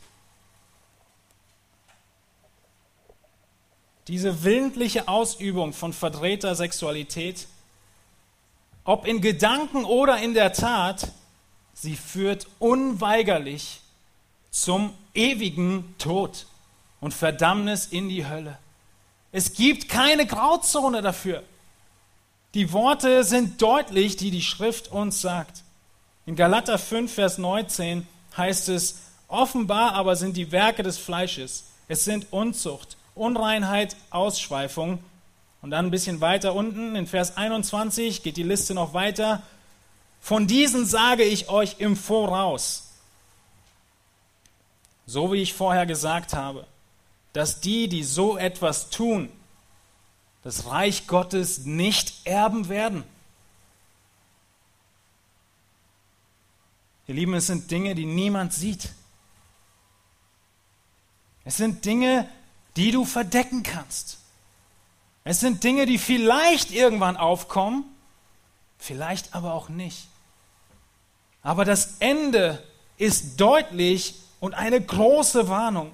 Diese 4.07 4.43
willentliche 4.43 5.07
Ausübung 5.07 5.73
von 5.73 5.93
verdrehter 5.93 6.55
Sexualität, 6.55 7.47
ob 8.83 9.05
in 9.05 9.21
Gedanken 9.21 9.85
oder 9.85 10.17
in 10.17 10.33
der 10.33 10.53
Tat, 10.53 11.11
sie 11.73 11.95
führt 11.95 12.47
unweigerlich 12.59 13.81
zum 14.49 14.93
ewigen 15.13 15.95
Tod 15.97 16.47
und 16.99 17.13
Verdammnis 17.13 17.85
in 17.87 18.09
die 18.09 18.27
Hölle. 18.27 18.57
Es 19.31 19.53
gibt 19.53 19.87
keine 19.87 20.25
Grauzone 20.25 21.01
dafür. 21.01 21.43
Die 22.53 22.73
Worte 22.73 23.23
sind 23.23 23.61
deutlich, 23.61 24.17
die 24.17 24.31
die 24.31 24.41
Schrift 24.41 24.91
uns 24.91 25.21
sagt. 25.21 25.63
In 26.25 26.35
Galater 26.35 26.77
5, 26.77 27.13
Vers 27.13 27.37
19 27.37 28.05
heißt 28.35 28.69
es, 28.69 28.99
offenbar 29.27 29.93
aber 29.93 30.15
sind 30.15 30.35
die 30.35 30.51
Werke 30.51 30.83
des 30.83 30.97
Fleisches. 30.97 31.65
Es 31.87 32.03
sind 32.03 32.27
Unzucht, 32.31 32.97
Unreinheit, 33.21 33.95
Ausschweifung. 34.09 34.99
Und 35.61 35.69
dann 35.69 35.85
ein 35.85 35.91
bisschen 35.91 36.21
weiter 36.21 36.55
unten, 36.55 36.95
in 36.95 37.05
Vers 37.05 37.37
21 37.37 38.23
geht 38.23 38.35
die 38.35 38.43
Liste 38.43 38.73
noch 38.73 38.93
weiter. 38.93 39.43
Von 40.19 40.47
diesen 40.47 40.85
sage 40.85 41.23
ich 41.23 41.49
euch 41.49 41.75
im 41.79 41.95
Voraus, 41.95 42.89
so 45.05 45.31
wie 45.31 45.41
ich 45.41 45.53
vorher 45.53 45.85
gesagt 45.85 46.33
habe, 46.33 46.65
dass 47.33 47.61
die, 47.61 47.87
die 47.87 48.03
so 48.03 48.37
etwas 48.37 48.89
tun, 48.89 49.29
das 50.43 50.65
Reich 50.65 51.05
Gottes 51.05 51.65
nicht 51.65 52.25
erben 52.25 52.69
werden. 52.69 53.03
Ihr 57.07 57.15
Lieben, 57.15 57.33
es 57.35 57.47
sind 57.47 57.69
Dinge, 57.69 57.93
die 57.93 58.05
niemand 58.05 58.53
sieht. 58.53 58.89
Es 61.43 61.57
sind 61.57 61.85
Dinge, 61.85 62.27
die 62.75 62.91
du 62.91 63.05
verdecken 63.05 63.63
kannst. 63.63 64.17
Es 65.23 65.39
sind 65.39 65.63
Dinge, 65.63 65.85
die 65.85 65.97
vielleicht 65.97 66.71
irgendwann 66.71 67.17
aufkommen, 67.17 67.85
vielleicht 68.77 69.35
aber 69.35 69.53
auch 69.53 69.69
nicht. 69.69 70.07
Aber 71.43 71.65
das 71.65 71.95
Ende 71.99 72.61
ist 72.97 73.39
deutlich 73.39 74.15
und 74.39 74.53
eine 74.53 74.81
große 74.81 75.47
Warnung 75.47 75.93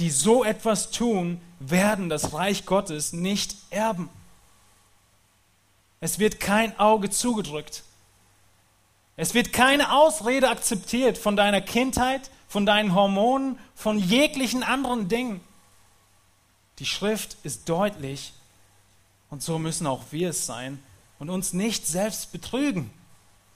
die 0.00 0.10
so 0.10 0.44
etwas 0.44 0.90
tun, 0.90 1.40
werden 1.60 2.08
das 2.08 2.32
Reich 2.32 2.64
Gottes 2.64 3.12
nicht 3.12 3.54
erben. 3.68 4.08
Es 6.00 6.18
wird 6.18 6.40
kein 6.40 6.78
Auge 6.78 7.10
zugedrückt. 7.10 7.82
Es 9.16 9.34
wird 9.34 9.52
keine 9.52 9.92
Ausrede 9.92 10.48
akzeptiert 10.48 11.18
von 11.18 11.36
deiner 11.36 11.60
Kindheit, 11.60 12.30
von 12.50 12.66
deinen 12.66 12.96
Hormonen, 12.96 13.60
von 13.76 13.96
jeglichen 13.96 14.64
anderen 14.64 15.06
Dingen. 15.06 15.40
Die 16.80 16.84
Schrift 16.84 17.36
ist 17.44 17.68
deutlich 17.68 18.32
und 19.30 19.40
so 19.40 19.60
müssen 19.60 19.86
auch 19.86 20.02
wir 20.10 20.30
es 20.30 20.46
sein 20.46 20.82
und 21.20 21.30
uns 21.30 21.52
nicht 21.52 21.86
selbst 21.86 22.32
betrügen. 22.32 22.90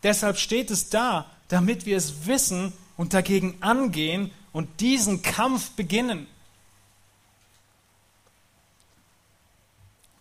Deshalb 0.05 0.39
steht 0.39 0.71
es 0.71 0.91
da, 0.91 1.27
damit 1.49 1.87
wir 1.87 1.97
es 1.97 2.27
wissen 2.27 2.73
und 2.97 3.15
dagegen 3.15 3.57
angehen 3.63 4.31
und 4.53 4.81
diesen 4.81 5.23
Kampf 5.23 5.73
beginnen. 5.73 6.29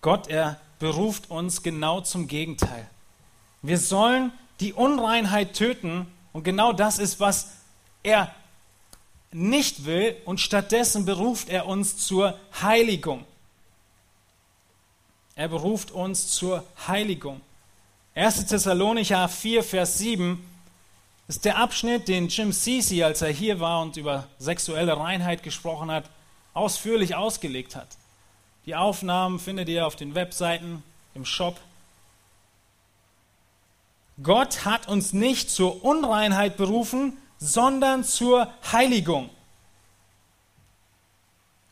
Gott, 0.02 0.30
er 0.30 0.60
beruft 0.80 1.30
uns 1.30 1.62
genau 1.62 2.02
zum 2.02 2.28
Gegenteil. 2.28 2.90
Wir 3.62 3.78
sollen 3.78 4.32
die 4.60 4.74
Unreinheit 4.74 5.54
töten 5.54 6.08
und 6.32 6.44
genau 6.44 6.74
das 6.74 6.98
ist, 6.98 7.20
was 7.20 7.52
er 8.02 8.34
nicht 9.34 9.86
will 9.86 10.16
und 10.26 10.40
stattdessen 10.40 11.06
beruft 11.06 11.50
er 11.50 11.66
uns 11.66 11.98
zur 11.98 12.38
Heiligung. 12.62 13.26
Er 15.36 15.48
beruft 15.48 15.92
uns 15.92 16.28
zur 16.28 16.64
Heiligung. 16.88 17.42
1. 18.16 18.46
Thessalonicher 18.46 19.28
4, 19.28 19.64
Vers 19.64 19.98
7 19.98 20.44
ist 21.28 21.46
der 21.46 21.58
Abschnitt, 21.58 22.08
den 22.08 22.28
Jim 22.28 22.52
Sisi, 22.52 23.02
als 23.02 23.22
er 23.22 23.30
hier 23.30 23.60
war 23.60 23.82
und 23.82 23.98
über 23.98 24.28
sexuelle 24.38 24.98
Reinheit 24.98 25.42
gesprochen 25.42 25.90
hat, 25.90 26.10
ausführlich 26.54 27.16
ausgelegt 27.16 27.76
hat. 27.76 27.88
Die 28.66 28.76
Aufnahmen 28.76 29.40
findet 29.40 29.70
ihr 29.70 29.88
auf 29.88 29.96
den 29.96 30.16
Webseiten, 30.16 30.84
im 31.16 31.26
Shop. 31.26 31.60
Gott 34.22 34.66
hat 34.66 34.88
uns 34.88 35.14
nicht 35.14 35.50
zur 35.50 35.84
Unreinheit 35.84 36.58
berufen, 36.58 37.18
sondern 37.44 38.04
zur 38.04 38.52
Heiligung. 38.72 39.30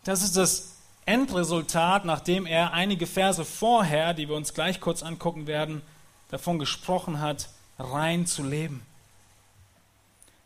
Das 0.04 0.24
ist 0.24 0.36
das 0.36 0.76
Endresultat, 1.06 2.06
nachdem 2.06 2.46
er 2.46 2.74
einige 2.74 3.08
Verse 3.08 3.44
vorher, 3.46 4.14
die 4.14 4.28
wir 4.28 4.36
uns 4.36 4.54
gleich 4.54 4.80
kurz 4.80 5.04
angucken 5.04 5.48
werden, 5.48 5.82
davon 6.30 6.60
gesprochen 6.60 7.20
hat, 7.20 7.50
rein 7.78 8.26
zu 8.26 8.44
leben. 8.44 8.86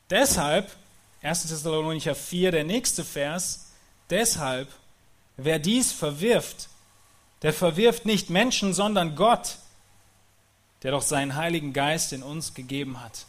Deshalb, 0.10 0.76
1. 1.22 1.48
Thessalonicher 1.48 2.16
4, 2.16 2.52
der 2.52 2.64
nächste 2.64 3.04
Vers, 3.04 3.72
deshalb 4.10 4.68
Wer 5.38 5.60
dies 5.60 5.92
verwirft, 5.92 6.70
der 7.42 7.54
verwirft 7.54 8.06
nicht 8.06 8.30
Menschen, 8.30 8.74
sondern 8.74 9.16
Gott, 9.16 9.58
der 10.84 10.92
doch 10.92 11.02
seinen 11.02 11.36
Heiligen 11.36 11.74
Geist 11.74 12.14
in 12.14 12.24
uns 12.24 12.54
gegeben 12.54 13.02
hat. 13.02 13.26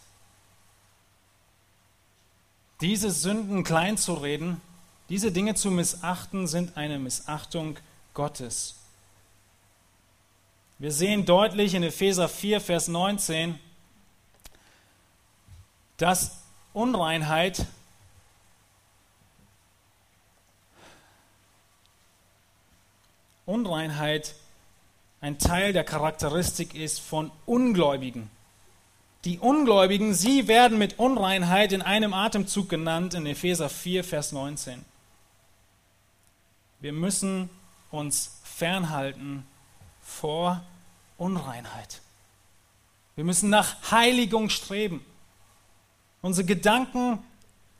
Diese 2.81 3.11
Sünden 3.11 3.65
kleinzureden, 3.65 4.61
diese 5.09 5.33
Dinge 5.33 5.55
zu 5.55 5.71
missachten, 5.71 6.47
sind 6.47 6.77
eine 6.77 6.99
Missachtung 6.99 7.79
Gottes. 8.13 8.77
Wir 10.79 10.93
sehen 10.93 11.25
deutlich 11.25 11.75
in 11.75 11.83
Epheser 11.83 12.29
4, 12.29 12.61
Vers 12.61 12.89
19, 12.89 13.59
dass 15.97 16.43
Unreinheit 16.75 17.67
Unreinheit 23.47 24.35
ein 25.21 25.39
Teil 25.39 25.73
der 25.73 25.85
Charakteristik 25.85 26.75
ist 26.75 27.01
von 27.01 27.31
Ungläubigen. 27.47 28.29
Die 29.27 29.41
Ungläubigen, 29.41 30.15
sie 30.15 30.47
werden 30.47 30.79
mit 30.79 31.01
Unreinheit 31.01 31.73
in 31.73 31.83
einem 31.83 32.15
Atemzug 32.15 32.69
genannt 32.69 33.13
in 33.13 33.27
Epheser 33.27 33.69
4, 33.69 34.05
Vers 34.05 34.31
19. 34.31 34.85
Wir 36.79 36.93
müssen 36.93 37.51
uns 37.91 38.39
fernhalten 38.45 39.45
vor 40.01 40.63
Unreinheit. 41.19 42.03
Wir 43.17 43.25
müssen 43.25 43.51
nach 43.51 43.91
Heiligung 43.91 44.49
streben. 44.49 45.05
Unsere 46.23 46.47
Gedanken 46.47 47.19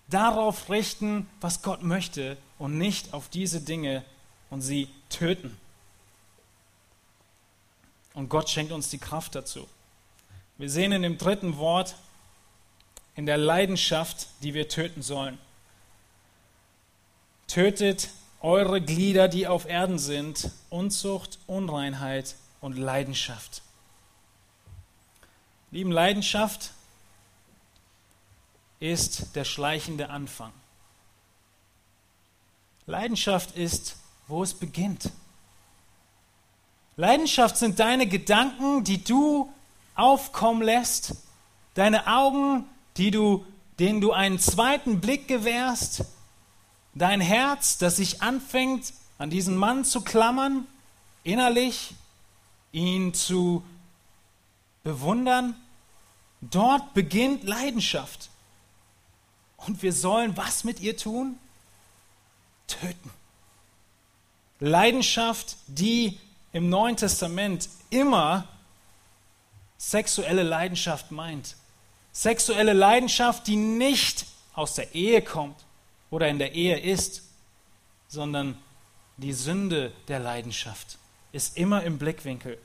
darauf 0.09 0.69
richten, 0.69 1.29
was 1.41 1.63
Gott 1.63 1.85
möchte 1.85 2.39
und 2.59 2.77
nicht 2.77 3.15
auf 3.15 3.29
diese 3.29 3.61
Dinge 3.61 4.05
und 4.51 4.63
sie 4.63 4.89
töten. 5.11 5.57
Und 8.15 8.31
Gott 8.31 8.51
schenkt 8.51 8.73
uns 8.73 8.91
die 8.91 8.99
Kraft 8.99 9.37
dazu. 9.37 9.69
Wir 10.59 10.71
sehen 10.71 10.93
in 10.93 11.03
dem 11.03 11.19
dritten 11.19 11.59
Wort, 11.59 11.97
in 13.15 13.27
der 13.27 13.37
Leidenschaft, 13.37 14.29
die 14.43 14.55
wir 14.55 14.69
töten 14.69 15.03
sollen. 15.03 15.39
Tötet 17.47 18.09
eure 18.41 18.81
Glieder, 18.81 19.29
die 19.29 19.47
auf 19.47 19.67
Erden 19.67 19.99
sind, 19.99 20.51
Unzucht, 20.71 21.39
Unreinheit 21.47 22.37
und 22.61 22.77
Leidenschaft. 22.77 23.63
Lieben, 25.71 25.93
Leidenschaft 25.93 26.73
ist 28.81 29.37
der 29.37 29.45
schleichende 29.45 30.11
Anfang. 30.11 30.53
Leidenschaft 32.87 33.57
ist, 33.57 33.97
wo 34.27 34.43
es 34.43 34.55
beginnt. 34.55 35.11
Leidenschaft 36.97 37.57
sind 37.59 37.79
deine 37.79 38.07
Gedanken, 38.07 38.85
die 38.85 39.03
du 39.03 39.53
aufkommen 39.97 40.63
lässt, 40.63 41.17
deine 41.75 42.07
Augen, 42.07 42.65
die 42.97 43.11
du, 43.11 43.45
denen 43.79 44.01
du 44.01 44.13
einen 44.13 44.39
zweiten 44.39 45.01
Blick 45.01 45.29
gewährst, 45.29 46.05
dein 46.95 47.21
Herz, 47.21 47.79
das 47.79 47.97
sich 47.97 48.23
anfängt, 48.23 48.93
an 49.19 49.31
diesen 49.31 49.57
Mann 49.57 49.85
zu 49.85 50.03
klammern, 50.03 50.67
innerlich, 51.25 51.95
ihn 52.73 53.15
zu 53.15 53.65
bewundern. 54.85 55.55
Dort 56.41 56.95
beginnt 56.95 57.45
Leidenschaft. 57.45 58.31
Und 59.57 59.83
wir 59.83 59.93
sollen 59.93 60.37
was 60.37 60.65
mit 60.65 60.81
ihr 60.81 60.97
tun? 60.97 61.39
Töten. 62.67 63.11
Leidenschaft, 64.61 65.57
die 65.67 66.19
im 66.53 66.69
Neuen 66.69 66.97
Testament 66.97 67.69
immer 67.91 68.49
sexuelle 69.79 70.43
Leidenschaft 70.43 71.11
meint. 71.11 71.57
Sexuelle 72.13 72.73
Leidenschaft, 72.73 73.47
die 73.47 73.57
nicht 73.57 74.27
aus 74.55 74.75
der 74.75 74.95
Ehe 74.95 75.23
kommt 75.23 75.65
oder 76.11 76.29
in 76.29 76.39
der 76.39 76.53
Ehe 76.53 76.79
ist, 76.79 77.23
sondern 78.09 78.57
die 79.19 79.33
Sünde 79.33 79.93
der 80.09 80.21
Leidenschaft 80.21 80.99
ist 81.33 81.57
immer 81.57 81.83
im 81.83 81.99
Blickwinkel. 81.99 82.59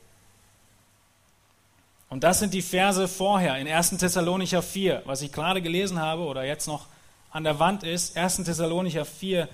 Und 2.08 2.24
das 2.24 2.40
sind 2.40 2.52
die 2.52 2.62
Verse 2.62 3.08
vorher 3.08 3.56
in 3.56 3.66
1. 3.66 3.96
Thessalonicher 3.98 4.62
4, 4.62 5.02
was 5.06 5.22
ich 5.22 5.32
gerade 5.32 5.62
gelesen 5.62 5.98
habe 5.98 6.22
oder 6.22 6.44
jetzt 6.44 6.66
noch 6.66 6.86
an 7.30 7.44
der 7.44 7.58
Wand 7.58 7.84
ist, 7.84 8.16
1. 8.16 8.44
Thessalonicher 8.44 9.06
4, 9.06 9.48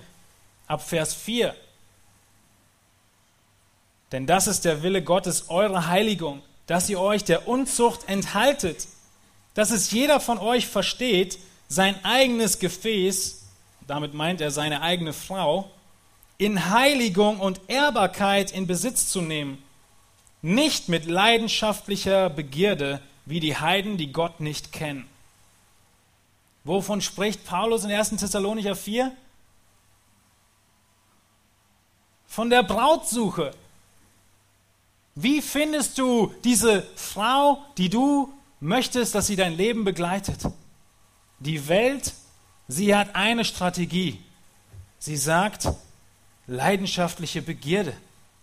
ab 0.67 0.81
Vers 0.81 1.13
4. 1.13 1.55
Denn 4.11 4.27
das 4.27 4.47
ist 4.47 4.65
der 4.65 4.83
Wille 4.83 5.03
Gottes, 5.03 5.49
eure 5.49 5.87
Heiligung, 5.87 6.41
dass 6.69 6.87
ihr 6.87 6.99
euch 6.99 7.23
der 7.23 7.47
Unzucht 7.47 8.07
enthaltet, 8.07 8.87
dass 9.55 9.71
es 9.71 9.89
jeder 9.89 10.19
von 10.19 10.37
euch 10.37 10.67
versteht, 10.67 11.39
sein 11.67 11.95
eigenes 12.05 12.59
Gefäß, 12.59 13.41
damit 13.87 14.13
meint 14.13 14.39
er 14.39 14.51
seine 14.51 14.83
eigene 14.83 15.13
Frau, 15.13 15.71
in 16.37 16.69
Heiligung 16.69 17.39
und 17.39 17.59
Ehrbarkeit 17.69 18.51
in 18.51 18.67
Besitz 18.67 19.09
zu 19.09 19.21
nehmen, 19.21 19.63
nicht 20.43 20.89
mit 20.89 21.05
leidenschaftlicher 21.05 22.29
Begierde 22.29 23.01
wie 23.25 23.39
die 23.39 23.57
Heiden, 23.57 23.97
die 23.97 24.11
Gott 24.11 24.39
nicht 24.39 24.71
kennen. 24.71 25.09
Wovon 26.65 27.01
spricht 27.01 27.45
Paulus 27.45 27.83
in 27.83 27.91
1. 27.91 28.11
Thessalonicher 28.11 28.75
4? 28.75 29.11
Von 32.27 32.51
der 32.51 32.61
Brautsuche. 32.61 33.55
Wie 35.21 35.41
findest 35.41 35.97
du 35.97 36.33
diese 36.45 36.87
Frau, 36.95 37.61
die 37.77 37.89
du 37.89 38.31
möchtest, 38.61 39.15
dass 39.15 39.27
sie 39.27 39.35
dein 39.35 39.57
Leben 39.57 39.83
begleitet? 39.83 40.39
Die 41.39 41.67
Welt, 41.67 42.13
sie 42.69 42.95
hat 42.95 43.15
eine 43.15 43.43
Strategie. 43.43 44.17
Sie 44.97 45.17
sagt 45.17 45.67
leidenschaftliche 46.47 47.41
Begierde, 47.41 47.91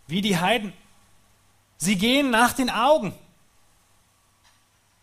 wie 0.07 0.21
die 0.21 0.37
Heiden. 0.37 0.75
Sie 1.79 1.97
gehen 1.97 2.29
nach 2.29 2.53
den 2.53 2.69
Augen. 2.69 3.15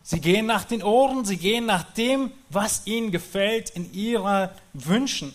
Sie 0.04 0.20
gehen 0.20 0.46
nach 0.46 0.64
den 0.64 0.84
Ohren, 0.84 1.24
sie 1.24 1.38
gehen 1.38 1.66
nach 1.66 1.82
dem, 1.94 2.30
was 2.50 2.86
ihnen 2.86 3.10
gefällt 3.10 3.70
in 3.70 3.92
ihrer 3.92 4.54
Wünschen. 4.74 5.34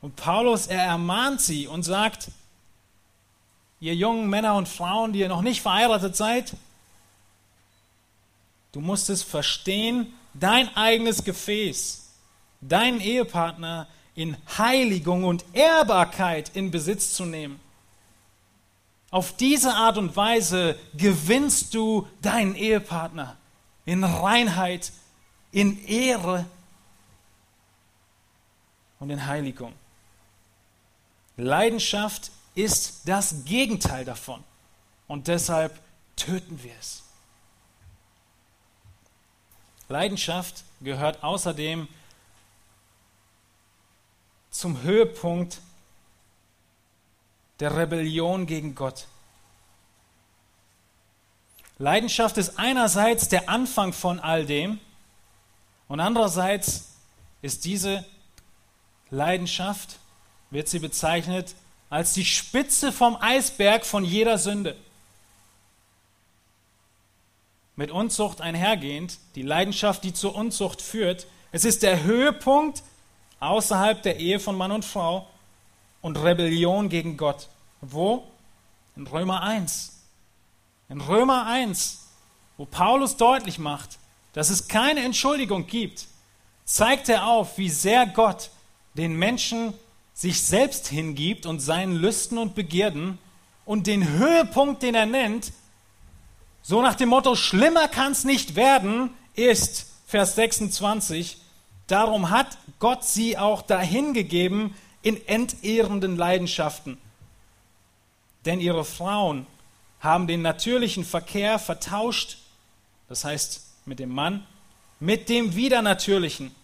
Und 0.00 0.16
Paulus, 0.16 0.66
er 0.66 0.82
ermahnt 0.82 1.40
sie 1.40 1.68
und 1.68 1.84
sagt, 1.84 2.30
ihr 3.80 3.94
jungen 3.94 4.28
Männer 4.28 4.54
und 4.56 4.68
Frauen, 4.68 5.12
die 5.12 5.20
ihr 5.20 5.28
noch 5.28 5.42
nicht 5.42 5.62
verheiratet 5.62 6.16
seid, 6.16 6.54
du 8.72 8.80
musst 8.80 9.10
es 9.10 9.22
verstehen, 9.22 10.12
dein 10.34 10.74
eigenes 10.76 11.24
Gefäß, 11.24 12.08
deinen 12.60 13.00
Ehepartner 13.00 13.88
in 14.14 14.36
Heiligung 14.58 15.24
und 15.24 15.44
Ehrbarkeit 15.52 16.50
in 16.54 16.70
Besitz 16.70 17.14
zu 17.14 17.24
nehmen. 17.24 17.60
Auf 19.10 19.36
diese 19.36 19.74
Art 19.74 19.98
und 19.98 20.16
Weise 20.16 20.78
gewinnst 20.94 21.74
du 21.74 22.08
deinen 22.22 22.54
Ehepartner 22.54 23.36
in 23.84 24.02
Reinheit, 24.02 24.92
in 25.52 25.86
Ehre 25.86 26.44
und 28.98 29.10
in 29.10 29.26
Heiligung. 29.26 29.72
Leidenschaft 31.36 32.30
ist 32.56 33.02
das 33.04 33.44
Gegenteil 33.44 34.04
davon. 34.04 34.42
Und 35.06 35.28
deshalb 35.28 35.78
töten 36.16 36.62
wir 36.64 36.72
es. 36.80 37.04
Leidenschaft 39.88 40.64
gehört 40.80 41.22
außerdem 41.22 41.86
zum 44.50 44.82
Höhepunkt 44.82 45.60
der 47.60 47.76
Rebellion 47.76 48.46
gegen 48.46 48.74
Gott. 48.74 49.06
Leidenschaft 51.78 52.38
ist 52.38 52.58
einerseits 52.58 53.28
der 53.28 53.50
Anfang 53.50 53.92
von 53.92 54.18
all 54.18 54.46
dem 54.46 54.80
und 55.88 56.00
andererseits 56.00 56.94
ist 57.42 57.66
diese 57.66 58.04
Leidenschaft, 59.10 59.98
wird 60.50 60.68
sie 60.68 60.78
bezeichnet, 60.78 61.54
als 61.90 62.12
die 62.14 62.24
Spitze 62.24 62.92
vom 62.92 63.16
Eisberg 63.20 63.84
von 63.84 64.04
jeder 64.04 64.38
Sünde. 64.38 64.76
Mit 67.76 67.90
Unzucht 67.90 68.40
einhergehend, 68.40 69.18
die 69.34 69.42
Leidenschaft, 69.42 70.02
die 70.04 70.14
zur 70.14 70.34
Unzucht 70.34 70.80
führt. 70.80 71.26
Es 71.52 71.64
ist 71.64 71.82
der 71.82 72.02
Höhepunkt 72.02 72.82
außerhalb 73.38 74.02
der 74.02 74.18
Ehe 74.18 74.40
von 74.40 74.56
Mann 74.56 74.72
und 74.72 74.84
Frau 74.84 75.28
und 76.00 76.16
Rebellion 76.16 76.88
gegen 76.88 77.16
Gott. 77.16 77.48
Wo? 77.80 78.24
In 78.96 79.06
Römer 79.06 79.42
1. 79.42 79.92
In 80.88 81.00
Römer 81.00 81.46
1, 81.46 82.06
wo 82.56 82.64
Paulus 82.64 83.16
deutlich 83.16 83.58
macht, 83.58 83.98
dass 84.32 84.50
es 84.50 84.68
keine 84.68 85.00
Entschuldigung 85.00 85.66
gibt, 85.66 86.06
zeigt 86.64 87.08
er 87.08 87.26
auf, 87.26 87.58
wie 87.58 87.70
sehr 87.70 88.06
Gott 88.06 88.50
den 88.94 89.14
Menschen 89.14 89.74
sich 90.16 90.42
selbst 90.42 90.88
hingibt 90.88 91.44
und 91.44 91.60
seinen 91.60 91.94
Lüsten 91.94 92.38
und 92.38 92.54
Begierden 92.54 93.18
und 93.66 93.86
den 93.86 94.08
Höhepunkt, 94.08 94.82
den 94.82 94.94
er 94.94 95.04
nennt, 95.04 95.52
so 96.62 96.80
nach 96.80 96.94
dem 96.94 97.10
Motto, 97.10 97.36
schlimmer 97.36 97.86
kann 97.86 98.12
es 98.12 98.24
nicht 98.24 98.56
werden, 98.56 99.10
ist, 99.34 99.86
Vers 100.06 100.34
26, 100.36 101.36
darum 101.86 102.30
hat 102.30 102.56
Gott 102.78 103.04
sie 103.04 103.36
auch 103.36 103.60
dahingegeben 103.60 104.74
in 105.02 105.24
entehrenden 105.28 106.16
Leidenschaften. 106.16 106.96
Denn 108.46 108.58
ihre 108.58 108.86
Frauen 108.86 109.46
haben 110.00 110.26
den 110.26 110.40
natürlichen 110.40 111.04
Verkehr 111.04 111.58
vertauscht, 111.58 112.38
das 113.08 113.24
heißt 113.24 113.60
mit 113.84 113.98
dem 113.98 114.10
Mann, 114.10 114.46
mit 114.98 115.28
dem 115.28 115.54
Widernatürlichen 115.54 116.54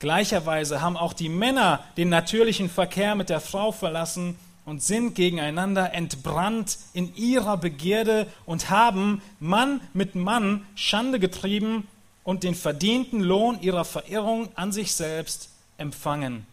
Gleicherweise 0.00 0.80
haben 0.80 0.96
auch 0.96 1.12
die 1.12 1.28
Männer 1.28 1.84
den 1.98 2.08
natürlichen 2.08 2.70
Verkehr 2.70 3.14
mit 3.14 3.28
der 3.28 3.40
Frau 3.40 3.70
verlassen 3.70 4.38
und 4.64 4.82
sind 4.82 5.14
gegeneinander 5.14 5.92
entbrannt 5.92 6.78
in 6.94 7.14
ihrer 7.16 7.58
Begierde 7.58 8.26
und 8.46 8.70
haben 8.70 9.20
Mann 9.40 9.82
mit 9.92 10.14
Mann 10.14 10.66
Schande 10.74 11.20
getrieben 11.20 11.86
und 12.24 12.44
den 12.44 12.54
verdienten 12.54 13.20
Lohn 13.20 13.60
ihrer 13.60 13.84
Verirrung 13.84 14.48
an 14.56 14.72
sich 14.72 14.94
selbst 14.94 15.50
empfangen. 15.76 16.46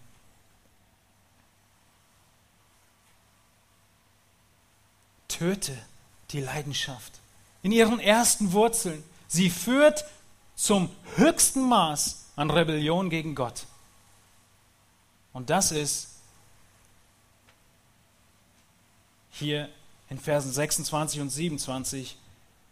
Töte 5.30 5.78
die 6.32 6.42
Leidenschaft 6.42 7.14
in 7.64 7.72
ihren 7.72 8.02
ersten 8.02 8.52
Wurzeln. 8.52 9.04
Sie 9.30 9.50
führt 9.50 10.04
zum 10.56 10.90
höchsten 11.16 11.62
Maß 11.62 12.27
an 12.38 12.52
Rebellion 12.52 13.10
gegen 13.10 13.36
Gott. 13.36 13.66
Und 15.34 15.50
das 15.50 15.72
ist 15.72 16.14
hier 19.32 19.68
in 20.10 20.20
Versen 20.20 20.54
26 20.54 21.20
und 21.20 21.30
27, 21.30 22.18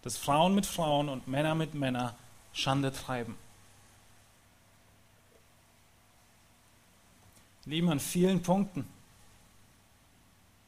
dass 0.03 0.17
Frauen 0.17 0.55
mit 0.55 0.65
Frauen 0.65 1.09
und 1.09 1.27
Männer 1.27 1.55
mit 1.55 1.73
Männern 1.73 2.13
Schande 2.53 2.93
treiben. 2.93 3.35
Lieben, 7.65 7.89
an 7.89 7.99
vielen 7.99 8.43
Punkten 8.43 8.87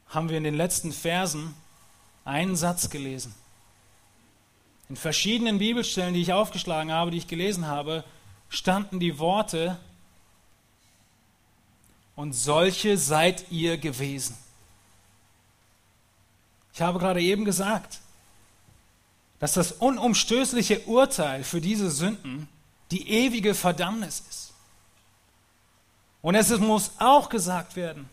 haben 0.08 0.28
wir 0.28 0.36
in 0.36 0.44
den 0.44 0.56
letzten 0.56 0.92
Versen 0.92 1.54
einen 2.24 2.56
Satz 2.56 2.90
gelesen. 2.90 3.32
In 4.88 4.96
verschiedenen 4.96 5.58
Bibelstellen, 5.58 6.14
die 6.14 6.22
ich 6.22 6.32
aufgeschlagen 6.32 6.90
habe, 6.90 7.12
die 7.12 7.18
ich 7.18 7.28
gelesen 7.28 7.66
habe, 7.66 8.04
standen 8.48 9.00
die 9.00 9.18
Worte, 9.18 9.78
und 12.18 12.32
solche 12.32 12.98
seid 12.98 13.48
ihr 13.52 13.78
gewesen. 13.78 14.36
Ich 16.74 16.82
habe 16.82 16.98
gerade 16.98 17.20
eben 17.22 17.44
gesagt, 17.44 18.00
dass 19.38 19.52
das 19.52 19.70
unumstößliche 19.70 20.80
Urteil 20.80 21.44
für 21.44 21.60
diese 21.60 21.92
Sünden 21.92 22.48
die 22.90 23.08
ewige 23.08 23.54
Verdammnis 23.54 24.24
ist. 24.28 24.52
Und 26.20 26.34
es 26.34 26.50
muss 26.58 26.90
auch 26.98 27.28
gesagt 27.28 27.76
werden, 27.76 28.08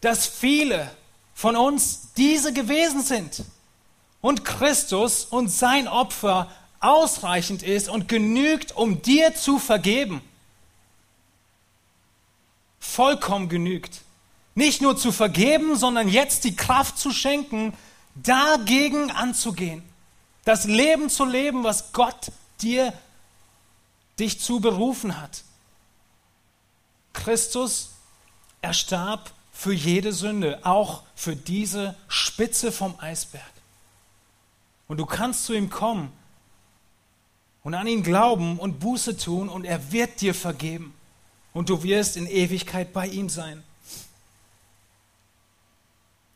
dass 0.00 0.24
viele 0.28 0.88
von 1.34 1.56
uns 1.56 2.12
diese 2.16 2.52
gewesen 2.52 3.02
sind 3.02 3.44
und 4.20 4.44
Christus 4.44 5.24
und 5.24 5.48
sein 5.48 5.88
Opfer 5.88 6.48
ausreichend 6.82 7.62
ist 7.62 7.88
und 7.88 8.08
genügt, 8.08 8.72
um 8.76 9.02
dir 9.02 9.34
zu 9.34 9.58
vergeben. 9.58 10.20
Vollkommen 12.80 13.48
genügt. 13.48 14.02
Nicht 14.54 14.82
nur 14.82 14.96
zu 14.96 15.12
vergeben, 15.12 15.76
sondern 15.76 16.08
jetzt 16.08 16.44
die 16.44 16.56
Kraft 16.56 16.98
zu 16.98 17.12
schenken, 17.12 17.72
dagegen 18.14 19.10
anzugehen. 19.10 19.82
Das 20.44 20.64
Leben 20.64 21.08
zu 21.08 21.24
leben, 21.24 21.64
was 21.64 21.92
Gott 21.92 22.32
dir, 22.60 22.92
dich 24.18 24.40
zu 24.40 24.60
berufen 24.60 25.20
hat. 25.20 25.44
Christus, 27.12 27.90
er 28.60 28.74
starb 28.74 29.30
für 29.52 29.72
jede 29.72 30.12
Sünde, 30.12 30.60
auch 30.64 31.02
für 31.14 31.36
diese 31.36 31.94
Spitze 32.08 32.72
vom 32.72 32.98
Eisberg. 32.98 33.42
Und 34.88 34.96
du 34.98 35.06
kannst 35.06 35.44
zu 35.44 35.54
ihm 35.54 35.70
kommen 35.70 36.12
und 37.64 37.74
an 37.74 37.86
ihn 37.86 38.02
glauben 38.02 38.58
und 38.58 38.80
Buße 38.80 39.16
tun 39.16 39.48
und 39.48 39.64
er 39.64 39.92
wird 39.92 40.20
dir 40.20 40.34
vergeben. 40.34 40.94
Und 41.52 41.68
du 41.68 41.82
wirst 41.82 42.16
in 42.16 42.26
Ewigkeit 42.26 42.92
bei 42.92 43.06
ihm 43.06 43.28
sein. 43.28 43.62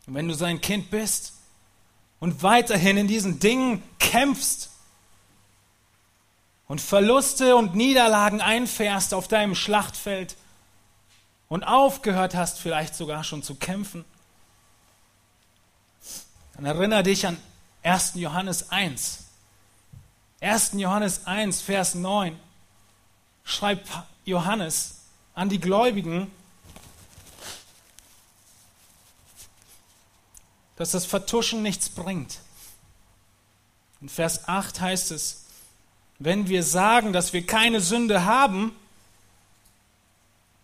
Und 0.07 0.15
wenn 0.15 0.29
du 0.29 0.35
sein 0.35 0.61
Kind 0.61 0.91
bist 0.91 1.33
und 2.21 2.43
weiterhin 2.43 2.97
in 2.97 3.09
diesen 3.09 3.41
Dingen 3.41 3.83
kämpfst 3.99 4.71
und 6.69 6.81
Verluste 6.81 7.57
und 7.57 7.75
Niederlagen 7.75 8.41
einfährst 8.41 9.15
auf 9.15 9.27
deinem 9.27 9.55
Schlachtfeld 9.55 10.37
und 11.49 11.65
aufgehört 11.65 12.35
hast 12.35 12.59
vielleicht 12.59 12.95
sogar 12.95 13.25
schon 13.25 13.43
zu 13.43 13.57
kämpfen, 13.57 14.05
dann 16.55 16.67
erinnere 16.67 17.03
dich 17.03 17.27
an 17.27 17.37
1. 17.83 18.13
Johannes 18.15 18.71
1. 18.71 19.26
1. 20.47 20.73
Johannes 20.75 21.27
1, 21.27 21.61
Vers 21.61 21.97
9 21.97 22.39
schreibt 23.45 23.89
Johannes 24.25 24.99
an 25.35 25.49
die 25.49 25.59
Gläubigen, 25.59 26.31
dass 30.77 30.93
das 30.93 31.05
Vertuschen 31.05 31.63
nichts 31.63 31.89
bringt. 31.89 32.39
In 34.01 34.09
Vers 34.09 34.47
8 34.49 34.81
heißt 34.81 35.11
es, 35.11 35.47
wenn 36.21 36.49
wir 36.49 36.63
sagen, 36.63 37.13
dass 37.13 37.33
wir 37.33 37.45
keine 37.45 37.81
Sünde 37.81 38.25
haben, 38.25 38.75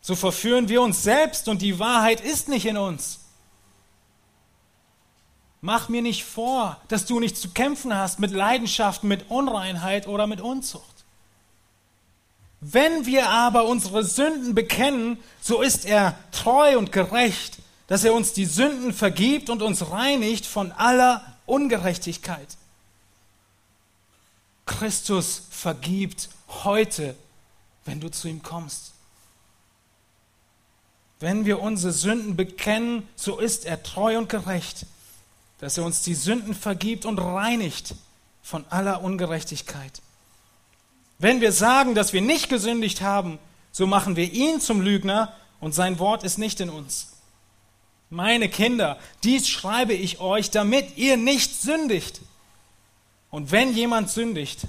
so 0.01 0.15
verführen 0.15 0.69
wir 0.69 0.81
uns 0.81 1.03
selbst 1.03 1.49
und 1.49 1.61
die 1.61 1.81
Wahrheit 1.81 2.21
ist 2.21 2.49
nicht 2.49 2.67
in 2.67 2.77
uns. 2.77 3.19
Mach 5.65 5.89
mir 5.89 6.03
nicht 6.03 6.25
vor, 6.25 6.81
dass 6.89 7.07
du 7.07 7.21
nicht 7.21 7.37
zu 7.37 7.51
kämpfen 7.51 7.97
hast 7.97 8.19
mit 8.19 8.33
Leidenschaften, 8.33 9.09
mit 9.09 9.31
Unreinheit 9.31 10.09
oder 10.09 10.27
mit 10.27 10.41
Unzucht. 10.41 11.05
Wenn 12.61 13.07
wir 13.07 13.29
aber 13.29 13.67
unsere 13.67 14.05
Sünden 14.05 14.57
bekennen, 14.57 15.19
so 15.41 15.63
ist 15.63 15.87
er 15.87 16.17
treu 16.33 16.77
und 16.77 16.91
gerecht, 16.91 17.59
dass 17.87 18.03
er 18.03 18.13
uns 18.13 18.33
die 18.33 18.45
Sünden 18.45 18.93
vergibt 18.93 19.51
und 19.51 19.63
uns 19.63 19.91
reinigt 19.91 20.47
von 20.47 20.73
aller 20.73 21.25
Ungerechtigkeit. 21.47 22.57
Christus 24.67 25.43
vergibt 25.51 26.29
heute, 26.65 27.15
wenn 27.85 28.01
du 28.01 28.11
zu 28.11 28.27
ihm 28.27 28.43
kommst. 28.43 28.93
Wenn 31.21 31.45
wir 31.45 31.61
unsere 31.61 31.93
Sünden 31.93 32.35
bekennen, 32.35 33.09
so 33.15 33.39
ist 33.39 33.65
er 33.65 33.85
treu 33.85 34.19
und 34.19 34.29
gerecht, 34.29 34.87
dass 35.63 35.79
er 35.79 35.85
uns 35.85 36.03
die 36.03 36.17
Sünden 36.17 36.55
vergibt 36.57 37.07
und 37.07 37.21
reinigt 37.21 37.95
von 38.43 38.65
aller 38.69 39.05
Ungerechtigkeit. 39.05 40.03
Wenn 41.21 41.41
wir 41.41 41.53
sagen, 41.53 41.95
dass 41.95 42.13
wir 42.13 42.21
nicht 42.21 42.49
gesündigt 42.49 43.01
haben, 43.01 43.39
so 43.71 43.87
machen 43.87 44.17
wir 44.17 44.33
ihn 44.33 44.61
zum 44.61 44.81
Lügner 44.81 45.33
und 45.61 45.73
sein 45.73 46.01
Wort 46.01 46.25
ist 46.25 46.37
nicht 46.37 46.59
in 46.59 46.69
uns. 46.69 47.13
Meine 48.11 48.49
Kinder, 48.49 48.99
dies 49.23 49.49
schreibe 49.49 49.93
ich 49.93 50.19
euch, 50.19 50.51
damit 50.51 50.97
ihr 50.97 51.17
nicht 51.17 51.55
sündigt. 51.55 52.23
Und 53.31 53.53
wenn 53.53 53.73
jemand 53.73 54.11
sündigt, 54.11 54.63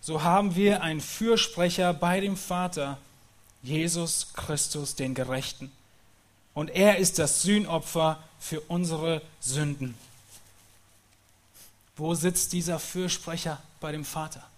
so 0.00 0.22
haben 0.22 0.54
wir 0.54 0.82
einen 0.82 1.00
Fürsprecher 1.00 1.92
bei 1.92 2.20
dem 2.20 2.36
Vater, 2.36 2.96
Jesus 3.64 4.28
Christus, 4.34 4.94
den 4.94 5.16
Gerechten. 5.16 5.72
Und 6.54 6.70
er 6.70 6.98
ist 6.98 7.18
das 7.18 7.42
Sühnopfer 7.42 8.22
für 8.38 8.60
unsere 8.60 9.20
Sünden. 9.40 9.96
Wo 11.98 12.14
sitzt 12.14 12.52
dieser 12.52 12.78
Fürsprecher 12.78 13.60
bei 13.80 13.90
dem 13.90 14.04
Vater? 14.04 14.48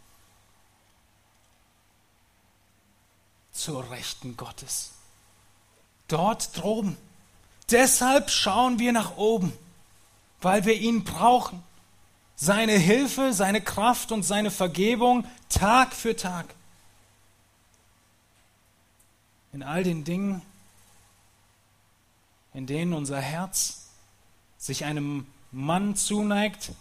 Zur 3.51 3.91
Rechten 3.91 4.36
Gottes. 4.36 4.93
Dort 6.07 6.55
droben. 6.57 6.99
Deshalb 7.70 8.30
schauen 8.30 8.78
wir 8.78 8.93
nach 8.93 9.16
oben, 9.16 9.55
weil 10.43 10.66
wir 10.66 10.74
ihn 10.74 11.03
brauchen. 11.03 11.62
Seine 12.36 12.74
Hilfe, 12.74 13.32
seine 13.32 13.62
Kraft 13.62 14.12
und 14.12 14.22
seine 14.22 14.51
Vergebung 14.51 15.26
Tag 15.49 15.95
für 15.95 16.16
Tag. 16.16 16.55
In 19.55 19.62
all 19.62 19.82
den 19.82 20.05
Dingen, 20.05 20.43
in 22.53 22.66
denen 22.66 22.93
unser 22.93 23.20
Herz 23.20 23.88
sich 24.59 24.84
einem 24.84 25.26
Mann 25.53 25.97
zuneigt, 25.97 26.72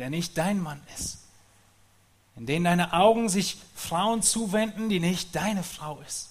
der 0.00 0.10
nicht 0.10 0.38
dein 0.38 0.60
Mann 0.60 0.80
ist. 0.96 1.18
In 2.36 2.46
denen 2.46 2.64
deine 2.64 2.92
Augen 2.94 3.28
sich 3.28 3.58
Frauen 3.74 4.22
zuwenden, 4.22 4.88
die 4.88 5.00
nicht 5.00 5.34
deine 5.36 5.62
Frau 5.62 6.00
ist. 6.00 6.30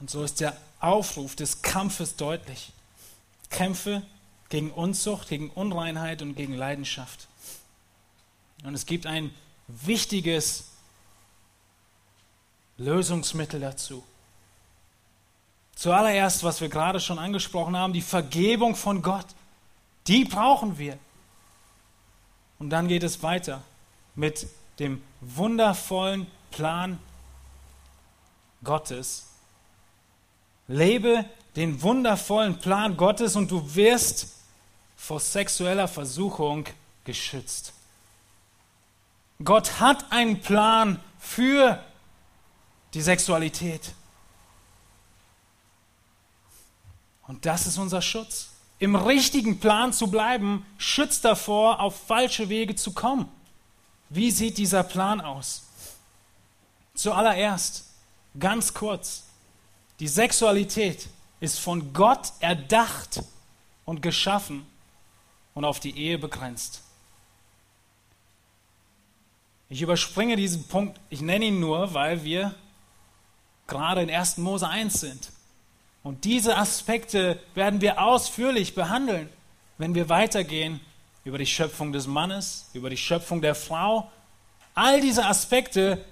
Und 0.00 0.10
so 0.10 0.22
ist 0.22 0.40
der 0.40 0.56
Aufruf 0.80 1.34
des 1.34 1.62
Kampfes 1.62 2.16
deutlich. 2.16 2.72
Kämpfe 3.48 4.02
gegen 4.50 4.70
Unzucht, 4.70 5.28
gegen 5.28 5.50
Unreinheit 5.50 6.20
und 6.20 6.34
gegen 6.34 6.54
Leidenschaft. 6.54 7.26
Und 8.64 8.74
es 8.74 8.84
gibt 8.84 9.06
ein 9.06 9.34
wichtiges 9.66 10.64
Lösungsmittel 12.76 13.60
dazu. 13.60 14.04
Zuallererst, 15.76 16.44
was 16.44 16.60
wir 16.60 16.68
gerade 16.68 17.00
schon 17.00 17.18
angesprochen 17.18 17.76
haben, 17.76 17.92
die 17.92 18.02
Vergebung 18.02 18.76
von 18.76 19.02
Gott. 19.02 19.26
Die 20.06 20.24
brauchen 20.24 20.78
wir. 20.78 20.98
Und 22.58 22.70
dann 22.70 22.88
geht 22.88 23.02
es 23.02 23.22
weiter 23.22 23.62
mit 24.14 24.46
dem 24.78 25.02
wundervollen 25.20 26.26
Plan 26.50 26.98
Gottes, 28.62 29.26
Lebe 30.66 31.26
den 31.56 31.82
wundervollen 31.82 32.58
Plan 32.58 32.96
Gottes 32.96 33.36
und 33.36 33.50
du 33.50 33.74
wirst 33.74 34.32
vor 34.96 35.20
sexueller 35.20 35.86
Versuchung 35.86 36.64
geschützt. 37.04 37.74
Gott 39.42 39.78
hat 39.78 40.10
einen 40.10 40.40
Plan 40.40 41.00
für 41.18 41.84
die 42.94 43.02
Sexualität. 43.02 43.92
Und 47.26 47.44
das 47.44 47.66
ist 47.66 47.78
unser 47.78 48.00
Schutz. 48.00 48.50
Im 48.84 48.96
richtigen 48.96 49.60
Plan 49.60 49.94
zu 49.94 50.08
bleiben, 50.08 50.66
schützt 50.76 51.24
davor, 51.24 51.80
auf 51.80 52.06
falsche 52.06 52.50
Wege 52.50 52.74
zu 52.74 52.92
kommen. 52.92 53.30
Wie 54.10 54.30
sieht 54.30 54.58
dieser 54.58 54.82
Plan 54.82 55.22
aus? 55.22 55.62
Zuallererst, 56.92 57.86
ganz 58.38 58.74
kurz, 58.74 59.22
die 60.00 60.06
Sexualität 60.06 61.08
ist 61.40 61.60
von 61.60 61.94
Gott 61.94 62.34
erdacht 62.40 63.22
und 63.86 64.02
geschaffen 64.02 64.66
und 65.54 65.64
auf 65.64 65.80
die 65.80 65.96
Ehe 65.96 66.18
begrenzt. 66.18 66.82
Ich 69.70 69.80
überspringe 69.80 70.36
diesen 70.36 70.68
Punkt, 70.68 71.00
ich 71.08 71.22
nenne 71.22 71.46
ihn 71.46 71.58
nur, 71.58 71.94
weil 71.94 72.22
wir 72.22 72.54
gerade 73.66 74.02
in 74.02 74.10
1. 74.10 74.36
Mose 74.36 74.68
1 74.68 75.00
sind. 75.00 75.30
Und 76.04 76.24
diese 76.24 76.56
Aspekte 76.56 77.40
werden 77.54 77.80
wir 77.80 78.00
ausführlich 78.00 78.74
behandeln, 78.74 79.28
wenn 79.78 79.94
wir 79.94 80.10
weitergehen 80.10 80.78
über 81.24 81.38
die 81.38 81.46
Schöpfung 81.46 81.92
des 81.92 82.06
Mannes, 82.06 82.68
über 82.74 82.90
die 82.90 82.98
Schöpfung 82.98 83.40
der 83.40 83.54
Frau. 83.54 84.12
All 84.74 85.00
diese 85.00 85.24
Aspekte 85.24 86.04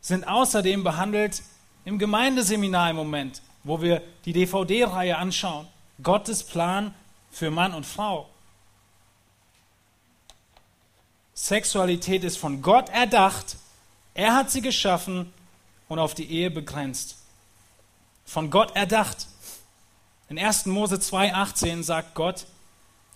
sind 0.00 0.26
außerdem 0.28 0.84
behandelt 0.84 1.42
im 1.84 1.98
Gemeindeseminar 1.98 2.90
im 2.90 2.96
Moment, 2.96 3.42
wo 3.64 3.82
wir 3.82 4.02
die 4.24 4.32
DVD-Reihe 4.32 5.18
anschauen. 5.18 5.66
Gottes 6.00 6.44
Plan 6.44 6.94
für 7.32 7.50
Mann 7.50 7.74
und 7.74 7.84
Frau. 7.84 8.28
Sexualität 11.34 12.22
ist 12.22 12.38
von 12.38 12.62
Gott 12.62 12.88
erdacht. 12.90 13.56
Er 14.14 14.36
hat 14.36 14.52
sie 14.52 14.60
geschaffen 14.60 15.32
und 15.88 15.98
auf 15.98 16.14
die 16.14 16.30
Ehe 16.30 16.52
begrenzt. 16.52 17.16
Von 18.24 18.50
Gott 18.50 18.74
erdacht. 18.76 19.26
In 20.28 20.38
1. 20.38 20.66
Mose 20.66 20.96
2,18 20.96 21.82
sagt 21.82 22.14
Gott, 22.14 22.46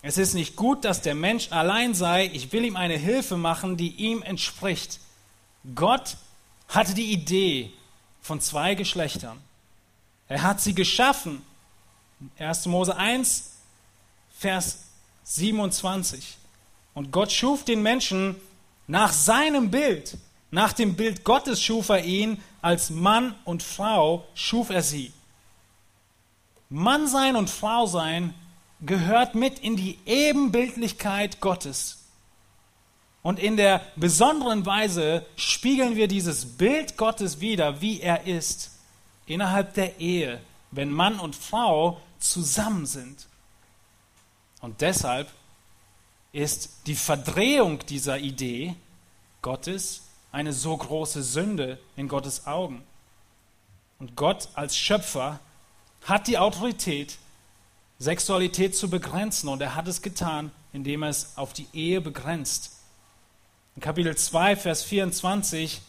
es 0.03 0.19
ist 0.19 0.35
nicht 0.35 0.55
gut, 0.55 0.85
dass 0.85 1.03
der 1.03 1.15
Mensch 1.15 1.51
allein 1.51 1.95
sei, 1.95 2.27
ich 2.33 2.53
will 2.53 2.65
ihm 2.65 2.77
eine 2.77 2.97
Hilfe 2.97 3.37
machen, 3.37 3.77
die 3.77 3.91
ihm 3.97 4.23
entspricht. 4.23 5.01
Gott 5.75 6.17
hatte 6.69 6.95
die 6.95 7.13
Idee 7.13 7.73
von 8.23 8.41
zwei 8.41 8.75
Geschlechtern. 8.75 9.39
Er 10.29 10.43
hat 10.43 10.61
sie 10.61 10.75
geschaffen. 10.75 11.43
1. 12.39 12.67
Mose 12.67 12.97
1, 12.97 13.53
Vers 14.39 14.85
27. 15.25 16.37
Und 16.95 17.11
Gott 17.11 17.33
schuf 17.33 17.65
den 17.65 17.83
Menschen 17.83 18.37
nach 18.87 19.13
seinem 19.13 19.71
Bild. 19.71 20.17
Nach 20.51 20.73
dem 20.73 20.95
Bild 20.95 21.25
Gottes 21.25 21.63
schuf 21.63 21.89
er 21.89 22.05
ihn, 22.05 22.41
als 22.61 22.91
Mann 22.91 23.35
und 23.45 23.63
Frau 23.63 24.27
schuf 24.35 24.71
er 24.71 24.83
sie. 24.83 25.13
Mann 26.69 27.07
sein 27.07 27.37
und 27.37 27.49
Frau 27.51 27.87
sein 27.87 28.35
gehört 28.81 29.35
mit 29.35 29.59
in 29.59 29.77
die 29.77 29.99
Ebenbildlichkeit 30.07 31.41
Gottes. 31.41 32.05
Und 33.23 33.39
in 33.39 33.57
der 33.57 33.83
besonderen 33.97 34.65
Weise 34.67 35.27
spiegeln 35.37 35.97
wir 35.97 36.09
dieses 36.09 36.57
Bild 36.57 36.97
Gottes 36.97 37.41
wieder, 37.41 37.81
wie 37.81 38.01
er 38.01 38.27
ist, 38.27 38.71
innerhalb 39.27 39.75
der 39.75 39.99
Ehe, 39.99 40.41
wenn 40.71 40.93
Mann 40.93 41.19
und 41.19 41.35
Frau 41.35 42.01
zusammen 42.19 42.87
sind. 42.87 43.27
Und 44.61 44.81
deshalb 44.81 45.29
ist 46.33 46.71
die 46.87 46.95
Verdrehung 46.95 47.81
dieser 47.87 48.19
Idee 48.19 48.77
Gottes 49.43 50.03
eine 50.39 50.53
so 50.53 50.77
große 50.77 51.25
Sünde 51.25 51.81
in 51.97 52.07
Gottes 52.07 52.47
Augen. 52.47 52.85
Und 53.99 54.15
Gott 54.15 54.49
als 54.55 54.77
Schöpfer 54.77 55.41
hat 56.05 56.29
die 56.29 56.39
Autorität, 56.39 57.19
Sexualität 57.99 58.77
zu 58.77 58.89
begrenzen. 58.89 59.49
Und 59.49 59.61
er 59.61 59.75
hat 59.75 59.89
es 59.89 60.01
getan, 60.01 60.53
indem 60.73 61.03
er 61.03 61.09
es 61.09 61.37
auf 61.37 61.55
die 61.55 61.67
Ehe 61.73 62.01
begrenzt. 62.01 62.71
In 63.75 63.83
Kapitel 63.83 64.17
2, 64.17 64.55
Vers 64.55 64.85
24 64.85 65.81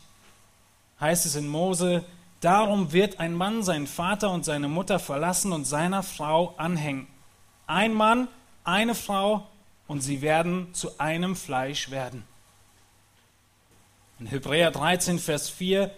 heißt 1.00 1.28
es 1.28 1.36
in 1.36 1.48
Mose, 1.48 2.04
Darum 2.42 2.92
wird 2.92 3.20
ein 3.20 3.36
Mann 3.36 3.62
seinen 3.62 3.86
Vater 3.86 4.32
und 4.32 4.46
seine 4.46 4.68
Mutter 4.68 4.98
verlassen 4.98 5.52
und 5.52 5.66
seiner 5.66 6.02
Frau 6.02 6.56
anhängen. 6.58 7.06
Ein 7.68 7.94
Mann, 7.94 8.28
eine 8.64 8.96
Frau 8.96 9.48
und 9.88 10.02
sie 10.02 10.24
werden 10.24 10.74
zu 10.74 11.00
einem 11.00 11.36
Fleisch 11.36 11.92
werden. 11.92 12.24
In 14.20 14.26
Hebräer 14.26 14.72
13, 14.72 15.18
Vers 15.18 15.50
4 15.50 15.90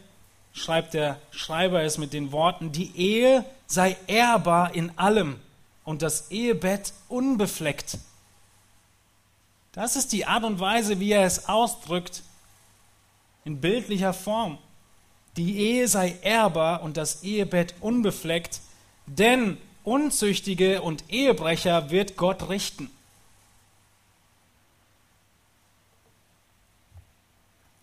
schreibt 0.54 0.94
der 0.94 1.20
Schreiber 1.32 1.82
es 1.82 1.98
mit 1.98 2.14
den 2.14 2.32
Worten, 2.32 2.72
die 2.72 2.96
Ehe 2.96 3.44
sei 3.66 3.98
ehrbar 4.06 4.76
in 4.76 4.96
allem 4.96 5.40
und 5.86 6.04
das 6.04 6.30
Ehebett 6.30 6.94
unbefleckt. 7.10 7.98
Das 9.72 9.96
ist 9.96 10.12
die 10.12 10.28
Art 10.28 10.44
und 10.44 10.60
Weise, 10.60 11.00
wie 11.00 11.14
er 11.14 11.26
es 11.26 11.50
ausdrückt, 11.50 12.22
in 13.44 13.60
bildlicher 13.60 14.14
Form. 14.14 14.60
Die 15.36 15.58
Ehe 15.58 15.88
sei 15.88 16.16
ehrbar 16.22 16.84
und 16.84 16.98
das 16.98 17.24
Ehebett 17.24 17.74
unbefleckt, 17.80 18.60
denn 19.08 19.58
Unzüchtige 19.84 20.84
und 20.84 21.06
Ehebrecher 21.10 21.90
wird 21.90 22.18
Gott 22.18 22.50
richten. 22.50 22.92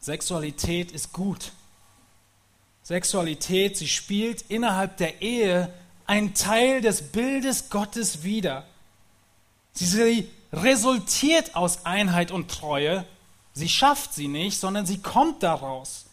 Sexualität 0.00 0.92
ist 0.92 1.12
gut. 1.12 1.52
Sexualität, 2.82 3.76
sie 3.76 3.88
spielt 3.88 4.42
innerhalb 4.42 4.96
der 4.96 5.20
Ehe 5.20 5.72
einen 6.06 6.34
Teil 6.34 6.80
des 6.80 7.12
Bildes 7.12 7.68
Gottes 7.68 8.22
wider. 8.22 8.66
Sie 9.72 10.28
resultiert 10.52 11.54
aus 11.54 11.84
Einheit 11.84 12.30
und 12.30 12.50
Treue. 12.50 13.04
Sie 13.52 13.68
schafft 13.68 14.14
sie 14.14 14.28
nicht, 14.28 14.58
sondern 14.58 14.86
sie 14.86 14.98
kommt 14.98 15.42
daraus. 15.42 16.06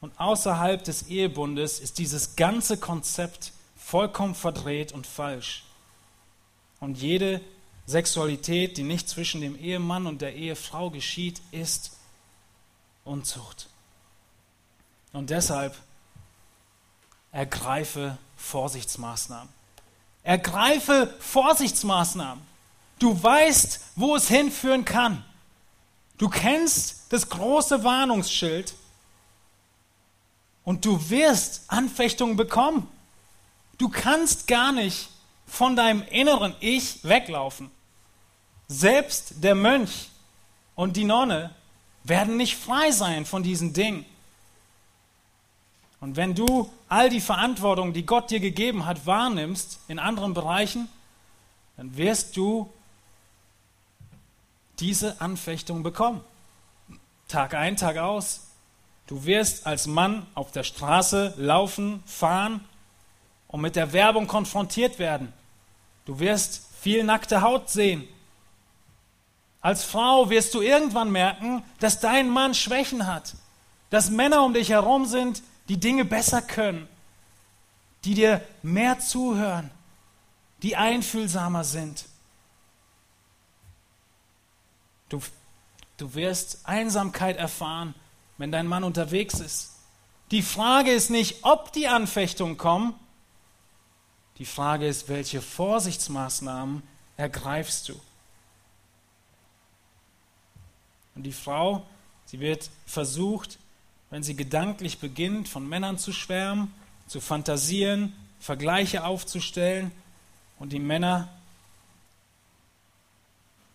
Und 0.00 0.20
außerhalb 0.20 0.84
des 0.84 1.04
Ehebundes 1.04 1.80
ist 1.80 1.98
dieses 1.98 2.36
ganze 2.36 2.76
Konzept 2.76 3.52
vollkommen 3.74 4.34
verdreht 4.34 4.92
und 4.92 5.06
falsch. 5.06 5.64
Und 6.78 6.98
jede 6.98 7.40
Sexualität, 7.86 8.76
die 8.76 8.82
nicht 8.82 9.08
zwischen 9.08 9.40
dem 9.40 9.58
Ehemann 9.58 10.06
und 10.06 10.20
der 10.20 10.34
Ehefrau 10.34 10.90
geschieht, 10.90 11.40
ist 11.52 11.92
Unzucht. 13.04 13.68
Und 15.12 15.30
deshalb 15.30 15.76
ergreife 17.32 18.18
Vorsichtsmaßnahmen. 18.36 19.48
Ergreife 20.22 21.14
Vorsichtsmaßnahmen. 21.20 22.44
Du 22.98 23.22
weißt, 23.22 23.80
wo 23.96 24.16
es 24.16 24.28
hinführen 24.28 24.84
kann. 24.84 25.24
Du 26.16 26.28
kennst 26.28 27.12
das 27.12 27.28
große 27.28 27.84
Warnungsschild 27.84 28.74
und 30.64 30.84
du 30.84 31.10
wirst 31.10 31.62
Anfechtungen 31.68 32.36
bekommen. 32.36 32.88
Du 33.78 33.88
kannst 33.88 34.46
gar 34.46 34.72
nicht 34.72 35.10
von 35.46 35.76
deinem 35.76 36.02
inneren 36.02 36.54
Ich 36.60 37.04
weglaufen. 37.04 37.70
Selbst 38.68 39.34
der 39.42 39.54
Mönch 39.54 40.08
und 40.74 40.96
die 40.96 41.04
Nonne 41.04 41.54
werden 42.04 42.36
nicht 42.36 42.56
frei 42.56 42.90
sein 42.90 43.26
von 43.26 43.42
diesen 43.42 43.72
Dingen. 43.72 44.04
Und 46.00 46.16
wenn 46.16 46.34
du 46.34 46.70
all 46.88 47.08
die 47.08 47.20
Verantwortung, 47.20 47.94
die 47.94 48.04
Gott 48.04 48.30
dir 48.30 48.40
gegeben 48.40 48.84
hat, 48.84 49.06
wahrnimmst 49.06 49.80
in 49.88 49.98
anderen 49.98 50.34
Bereichen, 50.34 50.88
dann 51.76 51.96
wirst 51.96 52.36
du 52.36 52.70
diese 54.80 55.20
Anfechtung 55.20 55.82
bekommen. 55.82 56.20
Tag 57.28 57.54
ein, 57.54 57.76
Tag 57.76 57.96
aus. 57.96 58.48
Du 59.06 59.24
wirst 59.24 59.66
als 59.66 59.86
Mann 59.86 60.26
auf 60.34 60.52
der 60.52 60.62
Straße 60.62 61.34
laufen, 61.36 62.02
fahren 62.06 62.60
und 63.48 63.60
mit 63.60 63.76
der 63.76 63.92
Werbung 63.92 64.26
konfrontiert 64.26 64.98
werden. 64.98 65.32
Du 66.04 66.18
wirst 66.18 66.66
viel 66.80 67.02
nackte 67.04 67.40
Haut 67.40 67.70
sehen. 67.70 68.06
Als 69.64 69.82
Frau 69.82 70.28
wirst 70.28 70.52
du 70.52 70.60
irgendwann 70.60 71.10
merken, 71.10 71.64
dass 71.80 71.98
dein 71.98 72.28
Mann 72.28 72.52
Schwächen 72.52 73.06
hat, 73.06 73.34
dass 73.88 74.10
Männer 74.10 74.44
um 74.44 74.52
dich 74.52 74.68
herum 74.68 75.06
sind, 75.06 75.42
die 75.70 75.80
Dinge 75.80 76.04
besser 76.04 76.42
können, 76.42 76.86
die 78.04 78.12
dir 78.12 78.46
mehr 78.62 78.98
zuhören, 78.98 79.70
die 80.62 80.76
einfühlsamer 80.76 81.64
sind. 81.64 82.04
Du, 85.08 85.22
du 85.96 86.12
wirst 86.12 86.60
Einsamkeit 86.64 87.38
erfahren, 87.38 87.94
wenn 88.36 88.52
dein 88.52 88.66
Mann 88.66 88.84
unterwegs 88.84 89.40
ist. 89.40 89.70
Die 90.30 90.42
Frage 90.42 90.92
ist 90.92 91.08
nicht, 91.08 91.38
ob 91.42 91.72
die 91.72 91.88
Anfechtungen 91.88 92.58
kommen, 92.58 92.94
Die 94.38 94.46
Frage 94.46 94.88
ist, 94.88 95.08
welche 95.08 95.40
Vorsichtsmaßnahmen 95.40 96.82
ergreifst 97.16 97.88
du? 97.88 98.00
Und 101.14 101.24
die 101.24 101.32
Frau, 101.32 101.86
sie 102.26 102.40
wird 102.40 102.70
versucht, 102.86 103.58
wenn 104.10 104.22
sie 104.22 104.36
gedanklich 104.36 104.98
beginnt, 104.98 105.48
von 105.48 105.68
Männern 105.68 105.98
zu 105.98 106.12
schwärmen, 106.12 106.72
zu 107.06 107.20
fantasieren, 107.20 108.12
Vergleiche 108.40 109.04
aufzustellen. 109.04 109.90
Und 110.58 110.72
die 110.72 110.78
Männer, 110.78 111.28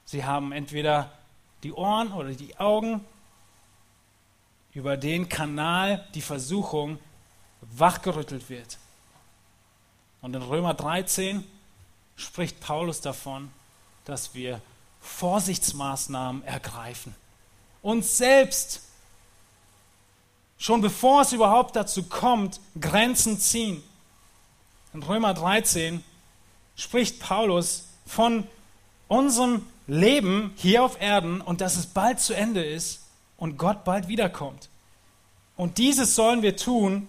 sie 0.05 0.25
haben 0.25 0.51
entweder 0.51 1.11
die 1.63 1.73
Ohren 1.73 2.11
oder 2.13 2.31
die 2.31 2.57
Augen 2.57 3.03
über 4.73 4.97
den 4.97 5.27
Kanal 5.27 6.07
die 6.13 6.21
Versuchung 6.21 6.99
wachgerüttelt 7.61 8.49
wird. 8.49 8.77
Und 10.21 10.35
in 10.35 10.41
Römer 10.41 10.73
13 10.73 11.43
spricht 12.15 12.59
Paulus 12.59 13.01
davon, 13.01 13.51
dass 14.05 14.33
wir 14.33 14.61
Vorsichtsmaßnahmen 15.01 16.43
ergreifen. 16.43 17.15
Uns 17.81 18.17
selbst, 18.17 18.81
schon 20.57 20.81
bevor 20.81 21.21
es 21.21 21.31
überhaupt 21.31 21.75
dazu 21.75 22.03
kommt, 22.03 22.59
Grenzen 22.79 23.39
ziehen. 23.39 23.83
In 24.93 25.03
Römer 25.03 25.33
13 25.33 26.03
spricht 26.75 27.19
Paulus 27.19 27.85
von 28.05 28.47
unserem 29.07 29.65
Leben 29.87 30.53
hier 30.55 30.83
auf 30.83 31.01
Erden 31.01 31.41
und 31.41 31.61
dass 31.61 31.75
es 31.75 31.87
bald 31.87 32.19
zu 32.19 32.33
Ende 32.33 32.63
ist 32.63 33.01
und 33.37 33.57
Gott 33.57 33.83
bald 33.83 34.07
wiederkommt. 34.07 34.69
Und 35.55 35.77
dieses 35.77 36.15
sollen 36.15 36.41
wir 36.41 36.55
tun 36.55 37.07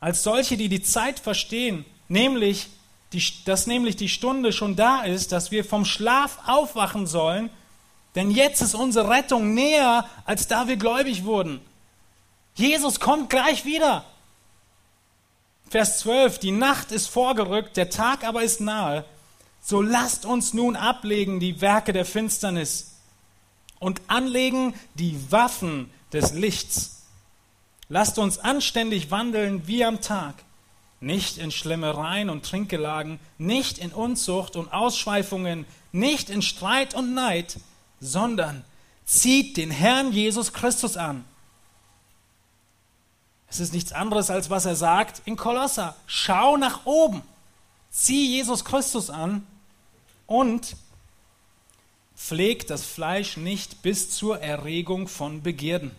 als 0.00 0.22
solche, 0.22 0.56
die 0.56 0.68
die 0.68 0.82
Zeit 0.82 1.18
verstehen, 1.18 1.84
nämlich 2.08 2.68
die, 3.12 3.22
dass 3.44 3.66
nämlich 3.66 3.96
die 3.96 4.08
Stunde 4.08 4.52
schon 4.52 4.76
da 4.76 5.02
ist, 5.02 5.32
dass 5.32 5.50
wir 5.50 5.64
vom 5.64 5.84
Schlaf 5.84 6.38
aufwachen 6.46 7.06
sollen, 7.06 7.50
denn 8.16 8.30
jetzt 8.30 8.62
ist 8.62 8.74
unsere 8.74 9.10
Rettung 9.10 9.54
näher, 9.54 10.08
als 10.24 10.48
da 10.48 10.66
wir 10.66 10.76
gläubig 10.76 11.24
wurden. 11.24 11.60
Jesus 12.54 12.98
kommt 12.98 13.28
gleich 13.28 13.66
wieder. 13.66 14.04
Vers 15.68 15.98
12, 16.00 16.38
die 16.38 16.52
Nacht 16.52 16.90
ist 16.92 17.08
vorgerückt, 17.08 17.76
der 17.76 17.90
Tag 17.90 18.24
aber 18.24 18.42
ist 18.42 18.60
nahe. 18.60 19.04
So 19.60 19.82
lasst 19.82 20.24
uns 20.24 20.54
nun 20.54 20.76
ablegen 20.76 21.40
die 21.40 21.60
Werke 21.60 21.92
der 21.92 22.06
Finsternis 22.06 22.94
und 23.78 24.00
anlegen 24.06 24.74
die 24.94 25.18
Waffen 25.30 25.90
des 26.12 26.32
Lichts. 26.32 27.02
Lasst 27.88 28.18
uns 28.18 28.38
anständig 28.38 29.10
wandeln 29.10 29.66
wie 29.66 29.84
am 29.84 30.00
Tag, 30.00 30.34
nicht 31.00 31.36
in 31.36 31.50
Schlemmereien 31.50 32.30
und 32.30 32.46
Trinkgelagen, 32.46 33.20
nicht 33.36 33.78
in 33.78 33.92
Unzucht 33.92 34.56
und 34.56 34.72
Ausschweifungen, 34.72 35.66
nicht 35.92 36.30
in 36.30 36.42
Streit 36.42 36.94
und 36.94 37.12
Neid, 37.12 37.58
sondern 38.00 38.64
zieht 39.04 39.56
den 39.56 39.70
Herrn 39.70 40.12
Jesus 40.12 40.52
Christus 40.52 40.96
an. 40.96 41.24
Es 43.48 43.60
ist 43.60 43.72
nichts 43.72 43.92
anderes, 43.92 44.30
als 44.30 44.50
was 44.50 44.66
er 44.66 44.76
sagt 44.76 45.22
in 45.24 45.36
Kolosser. 45.36 45.96
Schau 46.06 46.56
nach 46.56 46.84
oben, 46.84 47.22
zieh 47.90 48.26
Jesus 48.26 48.64
Christus 48.64 49.08
an 49.08 49.46
und 50.26 50.76
pflegt 52.16 52.70
das 52.70 52.84
Fleisch 52.84 53.36
nicht 53.36 53.82
bis 53.82 54.10
zur 54.10 54.40
Erregung 54.40 55.06
von 55.06 55.42
Begierden. 55.42 55.92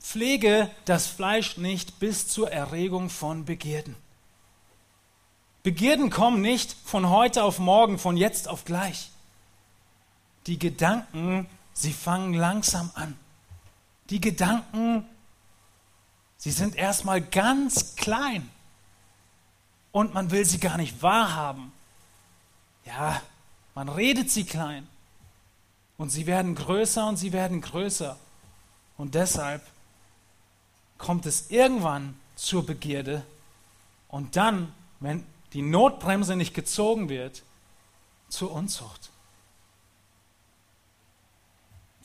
Pflege 0.00 0.70
das 0.84 1.06
Fleisch 1.06 1.56
nicht 1.56 1.98
bis 1.98 2.28
zur 2.28 2.52
Erregung 2.52 3.10
von 3.10 3.44
Begierden. 3.44 3.96
Begierden 5.62 6.10
kommen 6.10 6.42
nicht 6.42 6.76
von 6.84 7.08
heute 7.08 7.42
auf 7.42 7.58
morgen, 7.58 7.98
von 7.98 8.18
jetzt 8.18 8.48
auf 8.48 8.66
gleich. 8.66 9.10
Die 10.46 10.58
Gedanken, 10.58 11.46
sie 11.72 11.92
fangen 11.92 12.34
langsam 12.34 12.90
an. 12.94 13.16
Die 14.10 14.20
Gedanken, 14.20 15.04
sie 16.36 16.50
sind 16.50 16.76
erstmal 16.76 17.22
ganz 17.22 17.96
klein 17.96 18.48
und 19.92 20.12
man 20.12 20.30
will 20.30 20.44
sie 20.44 20.58
gar 20.58 20.76
nicht 20.76 21.02
wahrhaben. 21.02 21.72
Ja, 22.84 23.22
man 23.74 23.88
redet 23.88 24.30
sie 24.30 24.44
klein 24.44 24.86
und 25.96 26.10
sie 26.10 26.26
werden 26.26 26.54
größer 26.54 27.06
und 27.06 27.16
sie 27.16 27.32
werden 27.32 27.60
größer. 27.60 28.18
Und 28.98 29.14
deshalb 29.14 29.62
kommt 30.98 31.26
es 31.26 31.50
irgendwann 31.50 32.18
zur 32.36 32.66
Begierde 32.66 33.24
und 34.08 34.36
dann, 34.36 34.72
wenn 35.00 35.24
die 35.52 35.62
Notbremse 35.62 36.36
nicht 36.36 36.54
gezogen 36.54 37.08
wird, 37.08 37.42
zur 38.28 38.52
Unzucht. 38.52 39.10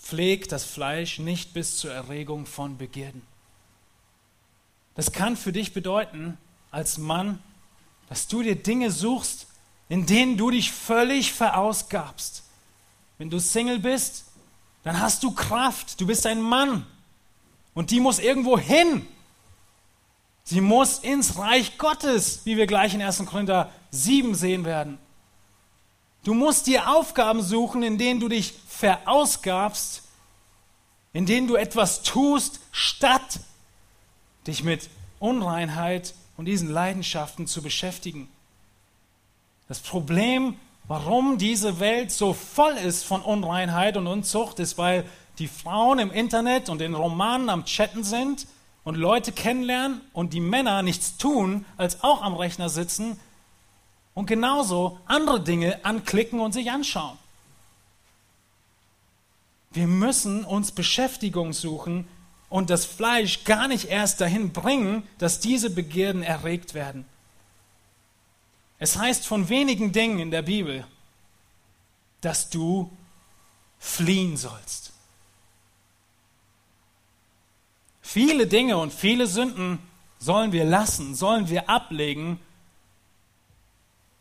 Pflegt 0.10 0.52
das 0.52 0.64
Fleisch 0.64 1.20
nicht 1.20 1.54
bis 1.54 1.78
zur 1.78 1.94
Erregung 1.94 2.48
von 2.48 2.80
Begierden. 2.80 3.22
Das 4.96 5.12
kann 5.12 5.38
für 5.38 5.54
dich 5.54 5.72
bedeuten, 5.72 6.40
als 6.72 6.98
Mann, 6.98 7.38
dass 8.10 8.28
du 8.28 8.42
dir 8.42 8.56
Dinge 8.56 8.90
suchst, 8.90 9.46
in 9.88 10.08
denen 10.08 10.36
du 10.36 10.50
dich 10.50 10.72
völlig 10.72 11.32
verausgabst. 11.32 12.42
Wenn 13.20 13.30
du 13.30 13.40
Single 13.40 13.78
bist, 13.78 14.26
dann 14.82 15.00
hast 15.00 15.22
du 15.22 15.30
Kraft, 15.30 16.02
du 16.02 16.08
bist 16.08 16.26
ein 16.26 16.42
Mann, 16.42 16.88
und 17.76 17.92
die 17.92 18.00
muss 18.00 18.18
irgendwo 18.18 18.58
hin. 18.58 19.06
Sie 20.44 20.60
muss 20.60 20.98
ins 20.98 21.38
Reich 21.38 21.78
Gottes, 21.78 22.42
wie 22.46 22.58
wir 22.58 22.66
gleich 22.66 22.96
in 22.96 23.02
1. 23.04 23.28
Korinther 23.28 23.72
7 23.92 24.34
sehen 24.34 24.66
werden. 24.66 24.98
Du 26.24 26.34
musst 26.34 26.68
dir 26.68 26.90
Aufgaben 26.90 27.42
suchen, 27.42 27.82
in 27.82 27.98
denen 27.98 28.20
du 28.20 28.28
dich 28.28 28.54
verausgabst, 28.68 30.04
in 31.14 31.26
denen 31.26 31.48
du 31.48 31.56
etwas 31.56 32.04
tust, 32.04 32.60
statt 32.72 33.40
dich 34.46 34.64
mit 34.64 34.90
Unreinheit 35.20 36.14
und 36.38 36.46
diesen 36.46 36.70
Leidenschaften 36.70 37.48
zu 37.48 37.62
beschäftigen. 37.62 38.30
Das 39.68 39.80
Problem, 39.80 40.56
warum 40.88 41.38
diese 41.38 41.80
Welt 41.80 42.12
so 42.12 42.34
voll 42.34 42.74
ist 42.74 43.06
von 43.06 43.22
Unreinheit 43.22 43.98
und 43.98 44.08
Unzucht, 44.08 44.60
ist, 44.60 44.78
weil 44.78 45.06
die 45.38 45.48
Frauen 45.48 46.00
im 46.00 46.12
Internet 46.12 46.70
und 46.70 46.82
in 46.82 46.96
Romanen 46.96 47.50
am 47.50 47.66
Chatten 47.66 48.04
sind 48.04 48.46
und 48.84 48.96
Leute 48.96 49.32
kennenlernen 49.32 50.02
und 50.14 50.34
die 50.34 50.42
Männer 50.42 50.82
nichts 50.82 51.18
tun, 51.18 51.66
als 51.78 52.04
auch 52.04 52.22
am 52.22 52.36
Rechner 52.36 52.70
sitzen 52.70 53.20
und 54.20 54.26
genauso 54.26 55.00
andere 55.06 55.40
Dinge 55.40 55.80
anklicken 55.86 56.42
und 56.42 56.52
sich 56.52 56.70
anschauen. 56.70 57.18
Wir 59.72 59.88
müssen 59.88 60.44
uns 60.44 60.74
Beschäftigung 60.74 61.54
suchen 61.54 62.06
und 62.50 62.70
das 62.70 62.84
Fleisch 62.84 63.46
gar 63.46 63.70
nicht 63.70 63.86
erst 63.86 64.20
dahin 64.20 64.52
bringen, 64.52 65.04
dass 65.20 65.40
diese 65.40 65.70
Begierden 65.70 66.22
erregt 66.22 66.74
werden. 66.74 67.06
Es 68.78 68.98
heißt 68.98 69.26
von 69.26 69.48
wenigen 69.48 69.94
Dingen 69.94 70.20
in 70.20 70.32
der 70.32 70.42
Bibel, 70.42 70.86
dass 72.20 72.50
du 72.50 72.92
fliehen 73.80 74.36
sollst. 74.36 74.92
Viele 78.02 78.48
Dinge 78.48 78.78
und 78.80 78.92
viele 78.92 79.28
Sünden 79.28 79.80
sollen 80.20 80.52
wir 80.52 80.66
lassen, 80.66 81.16
sollen 81.16 81.48
wir 81.48 81.70
ablegen 81.70 82.42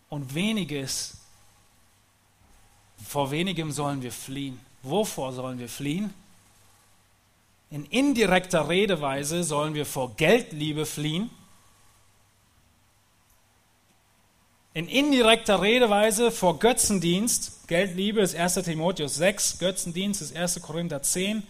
und 0.08 0.34
weniges, 0.34 1.16
vor 3.06 3.30
wenigem 3.30 3.70
sollen 3.72 4.02
wir 4.02 4.12
fliehen. 4.12 4.60
Wovor 4.82 5.32
sollen 5.32 5.58
wir 5.58 5.68
fliehen? 5.68 6.12
In 7.70 7.84
indirekter 7.84 8.68
Redeweise 8.68 9.44
sollen 9.44 9.74
wir 9.74 9.84
vor 9.84 10.16
Geldliebe 10.16 10.86
fliehen. 10.86 11.30
In 14.74 14.88
indirekter 14.88 15.60
Redeweise 15.60 16.30
vor 16.30 16.58
Götzendienst. 16.58 17.68
Geldliebe 17.68 18.20
ist 18.20 18.34
1. 18.34 18.54
Timotheus 18.54 19.16
6, 19.16 19.58
Götzendienst 19.58 20.22
ist 20.22 20.34
1. 20.34 20.62
Korinther 20.62 21.02
10 21.02 21.42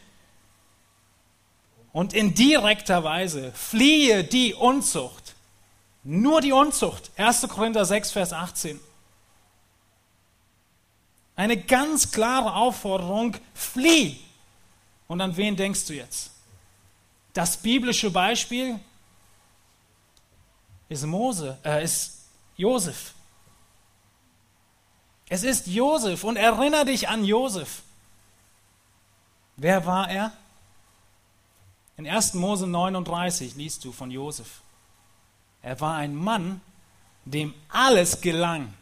und 1.92 2.14
in 2.14 2.34
direkter 2.34 3.02
Weise 3.04 3.52
fliehe 3.52 4.24
die 4.24 4.54
Unzucht. 4.54 5.27
Nur 6.10 6.40
die 6.40 6.52
Unzucht. 6.52 7.10
1. 7.18 7.46
Korinther 7.50 7.84
6, 7.84 8.12
Vers 8.12 8.32
18. 8.32 8.80
Eine 11.36 11.58
ganz 11.58 12.10
klare 12.10 12.54
Aufforderung, 12.54 13.36
flieh. 13.52 14.18
Und 15.06 15.20
an 15.20 15.36
wen 15.36 15.54
denkst 15.54 15.84
du 15.84 15.92
jetzt? 15.92 16.30
Das 17.34 17.58
biblische 17.58 18.10
Beispiel 18.10 18.80
ist 20.88 21.04
Mose, 21.04 21.58
äh, 21.62 21.84
ist 21.84 22.24
Josef. 22.56 23.12
Es 25.28 25.42
ist 25.42 25.66
Josef 25.66 26.24
und 26.24 26.36
erinnere 26.36 26.86
dich 26.86 27.06
an 27.06 27.22
Josef. 27.22 27.82
Wer 29.58 29.84
war 29.84 30.08
er? 30.08 30.32
In 31.98 32.06
1. 32.08 32.32
Mose 32.32 32.66
39 32.66 33.56
liest 33.56 33.84
du 33.84 33.92
von 33.92 34.10
Josef. 34.10 34.62
Er 35.62 35.80
war 35.80 35.96
ein 35.96 36.14
Mann, 36.14 36.60
dem 37.24 37.54
alles 37.68 38.20
gelang. 38.20 38.72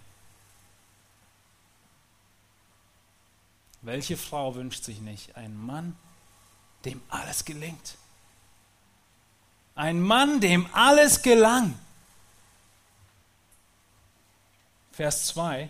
Welche 3.83 4.16
Frau 4.16 4.55
wünscht 4.55 4.85
sich 4.85 5.01
nicht 5.01 5.37
einen 5.37 5.57
Mann, 5.64 5.97
dem 6.85 7.01
alles 7.09 7.45
gelingt? 7.45 7.97
Ein 9.74 10.01
Mann, 10.01 10.41
dem 10.41 10.66
alles 10.72 11.22
gelang. 11.22 11.79
Vers 14.93 15.27
2, 15.27 15.68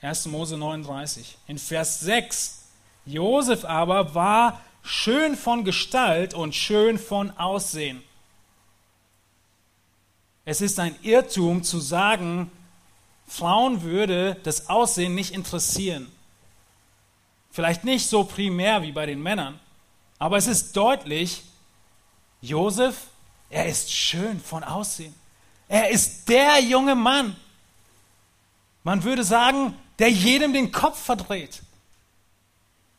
1. 0.00 0.26
Mose 0.26 0.56
39. 0.56 1.36
In 1.46 1.58
Vers 1.58 2.00
6, 2.00 2.64
Josef 3.04 3.64
aber 3.64 4.14
war 4.14 4.60
schön 4.82 5.36
von 5.36 5.64
Gestalt 5.64 6.32
und 6.32 6.54
schön 6.54 6.98
von 6.98 7.30
Aussehen. 7.38 8.02
Es 10.48 10.60
ist 10.60 10.78
ein 10.78 10.94
Irrtum 11.02 11.64
zu 11.64 11.80
sagen, 11.80 12.52
Frauen 13.26 13.82
würde 13.82 14.36
das 14.44 14.68
Aussehen 14.68 15.16
nicht 15.16 15.34
interessieren. 15.34 16.06
Vielleicht 17.50 17.82
nicht 17.82 18.08
so 18.08 18.22
primär 18.22 18.82
wie 18.82 18.92
bei 18.92 19.06
den 19.06 19.20
Männern, 19.20 19.58
aber 20.20 20.36
es 20.36 20.46
ist 20.46 20.76
deutlich, 20.76 21.42
Josef, 22.40 23.08
er 23.50 23.66
ist 23.66 23.92
schön 23.92 24.40
von 24.40 24.62
Aussehen. 24.62 25.14
Er 25.68 25.90
ist 25.90 26.28
der 26.28 26.60
junge 26.60 26.94
Mann. 26.94 27.34
Man 28.84 29.02
würde 29.02 29.24
sagen, 29.24 29.74
der 29.98 30.12
jedem 30.12 30.52
den 30.52 30.70
Kopf 30.70 31.02
verdreht. 31.02 31.60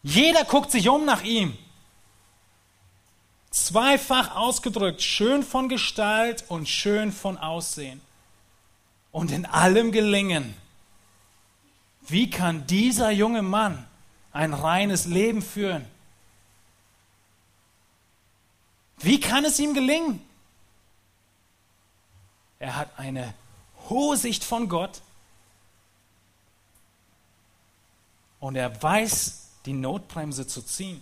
Jeder 0.03 0.43
guckt 0.43 0.71
sich 0.71 0.89
um 0.89 1.05
nach 1.05 1.23
ihm. 1.23 1.57
Zweifach 3.65 4.35
ausgedrückt, 4.35 5.01
schön 5.01 5.43
von 5.43 5.69
Gestalt 5.69 6.45
und 6.47 6.67
schön 6.67 7.11
von 7.11 7.37
Aussehen. 7.37 8.01
Und 9.11 9.31
in 9.31 9.45
allem 9.45 9.91
gelingen. 9.91 10.53
Wie 12.01 12.29
kann 12.29 12.67
dieser 12.67 13.11
junge 13.11 13.41
Mann 13.41 13.85
ein 14.31 14.53
reines 14.53 15.05
Leben 15.05 15.41
führen? 15.41 15.85
Wie 18.99 19.19
kann 19.19 19.45
es 19.45 19.59
ihm 19.59 19.73
gelingen? 19.73 20.21
Er 22.59 22.75
hat 22.75 22.97
eine 22.97 23.33
hohe 23.89 24.17
Sicht 24.17 24.43
von 24.43 24.67
Gott 24.69 25.01
und 28.39 28.55
er 28.55 28.81
weiß, 28.81 29.49
die 29.65 29.73
Notbremse 29.73 30.47
zu 30.47 30.61
ziehen. 30.61 31.01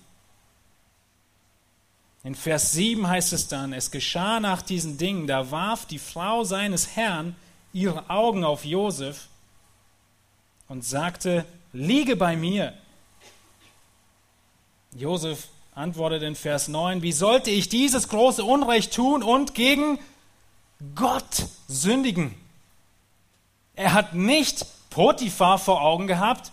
In 2.26 2.34
Vers 2.34 2.72
7 2.72 3.08
heißt 3.08 3.34
es 3.34 3.50
dann, 3.50 3.72
es 3.72 3.92
geschah 3.92 4.40
nach 4.40 4.64
diesen 4.64 4.98
Dingen, 4.98 5.28
da 5.28 5.52
warf 5.52 5.86
die 5.86 6.00
Frau 6.00 6.44
seines 6.44 6.96
Herrn 6.96 7.36
ihre 7.72 8.10
Augen 8.10 8.44
auf 8.44 8.66
Josef 8.66 9.28
und 10.68 10.84
sagte, 10.84 11.46
liege 11.72 12.16
bei 12.16 12.36
mir. 12.36 12.74
Josef 14.96 15.50
antwortet 15.76 16.24
in 16.24 16.34
Vers 16.34 16.68
9, 16.68 17.04
wie 17.04 17.12
sollte 17.12 17.52
ich 17.52 17.70
dieses 17.70 18.08
große 18.08 18.44
Unrecht 18.44 18.96
tun 18.96 19.22
und 19.22 19.54
gegen 19.54 20.00
Gott 20.96 21.46
sündigen? 21.68 22.34
Er 23.76 23.94
hat 23.94 24.16
nicht 24.16 24.66
Potiphar 24.90 25.60
vor 25.60 25.84
Augen 25.84 26.08
gehabt, 26.08 26.52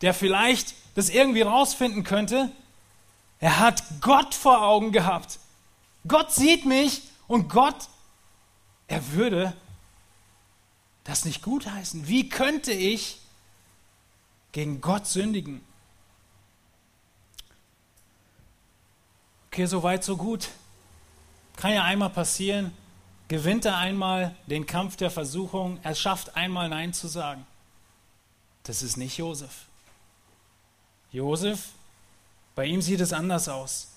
der 0.00 0.14
vielleicht 0.14 0.72
das 0.94 1.10
irgendwie 1.10 1.42
rausfinden 1.42 2.04
könnte, 2.04 2.50
er 3.40 3.58
hat 3.58 3.82
Gott 4.00 4.34
vor 4.34 4.62
Augen 4.62 4.92
gehabt. 4.92 5.38
Gott 6.06 6.30
sieht 6.32 6.66
mich 6.66 7.02
und 7.26 7.48
Gott, 7.48 7.88
er 8.86 9.12
würde 9.12 9.54
das 11.04 11.24
nicht 11.24 11.42
gutheißen. 11.42 12.06
Wie 12.06 12.28
könnte 12.28 12.72
ich 12.72 13.18
gegen 14.52 14.80
Gott 14.80 15.06
sündigen? 15.06 15.64
Okay, 19.46 19.66
so 19.66 19.82
weit, 19.82 20.04
so 20.04 20.16
gut. 20.16 20.48
Kann 21.56 21.72
ja 21.72 21.82
einmal 21.82 22.10
passieren. 22.10 22.72
Gewinnt 23.28 23.64
er 23.64 23.76
einmal 23.78 24.34
den 24.46 24.66
Kampf 24.66 24.96
der 24.96 25.10
Versuchung. 25.10 25.78
Er 25.82 25.94
schafft 25.94 26.36
einmal 26.36 26.68
Nein 26.68 26.92
zu 26.92 27.08
sagen. 27.08 27.46
Das 28.64 28.82
ist 28.82 28.96
nicht 28.96 29.16
Josef. 29.16 29.66
Josef 31.12 31.70
bei 32.60 32.66
ihm 32.66 32.82
sieht 32.82 33.00
es 33.00 33.14
anders 33.14 33.48
aus. 33.48 33.88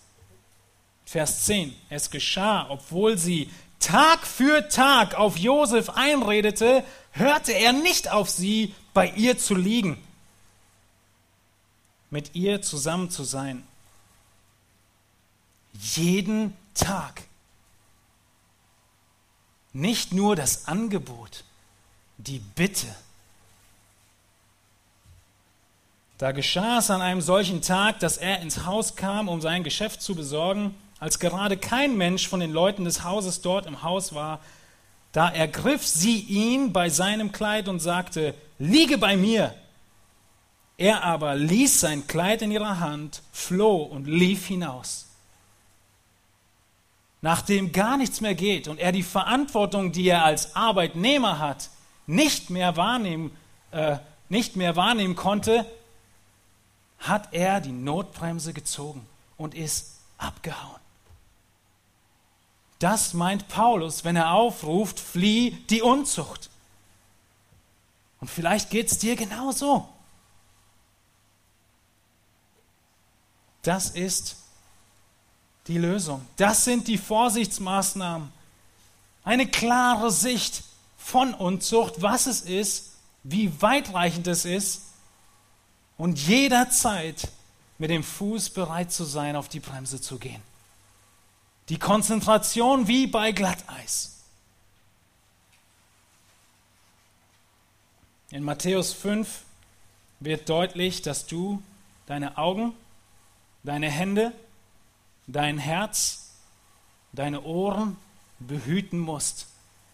Vers 1.04 1.44
10. 1.44 1.76
Es 1.90 2.10
geschah, 2.10 2.70
obwohl 2.70 3.18
sie 3.18 3.52
Tag 3.80 4.26
für 4.26 4.70
Tag 4.70 5.16
auf 5.16 5.36
Josef 5.36 5.90
einredete, 5.90 6.86
hörte 7.12 7.52
er 7.52 7.74
nicht 7.74 8.10
auf 8.10 8.30
sie, 8.30 8.74
bei 8.94 9.10
ihr 9.10 9.38
zu 9.38 9.54
liegen, 9.54 10.02
mit 12.10 12.36
ihr 12.36 12.62
zusammen 12.62 13.10
zu 13.10 13.26
sein. 13.26 13.68
Jeden 15.74 16.56
Tag. 16.74 17.24
Nicht 19.74 20.14
nur 20.14 20.38
das 20.38 20.70
Angebot, 20.70 21.44
die 22.18 22.40
Bitte. 22.40 22.88
Da 26.18 26.32
geschah 26.32 26.80
es 26.80 26.92
an 26.92 27.02
einem 27.02 27.22
solchen 27.22 27.62
Tag, 27.62 28.00
dass 28.00 28.18
er 28.18 28.42
ins 28.42 28.66
Haus 28.66 28.96
kam, 28.96 29.28
um 29.28 29.42
sein 29.42 29.64
Geschäft 29.64 30.02
zu 30.02 30.16
besorgen, 30.16 30.76
als 31.00 31.20
gerade 31.20 31.58
kein 31.58 31.98
Mensch 31.98 32.28
von 32.28 32.40
den 32.40 32.52
Leuten 32.52 32.86
des 32.86 33.04
Hauses 33.04 33.42
dort 33.42 33.66
im 33.66 33.84
Haus 33.84 34.14
war. 34.14 34.40
Da 35.12 35.30
ergriff 35.30 35.86
sie 35.86 36.20
ihn 36.20 36.72
bei 36.72 36.90
seinem 36.90 37.32
Kleid 37.32 37.68
und 37.68 37.80
sagte, 37.80 38.36
liege 38.58 38.98
bei 38.98 39.18
mir. 39.18 39.54
Er 40.78 41.04
aber 41.04 41.36
ließ 41.36 41.80
sein 41.80 42.08
Kleid 42.08 42.42
in 42.42 42.52
ihrer 42.52 42.80
Hand, 42.80 43.22
floh 43.32 43.78
und 43.84 44.08
lief 44.08 44.48
hinaus. 44.48 45.08
Nachdem 47.22 47.72
gar 47.72 47.98
nichts 47.98 48.22
mehr 48.22 48.36
geht 48.36 48.68
und 48.68 48.80
er 48.80 48.92
die 48.92 49.04
Verantwortung, 49.04 49.92
die 49.92 50.08
er 50.08 50.26
als 50.26 50.56
Arbeitnehmer 50.56 51.40
hat, 51.40 51.70
nicht 52.06 52.50
mehr 52.50 52.76
wahrnehmen, 52.76 53.32
äh, 53.72 53.98
nicht 54.30 54.56
mehr 54.56 54.76
wahrnehmen 54.76 55.16
konnte, 55.16 55.66
hat 57.04 57.34
er 57.34 57.60
die 57.60 57.72
Notbremse 57.72 58.54
gezogen 58.54 59.06
und 59.38 59.54
ist 59.54 59.98
abgehauen. 60.18 60.80
Das 62.80 63.14
meint 63.14 63.48
Paulus, 63.50 64.04
wenn 64.04 64.16
er 64.16 64.32
aufruft, 64.32 65.00
flieh 65.00 65.52
die 65.70 65.82
Unzucht. 65.82 66.50
Und 68.20 68.30
vielleicht 68.30 68.70
geht 68.70 68.90
es 68.90 68.98
dir 68.98 69.16
genauso. 69.16 69.88
Das 73.64 73.90
ist 73.90 74.38
die 75.68 75.78
Lösung. 75.78 76.26
Das 76.38 76.64
sind 76.64 76.88
die 76.88 76.98
Vorsichtsmaßnahmen. 76.98 78.32
Eine 79.26 79.48
klare 79.48 80.12
Sicht 80.12 80.64
von 80.98 81.34
Unzucht, 81.34 82.02
was 82.02 82.28
es 82.28 82.42
ist, 82.42 82.92
wie 83.24 83.62
weitreichend 83.62 84.28
es 84.28 84.46
ist 84.46 84.93
und 85.98 86.20
jederzeit 86.20 87.30
mit 87.78 87.90
dem 87.90 88.04
Fuß 88.04 88.52
bereit 88.52 88.92
zu 88.92 89.04
sein, 89.04 89.36
auf 89.36 89.50
die 89.50 89.60
Bremse 89.60 90.00
zu 90.00 90.18
gehen. 90.18 90.42
Die 91.70 91.80
Konzentration 91.80 92.88
wie 92.88 93.08
bei 93.08 93.32
Glatteis. 93.32 94.18
In 98.32 98.44
Matthäus 98.44 98.94
5 98.94 99.44
wird 100.20 100.50
deutlich, 100.50 101.02
dass 101.02 101.26
du 101.26 101.62
deine 102.06 102.38
Augen, 102.38 102.74
deine 103.64 103.90
Hände, 103.90 104.34
dein 105.28 105.58
Herz, 105.58 106.32
deine 107.14 107.44
Ohren 107.44 107.98
behüten 108.40 109.00
musst, 109.00 109.48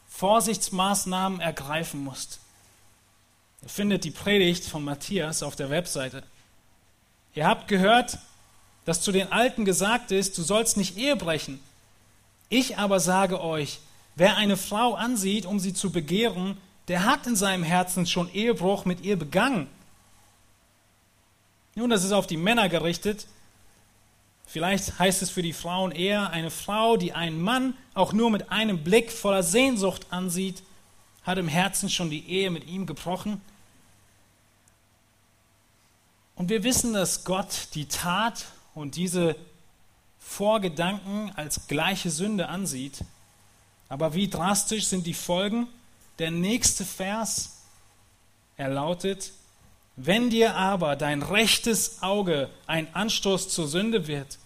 Vorsichtsmaßnahmen 0.10 1.40
ergreifen 1.40 2.04
musst. 2.04 2.40
Ihr 3.62 3.70
findet 3.70 4.04
die 4.04 4.12
Predigt 4.12 4.64
von 4.66 4.84
Matthias 4.84 5.44
auf 5.44 5.56
der 5.56 5.70
Webseite. 5.70 6.24
Ihr 7.36 7.46
habt 7.46 7.68
gehört, 7.68 8.18
dass 8.86 9.02
zu 9.02 9.12
den 9.12 9.32
Alten 9.32 9.66
gesagt 9.66 10.12
ist, 10.12 10.38
du 10.38 10.42
sollst 10.42 10.78
nicht 10.78 10.98
Ehe 10.98 11.16
brechen. 11.16 11.60
Ich 12.50 12.78
aber 12.78 13.00
sage 13.00 13.42
euch, 13.42 13.80
wer 14.16 14.38
eine 14.38 14.58
Frau 14.58 14.96
ansieht, 14.96 15.46
um 15.46 15.60
sie 15.60 15.74
zu 15.74 15.92
begehren, 15.92 16.58
der 16.88 17.06
hat 17.06 17.28
in 17.28 17.36
seinem 17.36 17.64
Herzen 17.64 18.08
schon 18.08 18.34
Ehebruch 18.34 18.86
mit 18.86 19.02
ihr 19.02 19.18
begangen. 19.18 19.68
Nun, 21.76 21.90
das 21.90 22.04
ist 22.04 22.12
auf 22.12 22.26
die 22.26 22.38
Männer 22.38 22.68
gerichtet. 22.68 23.28
Vielleicht 24.48 24.98
heißt 24.98 25.22
es 25.22 25.30
für 25.30 25.44
die 25.44 25.54
Frauen 25.54 25.92
eher, 25.92 26.32
eine 26.32 26.50
Frau, 26.50 26.98
die 26.98 27.14
einen 27.14 27.40
Mann 27.40 27.78
auch 27.94 28.14
nur 28.14 28.32
mit 28.32 28.52
einem 28.52 28.84
Blick 28.84 29.12
voller 29.12 29.44
Sehnsucht 29.44 30.08
ansieht, 30.10 30.64
hat 31.24 31.38
im 31.38 31.48
Herzen 31.48 31.90
schon 31.90 32.10
die 32.10 32.28
Ehe 32.30 32.50
mit 32.50 32.68
ihm 32.68 32.86
gebrochen. 32.86 33.42
Und 36.36 36.50
wir 36.50 36.64
wissen, 36.64 36.94
dass 36.94 37.26
Gott 37.26 37.68
die 37.74 37.88
Tat 37.88 38.46
und 38.74 38.96
diese 38.96 39.36
Vorgedanken 40.20 41.32
als 41.36 41.68
gleiche 41.68 42.10
Sünde 42.10 42.48
ansieht. 42.48 43.00
Aber 43.90 44.14
wie 44.14 44.30
drastisch 44.30 44.86
sind 44.86 45.06
die 45.06 45.14
Folgen? 45.14 45.68
Der 46.20 46.32
nächste 46.32 46.86
Vers, 46.86 47.58
er 48.56 48.70
lautet, 48.70 49.32
wenn 49.96 50.30
dir 50.30 50.56
aber 50.56 50.96
dein 50.96 51.24
rechtes 51.24 52.02
Auge 52.02 52.50
ein 52.68 52.94
Anstoß 52.94 53.50
zur 53.50 53.68
Sünde 53.68 54.08
wird, 54.08 54.38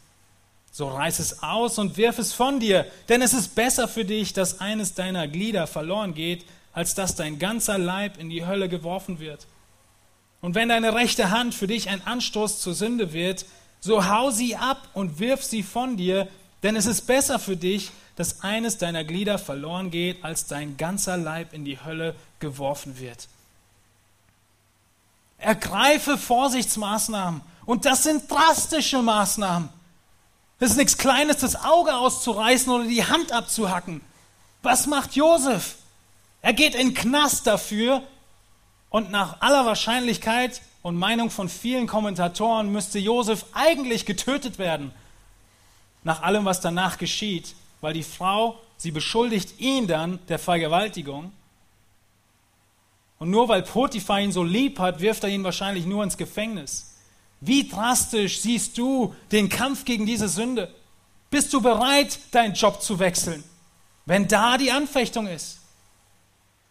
so 0.72 0.88
reiß 0.88 1.20
es 1.20 1.44
aus 1.44 1.78
und 1.78 1.98
wirf 1.98 2.18
es 2.18 2.34
von 2.34 2.60
dir, 2.60 2.88
denn 3.08 3.22
es 3.22 3.34
ist 3.34 3.54
besser 3.54 3.88
für 3.88 4.06
dich, 4.06 4.34
dass 4.34 4.60
eines 4.60 4.96
deiner 4.96 5.28
Glieder 5.28 5.68
verloren 5.68 6.16
geht, 6.16 6.46
als 6.74 6.96
dass 6.96 7.16
dein 7.16 7.40
ganzer 7.40 7.78
Leib 7.78 8.18
in 8.18 8.30
die 8.30 8.46
Hölle 8.46 8.68
geworfen 8.68 9.20
wird. 9.20 9.48
Und 10.42 10.56
wenn 10.56 10.70
deine 10.70 10.94
rechte 10.94 11.32
Hand 11.32 11.56
für 11.56 11.68
dich 11.68 11.90
ein 11.90 12.06
Anstoß 12.06 12.60
zur 12.60 12.74
Sünde 12.74 13.14
wird, 13.14 13.46
so 13.80 14.08
hau 14.08 14.32
sie 14.32 14.56
ab 14.56 14.90
und 14.94 15.20
wirf 15.20 15.44
sie 15.44 15.64
von 15.64 15.96
dir, 15.96 16.28
denn 16.64 16.76
es 16.76 16.86
ist 16.86 17.02
besser 17.08 17.40
für 17.40 17.56
dich, 17.56 17.92
dass 18.16 18.42
eines 18.42 18.78
deiner 18.78 19.04
Glieder 19.04 19.38
verloren 19.38 19.92
geht, 19.92 20.24
als 20.24 20.46
dein 20.46 20.78
ganzer 20.78 21.18
Leib 21.18 21.54
in 21.54 21.66
die 21.66 21.84
Hölle 21.84 22.16
geworfen 22.40 23.00
wird. 23.00 23.28
Ergreife 25.38 26.18
Vorsichtsmaßnahmen. 26.18 27.42
Und 27.66 27.86
das 27.86 28.04
sind 28.04 28.30
drastische 28.30 29.02
Maßnahmen. 29.02 29.70
Das 30.60 30.72
ist 30.72 30.78
nichts 30.78 30.98
Kleines, 30.98 31.38
das 31.38 31.56
Auge 31.56 31.96
auszureißen 31.96 32.72
oder 32.72 32.86
die 32.86 33.04
Hand 33.04 33.32
abzuhacken. 33.32 34.02
Was 34.62 34.88
macht 34.88 35.16
Josef? 35.16 35.76
Er 36.44 36.52
geht 36.52 36.76
in 36.76 36.94
Knast 36.94 37.48
dafür 37.48 38.04
und 38.90 39.10
nach 39.10 39.40
aller 39.40 39.66
Wahrscheinlichkeit 39.66 40.62
und 40.82 40.98
Meinung 40.98 41.30
von 41.30 41.48
vielen 41.48 41.88
Kommentatoren 41.88 42.70
müsste 42.70 43.00
Josef 43.00 43.46
eigentlich 43.54 44.06
getötet 44.06 44.60
werden. 44.60 44.92
Nach 46.04 46.22
allem, 46.22 46.44
was 46.44 46.60
danach 46.60 46.98
geschieht, 46.98 47.56
weil 47.80 47.94
die 47.94 48.04
Frau, 48.04 48.60
sie 48.76 48.92
beschuldigt 48.92 49.62
ihn 49.62 49.88
dann 49.88 50.20
der 50.28 50.38
Vergewaltigung. 50.38 51.32
Und 53.20 53.30
nur 53.30 53.48
weil 53.48 53.64
Potiphar 53.64 54.20
ihn 54.20 54.34
so 54.34 54.44
lieb 54.44 54.80
hat, 54.80 55.00
wirft 55.00 55.24
er 55.24 55.30
ihn 55.30 55.46
wahrscheinlich 55.46 55.86
nur 55.86 56.04
ins 56.04 56.18
Gefängnis. 56.18 56.98
Wie 57.40 57.70
drastisch 57.70 58.42
siehst 58.42 58.78
du 58.78 59.16
den 59.32 59.48
Kampf 59.48 59.86
gegen 59.86 60.06
diese 60.06 60.28
Sünde? 60.28 60.76
Bist 61.30 61.54
du 61.54 61.62
bereit, 61.62 62.20
deinen 62.32 62.54
Job 62.54 62.82
zu 62.82 63.00
wechseln, 63.00 63.46
wenn 64.06 64.28
da 64.28 64.58
die 64.58 64.74
Anfechtung 64.74 65.28
ist? 65.28 65.63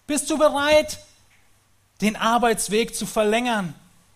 Bist 0.07 0.31
du 0.31 0.39
bereit, 0.39 0.99
den 2.01 2.17
Arbeitsweg 2.17 2.95
zu 2.95 3.07
verlängern, 3.07 3.75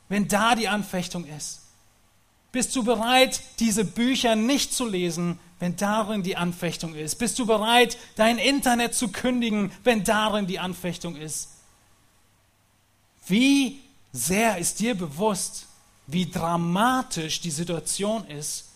wenn 0.09 0.29
da 0.29 0.55
die 0.55 0.69
Anfechtung 0.69 1.25
ist? 1.27 1.63
Bist 2.53 2.75
du 2.75 2.83
bereit, 2.83 3.41
diese 3.59 3.85
Bücher 3.85 4.35
nicht 4.35 4.73
zu 4.73 4.87
lesen, 4.87 5.39
wenn 5.59 5.77
darin 5.77 6.23
die 6.23 6.37
Anfechtung 6.37 6.95
ist? 6.95 7.17
Bist 7.17 7.39
du 7.39 7.47
bereit, 7.47 7.97
dein 8.17 8.39
Internet 8.39 8.95
zu 8.95 9.09
kündigen, 9.09 9.73
wenn 9.85 10.05
darin 10.05 10.47
die 10.47 10.59
Anfechtung 10.59 11.17
ist? 11.17 11.51
Wie 13.27 13.81
sehr 14.13 14.59
ist 14.59 14.81
dir 14.81 14.95
bewusst, 14.95 15.67
wie 16.07 16.31
dramatisch 16.31 17.41
die 17.41 17.51
Situation 17.51 18.27
ist 18.29 18.69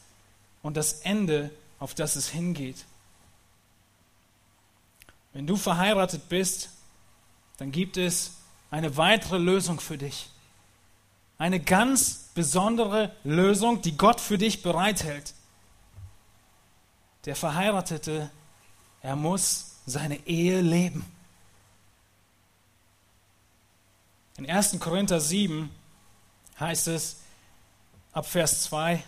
und 0.63 0.77
das 0.77 1.01
Ende, 1.01 1.51
auf 1.79 1.95
das 1.95 2.17
es 2.17 2.29
hingeht? 2.29 2.85
Wenn 5.33 5.47
du 5.47 5.57
verheiratet 5.57 6.29
bist, 6.29 6.71
dann 7.61 7.73
gibt 7.73 7.99
es 7.99 8.37
eine 8.71 8.97
weitere 8.97 9.37
Lösung 9.37 9.81
für 9.81 9.99
dich. 9.99 10.31
Eine 11.37 11.61
ganz 11.61 12.31
besondere 12.35 13.15
Lösung, 13.23 13.83
die 13.83 13.99
Gott 13.99 14.19
für 14.19 14.39
dich 14.39 14.63
bereithält. 14.63 15.35
Der 17.27 17.37
Verheiratete, 17.37 18.31
er 19.03 19.15
muss 19.15 19.73
seine 19.85 20.27
Ehe 20.27 20.63
leben. 20.63 21.05
In 24.39 24.49
1. 24.49 24.81
Korinther 24.81 25.21
7 25.21 25.69
heißt 26.59 26.89
es 26.89 27.19
ab 28.13 28.27
Vers 28.27 28.63
2, 28.63 29.05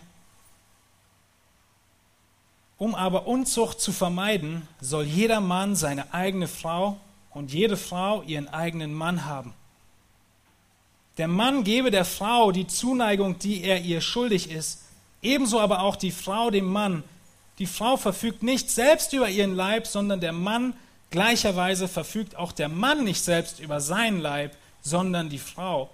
um 2.76 2.94
aber 2.94 3.26
Unzucht 3.26 3.80
zu 3.80 3.92
vermeiden, 3.92 4.68
soll 4.78 5.04
jeder 5.04 5.40
Mann 5.40 5.74
seine 5.74 6.12
eigene 6.12 6.48
Frau 6.48 7.00
und 7.34 7.52
jede 7.52 7.76
Frau 7.76 8.22
ihren 8.22 8.48
eigenen 8.48 8.92
Mann 8.94 9.24
haben. 9.24 9.54
Der 11.18 11.28
Mann 11.28 11.64
gebe 11.64 11.90
der 11.90 12.04
Frau 12.04 12.52
die 12.52 12.66
Zuneigung, 12.66 13.38
die 13.38 13.62
er 13.62 13.80
ihr 13.80 14.00
schuldig 14.00 14.50
ist, 14.50 14.82
ebenso 15.20 15.60
aber 15.60 15.82
auch 15.82 15.96
die 15.96 16.10
Frau 16.10 16.50
dem 16.50 16.66
Mann. 16.66 17.04
Die 17.58 17.66
Frau 17.66 17.96
verfügt 17.96 18.42
nicht 18.42 18.70
selbst 18.70 19.12
über 19.12 19.28
ihren 19.28 19.54
Leib, 19.54 19.86
sondern 19.86 20.20
der 20.20 20.32
Mann 20.32 20.74
gleicherweise 21.10 21.86
verfügt 21.86 22.36
auch 22.36 22.52
der 22.52 22.68
Mann 22.68 23.04
nicht 23.04 23.22
selbst 23.22 23.60
über 23.60 23.80
seinen 23.80 24.20
Leib, 24.20 24.56
sondern 24.80 25.28
die 25.28 25.38
Frau. 25.38 25.90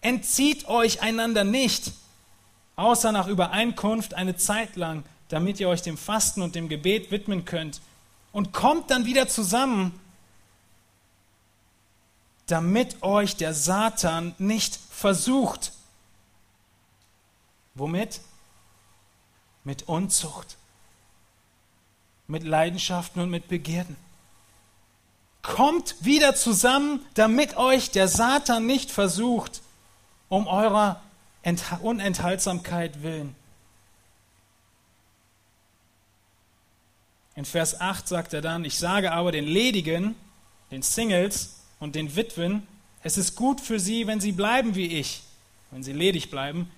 Entzieht 0.00 0.68
euch 0.68 1.00
einander 1.02 1.44
nicht, 1.44 1.92
außer 2.76 3.10
nach 3.10 3.26
Übereinkunft 3.26 4.14
eine 4.14 4.36
Zeit 4.36 4.76
lang, 4.76 5.04
damit 5.28 5.58
ihr 5.58 5.68
euch 5.68 5.82
dem 5.82 5.96
Fasten 5.96 6.42
und 6.42 6.54
dem 6.54 6.68
Gebet 6.68 7.10
widmen 7.10 7.44
könnt. 7.44 7.80
Und 8.30 8.52
kommt 8.52 8.90
dann 8.90 9.06
wieder 9.06 9.26
zusammen, 9.26 9.98
damit 12.48 13.02
euch 13.02 13.36
der 13.36 13.54
Satan 13.54 14.34
nicht 14.38 14.78
versucht. 14.90 15.72
Womit? 17.74 18.20
Mit 19.64 19.86
Unzucht, 19.86 20.56
mit 22.26 22.42
Leidenschaften 22.42 23.20
und 23.22 23.30
mit 23.30 23.48
Begierden. 23.48 23.96
Kommt 25.42 25.94
wieder 26.04 26.34
zusammen, 26.34 27.04
damit 27.14 27.56
euch 27.56 27.90
der 27.90 28.08
Satan 28.08 28.66
nicht 28.66 28.90
versucht, 28.90 29.62
um 30.28 30.46
eurer 30.46 31.00
Unenthaltsamkeit 31.82 33.02
willen. 33.02 33.36
In 37.34 37.44
Vers 37.44 37.80
8 37.80 38.08
sagt 38.08 38.32
er 38.32 38.40
dann, 38.40 38.64
ich 38.64 38.78
sage 38.78 39.12
aber 39.12 39.32
den 39.32 39.46
Ledigen, 39.46 40.16
den 40.70 40.82
Singles, 40.82 41.57
und 41.80 41.94
den 41.94 42.16
Witwen, 42.16 42.66
es 43.02 43.16
ist 43.16 43.36
gut 43.36 43.60
für 43.60 43.78
sie, 43.78 44.06
wenn 44.06 44.20
sie 44.20 44.32
bleiben 44.32 44.74
wie 44.74 44.86
ich, 44.86 45.22
wenn 45.70 45.82
sie 45.82 45.92
ledig 45.92 46.30
bleiben. 46.30 46.70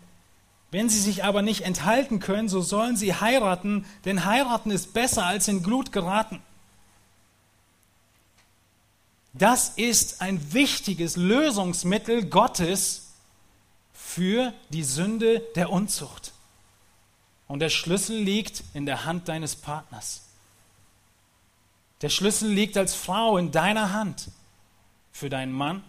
Wenn 0.71 0.89
sie 0.89 1.01
sich 1.01 1.25
aber 1.25 1.43
nicht 1.43 1.63
enthalten 1.63 2.21
können, 2.21 2.49
so 2.49 2.61
sollen 2.61 2.97
sie 2.97 3.15
heiraten, 3.15 3.85
denn 4.05 4.25
heiraten 4.25 4.71
ist 4.71 4.93
besser 4.93 5.27
als 5.27 5.49
in 5.49 5.63
Glut 5.63 5.91
geraten. 5.91 6.41
Das 9.33 9.71
ist 9.71 10.23
ein 10.23 10.53
wichtiges 10.53 11.17
Lösungsmittel 11.17 12.27
Gottes 12.27 13.09
für 13.93 14.53
die 14.71 14.85
Sünde 14.85 15.43
der 15.57 15.71
Unzucht. 15.71 16.33
Und 17.49 17.61
der 17.61 17.69
Schlüssel 17.69 18.17
liegt 18.17 18.63
in 18.75 18.87
der 18.87 19.05
Hand 19.05 19.29
deines 19.29 19.57
Partners. 19.57 20.23
Der 22.03 22.09
Schlüssel 22.09 22.49
liegt 22.49 22.77
als 22.77 22.95
Frau 22.95 23.39
in 23.39 23.51
deiner 23.51 23.93
Hand 23.93 24.29
für 25.21 25.31
deinen 25.31 25.53
Mann. 25.53 25.85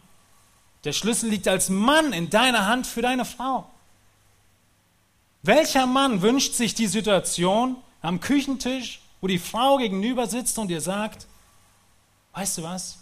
Der 0.83 0.93
Schlüssel 0.93 1.29
liegt 1.29 1.47
als 1.47 1.69
Mann 1.69 2.13
in 2.13 2.29
deiner 2.29 2.67
Hand 2.67 2.85
für 2.85 3.01
deine 3.01 3.25
Frau. 3.25 3.69
Welcher 5.41 5.87
Mann 5.87 6.21
wünscht 6.21 6.53
sich 6.53 6.75
die 6.75 6.87
Situation 6.87 7.77
am 8.01 8.19
Küchentisch, 8.19 9.01
wo 9.21 9.27
die 9.27 9.39
Frau 9.39 9.77
gegenüber 9.77 10.27
sitzt 10.27 10.59
und 10.59 10.67
dir 10.67 10.81
sagt, 10.81 11.25
weißt 12.33 12.59
du 12.59 12.63
was, 12.63 12.99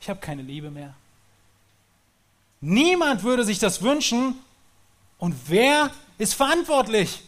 ich 0.00 0.08
habe 0.08 0.20
keine 0.20 0.42
Liebe 0.42 0.70
mehr. 0.70 0.94
Niemand 2.60 3.22
würde 3.22 3.44
sich 3.44 3.58
das 3.58 3.82
wünschen. 3.82 4.34
Und 5.18 5.34
wer 5.46 5.90
ist 6.18 6.34
verantwortlich? 6.34 7.22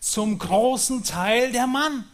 Zum 0.00 0.38
großen 0.38 1.04
Teil 1.04 1.52
der 1.52 1.66
Mann. 1.66 2.04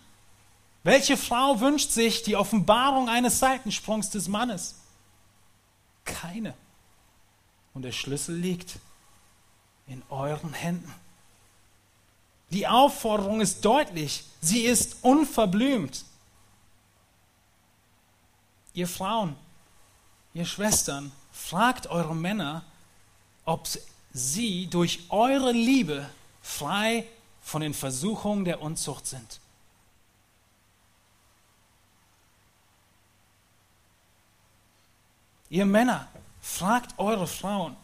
Welche 0.84 1.16
Frau 1.16 1.60
wünscht 1.60 1.90
sich 1.90 2.22
die 2.22 2.36
Offenbarung 2.36 3.08
eines 3.08 3.38
Seitensprungs 3.38 4.10
des 4.10 4.28
Mannes? 4.28 4.76
Keine. 6.04 6.54
Und 7.72 7.82
der 7.82 7.92
Schlüssel 7.92 8.36
liegt 8.36 8.76
in 9.86 10.02
euren 10.10 10.52
Händen. 10.52 10.94
Die 12.50 12.66
Aufforderung 12.68 13.40
ist 13.40 13.64
deutlich, 13.64 14.24
sie 14.42 14.60
ist 14.60 14.98
unverblümt. 15.02 16.04
Ihr 18.74 18.86
Frauen, 18.86 19.34
ihr 20.34 20.44
Schwestern, 20.44 21.12
fragt 21.32 21.86
eure 21.86 22.14
Männer, 22.14 22.62
ob 23.46 23.66
sie 24.12 24.66
durch 24.66 25.00
eure 25.08 25.52
Liebe 25.52 26.08
frei 26.42 27.06
von 27.40 27.62
den 27.62 27.72
Versuchungen 27.72 28.44
der 28.44 28.60
Unzucht 28.60 29.06
sind. 29.06 29.40
Ihr 35.54 35.66
Männer, 35.66 36.08
fragt 36.40 36.98
eure 36.98 37.28
Frauen, 37.28 37.76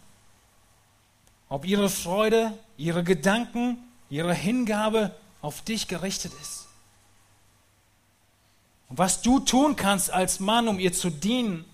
ob 1.49 1.64
ihre 1.64 1.89
Freude, 1.89 2.59
ihre 2.77 3.05
Gedanken, 3.05 3.79
ihre 4.09 4.35
Hingabe 4.35 5.14
auf 5.41 5.62
dich 5.62 5.87
gerichtet 5.87 6.33
ist. 6.43 6.66
Und 8.89 8.99
was 8.99 9.23
du 9.23 9.39
tun 9.39 9.77
kannst 9.77 10.11
als 10.11 10.41
Mann, 10.41 10.66
um 10.66 10.81
ihr 10.81 10.93
zu 10.93 11.11
dienen, 11.11 11.64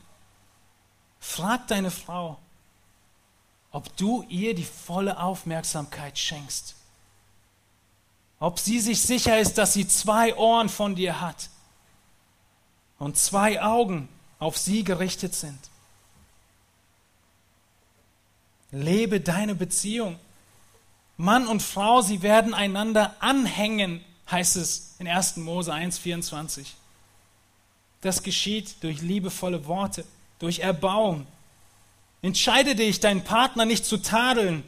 frag 1.19 1.67
deine 1.69 1.91
Frau, 1.91 2.37
ob 3.71 3.97
du 3.97 4.23
ihr 4.29 4.55
die 4.55 4.65
volle 4.65 5.19
Aufmerksamkeit 5.19 6.19
schenkst. 6.19 6.75
Ob 8.39 8.59
sie 8.59 8.81
sich 8.81 9.01
sicher 9.01 9.41
ist, 9.41 9.57
dass 9.57 9.73
sie 9.73 9.89
zwei 9.89 10.37
Ohren 10.37 10.69
von 10.69 10.95
dir 10.95 11.23
hat 11.23 11.49
und 12.99 13.17
zwei 13.17 13.63
Augen 13.63 14.11
auf 14.39 14.59
sie 14.59 14.85
gerichtet 14.85 15.35
sind. 15.35 15.59
Lebe 18.83 19.21
deine 19.21 19.55
Beziehung. 19.55 20.19
Mann 21.17 21.47
und 21.47 21.63
Frau, 21.63 22.03
sie 22.03 22.23
werden 22.23 22.53
einander 22.53 23.17
anhängen, 23.21 24.05
heißt 24.31 24.57
es 24.57 24.95
in 24.99 25.09
1. 25.09 25.39
Mose 25.39 25.73
1,24. 25.73 26.67
Das 28.03 28.23
geschieht 28.23 28.83
durch 28.83 29.01
liebevolle 29.01 29.67
Worte, 29.67 30.05
durch 30.39 30.59
Erbauung. 30.59 31.27
Entscheide 32.23 32.75
dich, 32.75 33.01
deinen 33.01 33.25
Partner 33.25 33.65
nicht 33.65 33.85
zu 33.85 33.97
tadeln. 33.99 34.63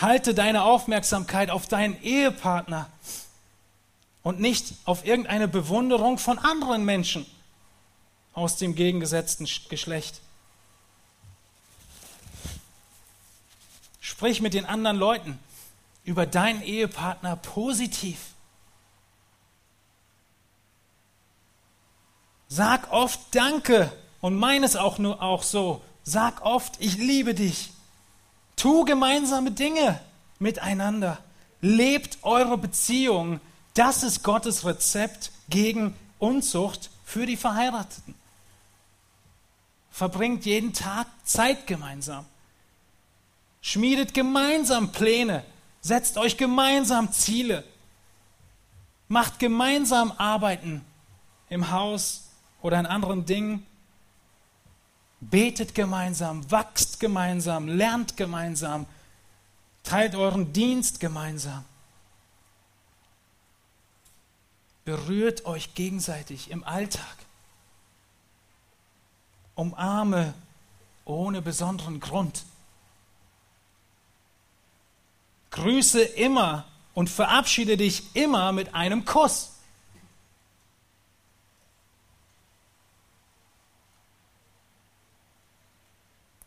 Halte 0.00 0.34
deine 0.34 0.62
Aufmerksamkeit 0.62 1.50
auf 1.50 1.66
deinen 1.66 2.00
Ehepartner 2.02 2.88
und 4.22 4.40
nicht 4.40 4.74
auf 4.84 5.06
irgendeine 5.06 5.48
Bewunderung 5.48 6.18
von 6.18 6.38
anderen 6.38 6.84
Menschen 6.84 7.26
aus 8.32 8.56
dem 8.56 8.74
gegengesetzten 8.74 9.48
Geschlecht. 9.68 10.20
Sprich 14.16 14.40
mit 14.40 14.54
den 14.54 14.64
anderen 14.64 14.96
Leuten 14.96 15.38
über 16.02 16.24
deinen 16.24 16.62
Ehepartner 16.62 17.36
positiv. 17.36 18.16
Sag 22.48 22.90
oft 22.90 23.20
Danke 23.32 23.92
und 24.22 24.34
meine 24.34 24.64
es 24.64 24.74
auch 24.74 24.96
nur 24.96 25.20
auch 25.20 25.42
so. 25.42 25.82
Sag 26.02 26.40
oft, 26.40 26.76
ich 26.78 26.96
liebe 26.96 27.34
dich. 27.34 27.72
Tu 28.56 28.86
gemeinsame 28.86 29.50
Dinge 29.50 30.00
miteinander. 30.38 31.18
Lebt 31.60 32.16
eure 32.22 32.56
Beziehung. 32.56 33.38
Das 33.74 34.02
ist 34.02 34.22
Gottes 34.22 34.64
Rezept 34.64 35.30
gegen 35.50 35.94
Unzucht 36.18 36.88
für 37.04 37.26
die 37.26 37.36
Verheirateten. 37.36 38.14
Verbringt 39.90 40.46
jeden 40.46 40.72
Tag 40.72 41.06
Zeit 41.26 41.66
gemeinsam. 41.66 42.24
Schmiedet 43.60 44.14
gemeinsam 44.14 44.92
Pläne. 44.92 45.44
Setzt 45.80 46.18
euch 46.18 46.36
gemeinsam 46.36 47.12
Ziele. 47.12 47.64
Macht 49.08 49.38
gemeinsam 49.38 50.12
Arbeiten 50.12 50.84
im 51.48 51.70
Haus 51.70 52.28
oder 52.62 52.80
in 52.80 52.86
anderen 52.86 53.24
Dingen. 53.24 53.64
Betet 55.20 55.74
gemeinsam, 55.74 56.50
wachst 56.50 57.00
gemeinsam, 57.00 57.68
lernt 57.68 58.16
gemeinsam, 58.16 58.86
teilt 59.82 60.14
euren 60.14 60.52
Dienst 60.52 61.00
gemeinsam. 61.00 61.64
Berührt 64.84 65.46
euch 65.46 65.74
gegenseitig 65.74 66.50
im 66.50 66.62
Alltag. 66.64 67.16
Umarme 69.54 70.34
ohne 71.04 71.40
besonderen 71.40 71.98
Grund. 71.98 72.44
Grüße 75.50 76.02
immer 76.02 76.64
und 76.94 77.10
verabschiede 77.10 77.76
dich 77.76 78.14
immer 78.14 78.52
mit 78.52 78.74
einem 78.74 79.04
Kuss. 79.04 79.52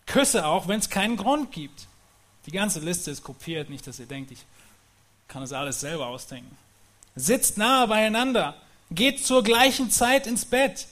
Küsse 0.05 0.45
auch, 0.47 0.67
wenn 0.67 0.79
es 0.79 0.89
keinen 0.89 1.17
Grund 1.17 1.51
gibt. 1.51 1.87
Die 2.47 2.51
ganze 2.51 2.79
Liste 2.79 3.11
ist 3.11 3.23
kopiert, 3.23 3.69
nicht, 3.69 3.85
dass 3.85 3.99
ihr 3.99 4.07
denkt, 4.07 4.31
ich 4.31 4.43
kann 5.27 5.43
es 5.43 5.53
alles 5.53 5.79
selber 5.79 6.07
ausdenken. 6.07 6.57
Sitzt 7.15 7.57
nahe 7.57 7.87
beieinander, 7.87 8.55
geht 8.89 9.23
zur 9.23 9.43
gleichen 9.43 9.91
Zeit 9.91 10.25
ins 10.25 10.45
Bett. 10.45 10.87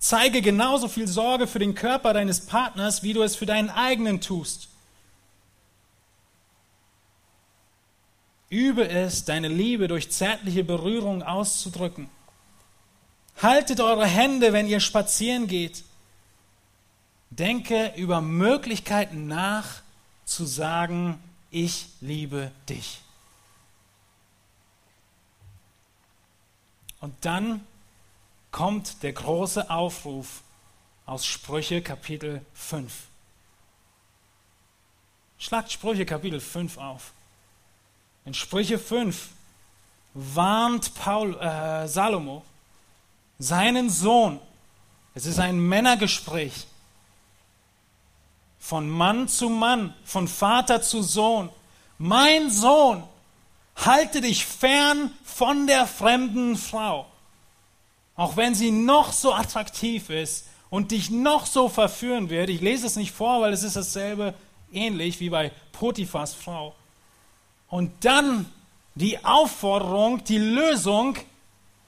Zeige 0.00 0.42
genauso 0.42 0.88
viel 0.88 1.06
Sorge 1.06 1.46
für 1.46 1.60
den 1.60 1.76
Körper 1.76 2.12
deines 2.12 2.40
Partners, 2.46 3.04
wie 3.04 3.12
du 3.12 3.22
es 3.22 3.36
für 3.36 3.46
deinen 3.46 3.70
eigenen 3.70 4.20
tust. 4.20 4.68
Übe 8.52 8.86
es, 8.86 9.24
deine 9.24 9.48
Liebe 9.48 9.88
durch 9.88 10.10
zärtliche 10.10 10.62
Berührung 10.62 11.22
auszudrücken. 11.22 12.10
Haltet 13.40 13.80
eure 13.80 14.04
Hände, 14.04 14.52
wenn 14.52 14.66
ihr 14.66 14.80
spazieren 14.80 15.46
geht. 15.46 15.84
Denke 17.30 17.94
über 17.96 18.20
Möglichkeiten 18.20 19.26
nach, 19.26 19.80
zu 20.26 20.44
sagen, 20.44 21.18
ich 21.50 21.86
liebe 22.02 22.52
dich. 22.68 23.00
Und 27.00 27.14
dann 27.22 27.66
kommt 28.50 29.02
der 29.02 29.14
große 29.14 29.70
Aufruf 29.70 30.42
aus 31.06 31.24
Sprüche 31.24 31.80
Kapitel 31.80 32.44
5. 32.52 32.92
Schlagt 35.38 35.72
Sprüche 35.72 36.04
Kapitel 36.04 36.38
5 36.38 36.76
auf. 36.76 37.14
In 38.24 38.34
Sprüche 38.34 38.78
5 38.78 39.28
warnt 40.14 40.94
Paul, 40.94 41.38
äh, 41.40 41.88
Salomo 41.88 42.44
seinen 43.38 43.90
Sohn, 43.90 44.38
es 45.14 45.26
ist 45.26 45.40
ein 45.40 45.58
Männergespräch, 45.58 46.66
von 48.60 48.88
Mann 48.88 49.26
zu 49.26 49.48
Mann, 49.48 49.94
von 50.04 50.28
Vater 50.28 50.80
zu 50.80 51.02
Sohn. 51.02 51.50
Mein 51.98 52.50
Sohn, 52.50 53.02
halte 53.74 54.20
dich 54.20 54.46
fern 54.46 55.10
von 55.24 55.66
der 55.66 55.86
fremden 55.86 56.56
Frau. 56.56 57.06
Auch 58.14 58.36
wenn 58.36 58.54
sie 58.54 58.70
noch 58.70 59.12
so 59.12 59.32
attraktiv 59.32 60.10
ist 60.10 60.46
und 60.70 60.92
dich 60.92 61.10
noch 61.10 61.46
so 61.46 61.68
verführen 61.68 62.30
wird. 62.30 62.50
Ich 62.50 62.60
lese 62.60 62.86
es 62.86 62.96
nicht 62.96 63.12
vor, 63.12 63.40
weil 63.40 63.52
es 63.52 63.64
ist 63.64 63.76
dasselbe 63.76 64.34
ähnlich 64.72 65.18
wie 65.18 65.30
bei 65.30 65.50
Potiphas 65.72 66.34
Frau. 66.34 66.74
Und 67.72 68.04
dann 68.04 68.44
die 68.96 69.24
Aufforderung, 69.24 70.22
die 70.24 70.36
Lösung 70.36 71.16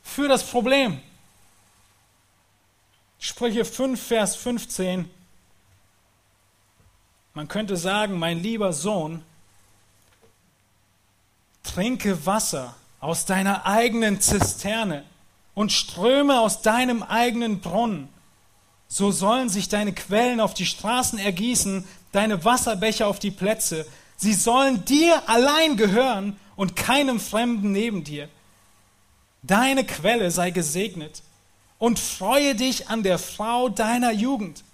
für 0.02 0.28
das 0.28 0.42
Problem. 0.42 0.98
Sprüche 3.18 3.66
5, 3.66 4.02
Vers 4.02 4.34
15. 4.36 5.10
Man 7.34 7.48
könnte 7.48 7.76
sagen, 7.76 8.18
mein 8.18 8.42
lieber 8.42 8.72
Sohn, 8.72 9.22
trinke 11.62 12.24
Wasser 12.24 12.74
aus 12.98 13.26
deiner 13.26 13.66
eigenen 13.66 14.22
Zisterne 14.22 15.04
und 15.52 15.70
ströme 15.70 16.40
aus 16.40 16.62
deinem 16.62 17.02
eigenen 17.02 17.60
Brunnen. 17.60 18.08
So 18.88 19.10
sollen 19.10 19.50
sich 19.50 19.68
deine 19.68 19.92
Quellen 19.92 20.40
auf 20.40 20.54
die 20.54 20.64
Straßen 20.64 21.18
ergießen, 21.18 21.86
deine 22.10 22.42
Wasserbecher 22.42 23.06
auf 23.06 23.18
die 23.18 23.30
Plätze. 23.30 23.86
Sie 24.16 24.34
sollen 24.34 24.84
dir 24.84 25.28
allein 25.28 25.76
gehören 25.76 26.36
und 26.56 26.76
keinem 26.76 27.20
Fremden 27.20 27.72
neben 27.72 28.04
dir. 28.04 28.28
Deine 29.42 29.84
Quelle 29.84 30.30
sei 30.30 30.50
gesegnet 30.50 31.22
und 31.78 31.98
freue 31.98 32.54
dich 32.54 32.88
an 32.88 33.02
der 33.02 33.18
Frau 33.18 33.68
deiner 33.68 34.12
Jugend, 34.12 34.64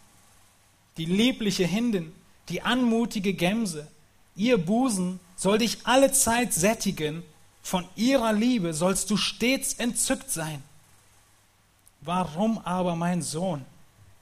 die 0.96 1.06
liebliche 1.06 1.66
Hindin, 1.66 2.12
die 2.48 2.62
anmutige 2.62 3.34
Gemse. 3.34 3.88
Ihr 4.36 4.58
Busen 4.58 5.18
soll 5.36 5.58
dich 5.58 5.78
alle 5.84 6.12
Zeit 6.12 6.52
sättigen, 6.52 7.22
von 7.62 7.84
ihrer 7.96 8.32
Liebe 8.32 8.74
sollst 8.74 9.10
du 9.10 9.16
stets 9.16 9.74
entzückt 9.74 10.30
sein. 10.30 10.62
Warum 12.00 12.58
aber, 12.58 12.96
mein 12.96 13.22
Sohn, 13.22 13.64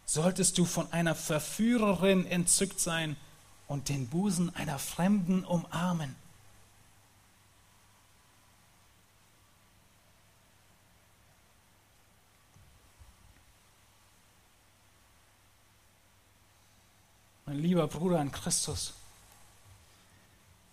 solltest 0.04 0.58
du 0.58 0.64
von 0.64 0.90
einer 0.92 1.14
Verführerin 1.14 2.26
entzückt 2.26 2.80
sein, 2.80 3.16
und 3.68 3.88
den 3.90 4.08
Busen 4.08 4.54
einer 4.56 4.78
Fremden 4.78 5.44
umarmen. 5.44 6.16
Mein 17.46 17.60
lieber 17.60 17.86
Bruder 17.86 18.20
in 18.20 18.32
Christus, 18.32 18.92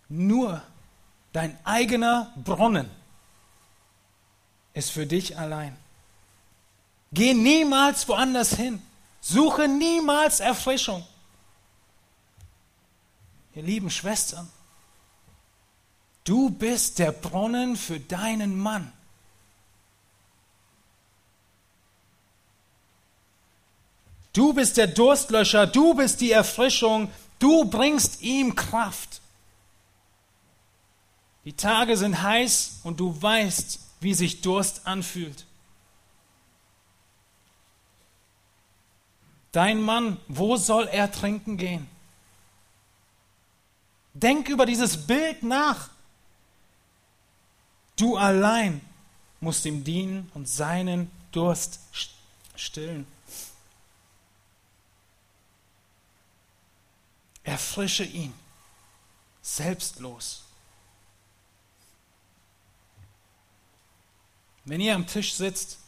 nur 0.08 0.62
dein 1.32 1.56
eigener 1.64 2.32
Brunnen 2.36 2.90
ist 4.74 4.90
für 4.90 5.06
dich 5.06 5.38
allein. 5.38 5.76
Geh 7.12 7.32
niemals 7.32 8.06
woanders 8.08 8.54
hin. 8.56 8.82
Suche 9.22 9.68
niemals 9.68 10.40
Erfrischung 10.40 11.06
ihr 13.56 13.62
lieben 13.62 13.90
Schwestern, 13.90 14.48
du 16.24 16.50
bist 16.50 16.98
der 16.98 17.10
Brunnen 17.10 17.76
für 17.76 17.98
deinen 17.98 18.56
Mann. 18.56 18.92
Du 24.34 24.52
bist 24.52 24.76
der 24.76 24.86
Durstlöscher, 24.86 25.66
du 25.66 25.94
bist 25.94 26.20
die 26.20 26.30
Erfrischung, 26.32 27.10
du 27.38 27.64
bringst 27.64 28.20
ihm 28.20 28.54
Kraft. 28.54 29.22
Die 31.46 31.54
Tage 31.54 31.96
sind 31.96 32.22
heiß 32.22 32.80
und 32.84 33.00
du 33.00 33.20
weißt, 33.22 33.80
wie 34.00 34.12
sich 34.12 34.42
Durst 34.42 34.86
anfühlt. 34.86 35.46
Dein 39.52 39.80
Mann, 39.80 40.18
wo 40.28 40.56
soll 40.56 40.86
er 40.88 41.10
trinken 41.10 41.56
gehen? 41.56 41.95
Denk 44.22 44.48
über 44.48 44.64
dieses 44.64 45.06
Bild 45.06 45.42
nach. 45.42 45.90
Du 47.96 48.16
allein 48.16 48.80
musst 49.40 49.66
ihm 49.66 49.84
dienen 49.84 50.30
und 50.32 50.48
seinen 50.48 51.10
Durst 51.32 51.80
stillen. 52.54 53.06
Erfrische 57.44 58.04
ihn, 58.04 58.32
selbstlos. 59.42 60.44
Wenn 64.64 64.80
ihr 64.80 64.94
am 64.94 65.06
Tisch 65.06 65.34
sitzt, 65.34 65.78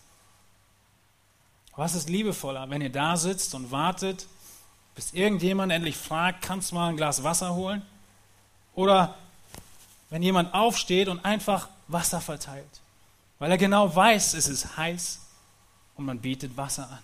was 1.76 1.94
ist 1.94 2.10
liebevoller, 2.10 2.68
wenn 2.68 2.82
ihr 2.82 2.92
da 2.92 3.16
sitzt 3.16 3.54
und 3.54 3.70
wartet, 3.70 4.26
bis 4.94 5.14
irgendjemand 5.14 5.72
endlich 5.72 5.96
fragt, 5.96 6.42
kannst 6.42 6.70
du 6.70 6.74
mal 6.74 6.90
ein 6.90 6.96
Glas 6.98 7.24
Wasser 7.24 7.54
holen? 7.54 7.82
Oder 8.78 9.16
wenn 10.08 10.22
jemand 10.22 10.54
aufsteht 10.54 11.08
und 11.08 11.24
einfach 11.24 11.68
Wasser 11.88 12.20
verteilt, 12.20 12.80
weil 13.40 13.50
er 13.50 13.58
genau 13.58 13.92
weiß, 13.92 14.34
es 14.34 14.46
ist 14.46 14.76
heiß 14.76 15.18
und 15.96 16.04
man 16.04 16.20
bietet 16.20 16.56
Wasser 16.56 16.88
an. 16.88 17.02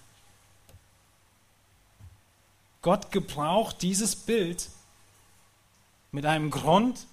Gott 2.81 3.11
gebraucht 3.11 3.83
dieses 3.83 4.15
Bild 4.15 4.71
mit 6.13 6.25
einem 6.27 6.53
Grund, 6.53 7.09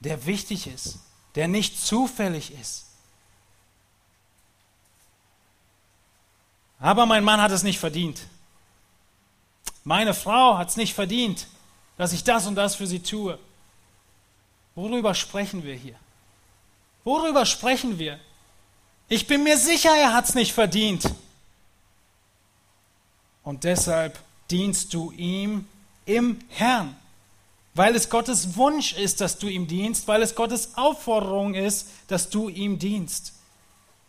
der 0.00 0.26
wichtig 0.26 0.66
ist, 0.66 0.98
der 1.34 1.48
nicht 1.48 1.82
zufällig 1.82 2.52
ist. 2.52 2.84
Aber 6.80 7.06
mein 7.06 7.24
Mann 7.24 7.40
hat 7.40 7.50
es 7.50 7.62
nicht 7.62 7.78
verdient. 7.78 8.26
Meine 9.84 10.12
Frau 10.12 10.58
hat 10.58 10.68
es 10.68 10.76
nicht 10.76 10.92
verdient, 10.92 11.46
dass 11.96 12.12
ich 12.12 12.24
das 12.24 12.46
und 12.46 12.54
das 12.54 12.74
für 12.74 12.86
sie 12.86 13.00
tue. 13.00 13.38
Worüber 14.74 15.14
sprechen 15.14 15.62
wir 15.64 15.74
hier? 15.74 15.96
Worüber 17.04 17.44
sprechen 17.46 17.98
wir? 17.98 18.18
Ich 19.08 19.26
bin 19.26 19.42
mir 19.42 19.58
sicher, 19.58 19.90
er 19.96 20.14
hat 20.14 20.28
es 20.28 20.34
nicht 20.34 20.52
verdient. 20.52 21.12
Und 23.42 23.64
deshalb 23.64 24.18
dienst 24.50 24.94
du 24.94 25.10
ihm 25.12 25.66
im 26.06 26.40
Herrn, 26.48 26.96
weil 27.74 27.94
es 27.96 28.08
Gottes 28.08 28.56
Wunsch 28.56 28.92
ist, 28.92 29.20
dass 29.20 29.38
du 29.38 29.48
ihm 29.48 29.66
dienst, 29.66 30.08
weil 30.08 30.22
es 30.22 30.34
Gottes 30.34 30.76
Aufforderung 30.76 31.54
ist, 31.54 31.88
dass 32.08 32.30
du 32.30 32.48
ihm 32.48 32.78
dienst. 32.78 33.34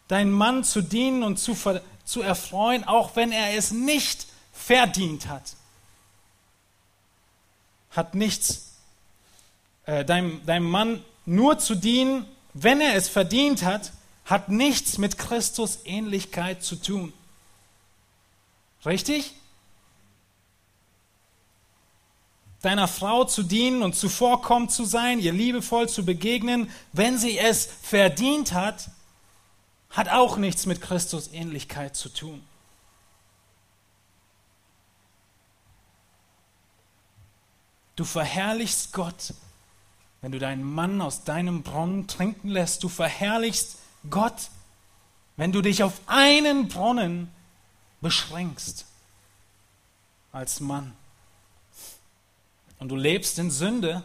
Dein 0.08 0.32
Mann 0.32 0.64
zu 0.64 0.82
dienen 0.82 1.24
und 1.24 1.38
zu, 1.38 1.58
zu 2.06 2.22
erfreuen, 2.22 2.84
auch 2.84 3.16
wenn 3.16 3.32
er 3.32 3.58
es 3.58 3.72
nicht 3.72 4.28
verdient 4.52 5.28
hat, 5.28 5.56
hat 7.94 8.16
nichts. 8.16 8.74
Äh, 9.86 10.06
deinem, 10.06 10.46
deinem 10.46 10.70
Mann 10.70 11.04
nur 11.26 11.58
zu 11.60 11.76
dienen, 11.76 12.26
wenn 12.54 12.82
er 12.82 12.96
es 12.96 13.10
verdient 13.10 13.64
hat, 13.64 13.94
hat 14.26 14.50
nichts 14.50 14.98
mit 14.98 15.18
Christus 15.18 15.80
Ähnlichkeit 15.86 16.64
zu 16.64 16.76
tun. 16.76 17.14
Richtig? 18.86 19.34
deiner 22.64 22.88
Frau 22.88 23.26
zu 23.26 23.44
dienen 23.44 23.84
und 23.84 23.94
zuvorkommend 23.94 24.72
zu 24.72 24.86
sein, 24.86 25.20
ihr 25.20 25.34
liebevoll 25.34 25.90
zu 25.90 26.06
begegnen, 26.06 26.72
wenn 26.94 27.18
sie 27.18 27.38
es 27.38 27.66
verdient 27.66 28.54
hat, 28.54 28.90
hat 29.90 30.08
auch 30.10 30.38
nichts 30.38 30.66
mit 30.66 30.80
Christus 30.82 31.30
Ähnlichkeit 31.34 31.96
zu 31.98 32.08
tun. 32.08 32.42
Du 37.96 38.06
verherrlichst 38.06 38.94
Gott, 38.94 39.34
wenn 40.22 40.32
du 40.32 40.40
deinen 40.40 40.64
Mann 40.64 41.02
aus 41.02 41.24
deinem 41.24 41.64
Brunnen 41.64 42.08
trinken 42.08 42.50
lässt. 42.50 42.84
Du 42.84 42.90
verherrlichst 42.90 43.78
Gott, 44.10 44.50
wenn 45.38 45.52
du 45.52 45.62
dich 45.62 45.84
auf 45.84 46.02
einen 46.08 46.68
Brunnen 46.68 47.32
beschränkst 48.02 48.86
als 50.32 50.60
Mann 50.60 50.94
und 52.80 52.90
du 52.90 52.96
lebst 52.96 53.40
in 53.40 53.52
Sünde 53.52 54.04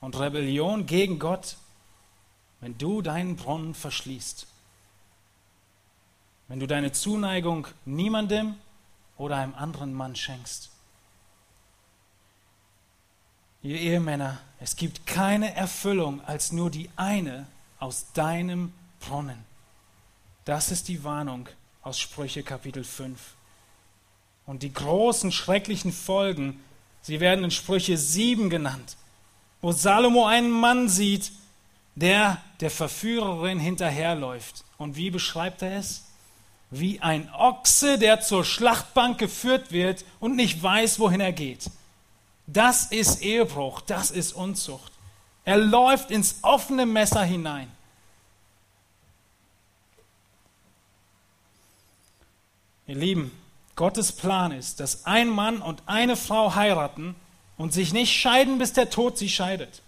und 0.00 0.18
Rebellion 0.18 0.86
gegen 0.86 1.18
Gott, 1.18 1.56
wenn 2.60 2.76
du 2.78 3.02
deinen 3.02 3.36
Brunnen 3.36 3.74
verschließt. 3.74 4.46
Wenn 6.48 6.60
du 6.60 6.66
deine 6.66 6.92
Zuneigung 6.92 7.66
niemandem 7.84 8.54
oder 9.16 9.36
einem 9.36 9.54
anderen 9.54 9.94
Mann 9.94 10.16
schenkst. 10.16 10.69
Ihr 13.62 13.78
Ehemänner, 13.78 14.38
es 14.58 14.76
gibt 14.76 15.06
keine 15.06 15.54
Erfüllung 15.54 16.22
als 16.24 16.50
nur 16.50 16.70
die 16.70 16.88
eine 16.96 17.46
aus 17.78 18.06
deinem 18.14 18.72
Brunnen. 19.00 19.44
Das 20.46 20.70
ist 20.70 20.88
die 20.88 21.04
Warnung 21.04 21.48
aus 21.82 21.98
Sprüche 21.98 22.42
Kapitel 22.42 22.84
5. 22.84 23.20
Und 24.46 24.62
die 24.62 24.72
großen, 24.72 25.30
schrecklichen 25.30 25.92
Folgen 25.92 26.60
Sie 27.02 27.20
werden 27.20 27.44
in 27.44 27.50
Sprüche 27.50 27.96
7 27.96 28.50
genannt, 28.50 28.96
wo 29.62 29.72
Salomo 29.72 30.26
einen 30.26 30.50
Mann 30.50 30.88
sieht, 30.88 31.32
der 31.94 32.40
der 32.60 32.70
Verführerin 32.70 33.58
hinterherläuft. 33.58 34.64
Und 34.76 34.96
wie 34.96 35.10
beschreibt 35.10 35.62
er 35.62 35.78
es? 35.78 36.04
Wie 36.70 37.00
ein 37.00 37.30
Ochse, 37.32 37.98
der 37.98 38.20
zur 38.20 38.44
Schlachtbank 38.44 39.18
geführt 39.18 39.72
wird 39.72 40.04
und 40.20 40.36
nicht 40.36 40.62
weiß, 40.62 40.98
wohin 40.98 41.20
er 41.20 41.32
geht. 41.32 41.70
Das 42.52 42.86
ist 42.86 43.22
Ehebruch, 43.22 43.80
das 43.80 44.10
ist 44.10 44.32
Unzucht. 44.32 44.92
Er 45.44 45.56
läuft 45.56 46.10
ins 46.10 46.36
offene 46.42 46.84
Messer 46.84 47.22
hinein. 47.22 47.70
Ihr 52.88 52.96
Lieben, 52.96 53.30
Gottes 53.76 54.10
Plan 54.10 54.50
ist, 54.50 54.80
dass 54.80 55.06
ein 55.06 55.28
Mann 55.28 55.62
und 55.62 55.82
eine 55.86 56.16
Frau 56.16 56.56
heiraten 56.56 57.14
und 57.56 57.72
sich 57.72 57.92
nicht 57.92 58.12
scheiden, 58.12 58.58
bis 58.58 58.72
der 58.72 58.90
Tod 58.90 59.16
sie 59.16 59.28
scheidet. 59.28 59.82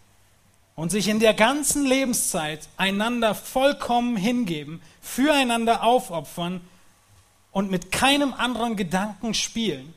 Und 0.76 0.90
sich 0.90 1.08
in 1.08 1.18
der 1.18 1.34
ganzen 1.34 1.84
Lebenszeit 1.84 2.68
einander 2.76 3.34
vollkommen 3.34 4.16
hingeben, 4.16 4.80
füreinander 5.00 5.82
aufopfern 5.82 6.60
und 7.50 7.72
mit 7.72 7.90
keinem 7.90 8.32
anderen 8.32 8.76
Gedanken 8.76 9.34
spielen. 9.34 9.94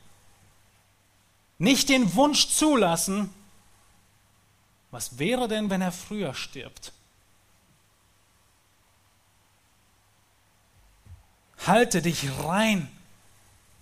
Nicht 1.58 1.90
den 1.90 2.16
Wunsch 2.16 2.50
zulassen, 2.50 3.34
was 4.92 5.20
wäre 5.20 5.48
denn, 5.48 5.70
wenn 5.70 5.82
er 5.82 5.92
früher 5.92 6.34
stirbt? 6.34 6.92
Halte 11.66 12.02
dich 12.02 12.30
rein 12.44 12.90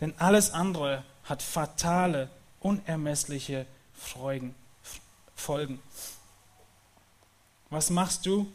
denn 0.03 0.13
alles 0.19 0.51
andere 0.51 1.01
hat 1.23 1.41
fatale, 1.41 2.29
unermessliche 2.59 3.65
Freuden, 3.93 4.53
Folgen. 5.33 5.81
Was 7.69 7.89
machst 7.89 8.25
du, 8.25 8.51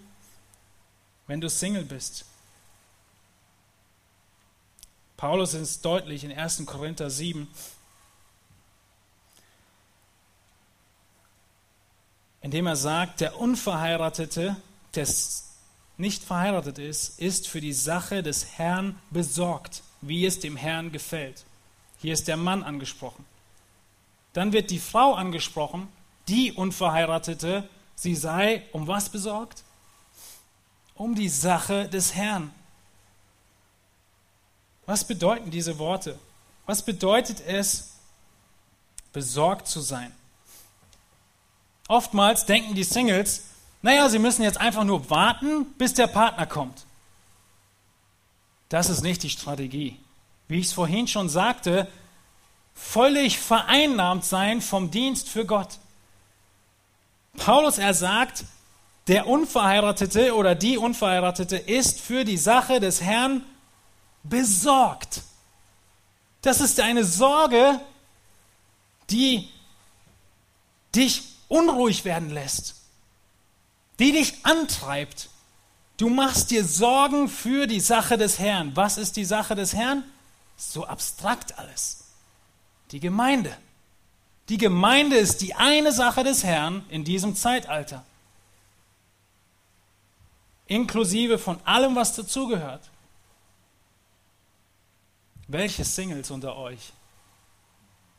wenn 1.27 1.41
du 1.41 1.49
Single 1.49 1.87
bist? 1.87 2.27
Paulus 5.17 5.55
ist 5.55 5.87
deutlich 5.87 6.23
in 6.23 6.33
1. 6.33 6.67
Korinther 6.67 7.09
7, 7.09 7.49
indem 12.43 12.67
er 12.67 12.77
sagt, 12.77 13.21
der 13.21 13.39
Unverheiratete, 13.39 14.57
der 14.95 15.09
nicht 15.97 16.23
verheiratet 16.23 16.79
ist, 16.79 17.19
ist 17.19 17.49
für 17.49 17.61
die 17.61 17.73
Sache 17.73 18.23
des 18.23 18.59
Herrn 18.59 18.99
besorgt 19.11 19.83
wie 20.01 20.27
es 20.27 20.41
dem 20.41 20.57
Herrn 20.57 20.93
gefällt. 20.93 21.45
Hier 21.99 22.13
ist 22.13 22.29
der 22.29 22.37
Mann 22.37 22.63
angesprochen. 22.63 23.25
Dann 24.33 24.53
wird 24.53 24.71
die 24.71 24.79
Frau 24.79 25.15
angesprochen, 25.15 25.89
die 26.29 26.53
Unverheiratete, 26.53 27.69
sie 27.95 28.15
sei 28.15 28.65
um 28.73 28.87
was 28.87 29.09
besorgt? 29.09 29.65
Um 30.95 31.15
die 31.15 31.29
Sache 31.29 31.89
des 31.89 32.15
Herrn. 32.15 32.53
Was 34.87 35.05
bedeuten 35.07 35.51
diese 35.51 35.79
Worte? 35.79 36.19
Was 36.67 36.85
bedeutet 36.85 37.41
es, 37.47 37.95
besorgt 39.13 39.69
zu 39.69 39.81
sein? 39.81 40.13
Oftmals 41.89 42.47
denken 42.47 42.75
die 42.75 42.85
Singles, 42.85 43.45
naja, 43.81 44.09
sie 44.09 44.19
müssen 44.19 44.43
jetzt 44.43 44.61
einfach 44.61 44.85
nur 44.85 45.09
warten, 45.11 45.67
bis 45.79 45.95
der 45.95 46.07
Partner 46.07 46.47
kommt. 46.47 46.85
Das 48.69 48.91
ist 48.91 49.03
nicht 49.03 49.23
die 49.23 49.31
Strategie. 49.31 49.99
Wie 50.49 50.59
ich 50.59 50.67
es 50.67 50.73
vorhin 50.73 51.09
schon 51.09 51.29
sagte, 51.29 51.89
völlig 52.75 53.39
vereinnahmt 53.39 54.25
sein 54.25 54.61
vom 54.61 54.91
Dienst 54.91 55.29
für 55.29 55.47
Gott. 55.47 55.79
Paulus, 57.37 57.79
er 57.79 57.95
sagt, 57.95 58.45
der 59.07 59.27
Unverheiratete 59.27 60.35
oder 60.35 60.55
die 60.55 60.77
Unverheiratete 60.77 61.57
ist 61.57 62.01
für 62.01 62.25
die 62.25 62.37
Sache 62.37 62.81
des 62.81 63.01
Herrn 63.01 63.43
besorgt. 64.23 65.23
Das 66.43 66.61
ist 66.61 66.79
eine 66.81 67.05
Sorge, 67.05 67.81
die 69.09 69.49
dich 70.95 71.38
unruhig 71.49 72.05
werden 72.05 72.31
lässt, 72.31 72.77
die 73.99 74.13
dich 74.13 74.45
antreibt. 74.45 75.29
Du 75.97 76.09
machst 76.09 76.51
dir 76.51 76.65
Sorgen 76.65 77.29
für 77.29 77.67
die 77.67 77.81
Sache 77.81 78.17
des 78.17 78.39
Herrn. 78.39 78.77
Was 78.77 78.99
ist 78.99 79.17
die 79.17 79.25
Sache 79.25 79.55
des 79.55 79.75
Herrn? 79.75 80.05
So 80.57 80.87
abstrakt 80.87 81.59
alles. 81.59 82.05
Die 82.93 83.01
Gemeinde. 83.01 83.57
Die 84.49 84.59
Gemeinde 84.59 85.17
ist 85.17 85.41
die 85.41 85.55
eine 85.55 85.93
Sache 85.93 86.25
des 86.25 86.45
Herrn 86.45 86.85
in 86.89 87.05
diesem 87.05 87.35
Zeitalter. 87.35 88.05
Inklusive 90.67 91.39
von 91.39 91.59
allem, 91.65 91.97
was 91.97 92.15
dazugehört. 92.15 92.89
Welche 95.49 95.85
Singles 95.85 96.31
unter 96.31 96.57
euch 96.57 96.93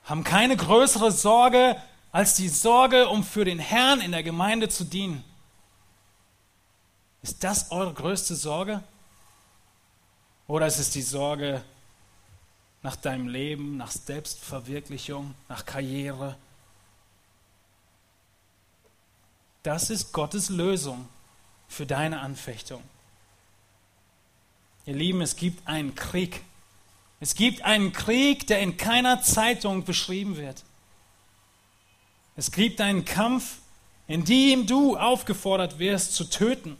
haben 0.10 0.24
keine 0.24 0.58
größere 0.58 1.12
Sorge 1.12 1.80
als 2.12 2.36
die 2.36 2.50
Sorge, 2.50 3.08
um 3.10 3.24
für 3.24 3.46
den 3.46 3.60
Herrn 3.60 4.02
in 4.02 4.12
der 4.12 4.24
Gemeinde 4.24 4.70
zu 4.70 4.84
dienen? 4.84 5.24
Ist 7.22 7.44
das 7.44 7.72
eure 7.72 7.94
größte 7.94 8.36
Sorge? 8.36 8.84
Oder 10.48 10.68
ist 10.68 10.80
es 10.80 10.90
die 10.90 11.02
Sorge 11.02 11.64
nach 12.82 12.96
deinem 12.96 13.28
Leben, 13.28 13.78
nach 13.78 13.92
Selbstverwirklichung, 13.92 15.36
nach 15.48 15.66
Karriere? 15.66 16.38
Das 19.62 19.90
ist 19.90 20.14
Gottes 20.14 20.50
Lösung 20.50 21.08
für 21.68 21.86
deine 21.86 22.22
Anfechtung. 22.22 22.82
Ihr 24.86 24.96
Lieben, 24.96 25.22
es 25.22 25.36
gibt 25.36 25.68
einen 25.68 25.94
Krieg. 25.94 26.42
Es 27.20 27.36
gibt 27.36 27.64
einen 27.64 27.92
Krieg, 27.92 28.48
der 28.48 28.62
in 28.62 28.78
keiner 28.78 29.22
Zeitung 29.22 29.84
beschrieben 29.84 30.38
wird. 30.38 30.64
Es 32.40 32.52
gibt 32.54 32.80
einen 32.80 33.04
Kampf, 33.04 33.58
in 34.08 34.24
dem 34.24 34.66
du 34.66 34.96
aufgefordert 34.96 35.78
wirst 35.78 36.16
zu 36.16 36.24
töten. 36.24 36.78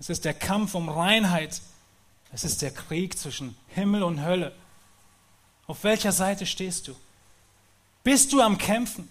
Es 0.00 0.10
ist 0.10 0.24
der 0.24 0.34
Kampf 0.34 0.74
um 0.74 0.88
Reinheit. 0.88 1.62
Es 2.32 2.42
ist 2.42 2.60
der 2.60 2.72
Krieg 2.72 3.16
zwischen 3.16 3.56
Himmel 3.68 4.02
und 4.02 4.24
Hölle. 4.24 4.52
Auf 5.68 5.84
welcher 5.84 6.10
Seite 6.10 6.44
stehst 6.44 6.88
du? 6.88 6.96
Bist 8.02 8.32
du 8.32 8.40
am 8.40 8.58
Kämpfen? 8.58 9.08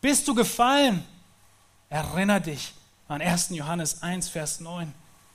Bist 0.00 0.26
du 0.26 0.34
gefallen? 0.34 1.04
Erinner 1.90 2.40
dich 2.40 2.72
an 3.08 3.20
1. 3.20 3.50
Johannes 3.50 4.02
1, 4.02 4.30
Vers 4.30 4.60
9. 4.60 4.90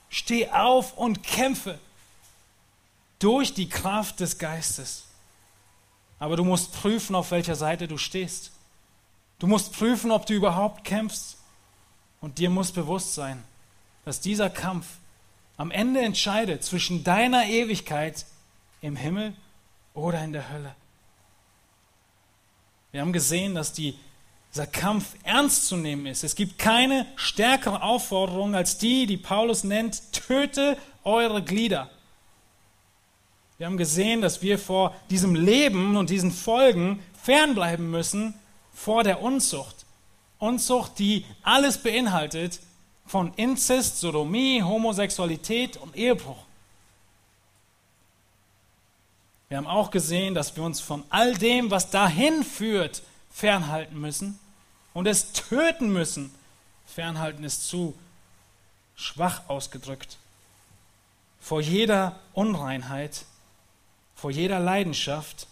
Steh 0.09 0.49
auf 0.49 0.97
und 0.97 1.21
kämpfe 1.21 1.77
durch 3.19 3.53
die 3.53 3.69
Kraft 3.69 4.19
des 4.19 4.39
Geistes. 4.39 5.03
Aber 6.17 6.37
du 6.37 6.43
musst 6.43 6.73
prüfen, 6.73 7.13
auf 7.13 7.29
welcher 7.29 7.55
Seite 7.55 7.87
du 7.87 7.99
stehst. 7.99 8.49
Du 9.43 9.47
musst 9.47 9.73
prüfen, 9.73 10.09
ob 10.11 10.25
du 10.25 10.33
überhaupt 10.33 10.85
kämpfst. 10.85 11.35
Und 12.21 12.37
dir 12.37 12.49
muss 12.49 12.71
bewusst 12.71 13.13
sein, 13.13 13.43
dass 14.05 14.21
dieser 14.21 14.49
Kampf 14.49 14.85
am 15.57 15.69
Ende 15.69 15.99
entscheidet 15.99 16.63
zwischen 16.63 17.03
deiner 17.03 17.47
Ewigkeit 17.47 18.25
im 18.79 18.95
Himmel 18.95 19.33
oder 19.93 20.23
in 20.23 20.31
der 20.31 20.49
Hölle. 20.49 20.73
Wir 22.93 23.01
haben 23.01 23.11
gesehen, 23.11 23.53
dass 23.53 23.73
die 23.73 23.99
dieser 24.53 24.65
Kampf 24.65 25.13
ernst 25.23 25.67
zu 25.67 25.75
nehmen 25.75 26.05
ist. 26.05 26.23
Es 26.23 26.35
gibt 26.35 26.57
keine 26.57 27.05
stärkere 27.17 27.83
Aufforderung 27.83 28.55
als 28.55 28.77
die, 28.77 29.07
die 29.07 29.17
Paulus 29.17 29.65
nennt, 29.65 30.13
töte 30.13 30.77
eure 31.03 31.43
Glieder. 31.43 31.89
Wir 33.57 33.67
haben 33.67 33.75
gesehen, 33.75 34.21
dass 34.21 34.41
wir 34.41 34.57
vor 34.57 34.95
diesem 35.09 35.35
Leben 35.35 35.97
und 35.97 36.09
diesen 36.09 36.31
Folgen 36.31 37.03
fernbleiben 37.21 37.91
müssen 37.91 38.35
vor 38.73 39.03
der 39.03 39.21
Unzucht. 39.21 39.85
Unzucht, 40.39 40.99
die 40.99 41.25
alles 41.43 41.77
beinhaltet, 41.77 42.59
von 43.05 43.33
Inzest, 43.35 43.99
Sodomie, 43.99 44.61
Homosexualität 44.63 45.77
und 45.77 45.95
Ehebruch. 45.95 46.37
Wir 49.49 49.57
haben 49.57 49.67
auch 49.67 49.91
gesehen, 49.91 50.33
dass 50.33 50.55
wir 50.55 50.63
uns 50.63 50.81
von 50.81 51.03
all 51.09 51.35
dem, 51.35 51.69
was 51.69 51.91
dahin 51.91 52.43
führt, 52.43 53.03
fernhalten 53.29 53.99
müssen 53.99 54.39
und 54.93 55.05
es 55.05 55.31
töten 55.31 55.93
müssen. 55.93 56.33
Fernhalten 56.87 57.43
ist 57.43 57.67
zu 57.67 57.93
schwach 58.95 59.47
ausgedrückt. 59.47 60.17
Vor 61.39 61.61
jeder 61.61 62.19
Unreinheit, 62.33 63.25
vor 64.15 64.31
jeder 64.31 64.59
Leidenschaft. 64.59 65.47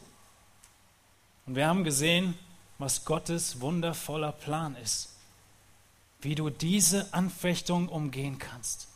Und 1.45 1.55
wir 1.55 1.67
haben 1.67 1.83
gesehen, 1.83 2.37
was 2.81 3.05
Gottes 3.05 3.61
wundervoller 3.61 4.31
Plan 4.31 4.75
ist, 4.75 5.09
wie 6.21 6.35
du 6.35 6.49
diese 6.49 7.13
Anfechtung 7.13 7.87
umgehen 7.87 8.39
kannst. 8.39 8.87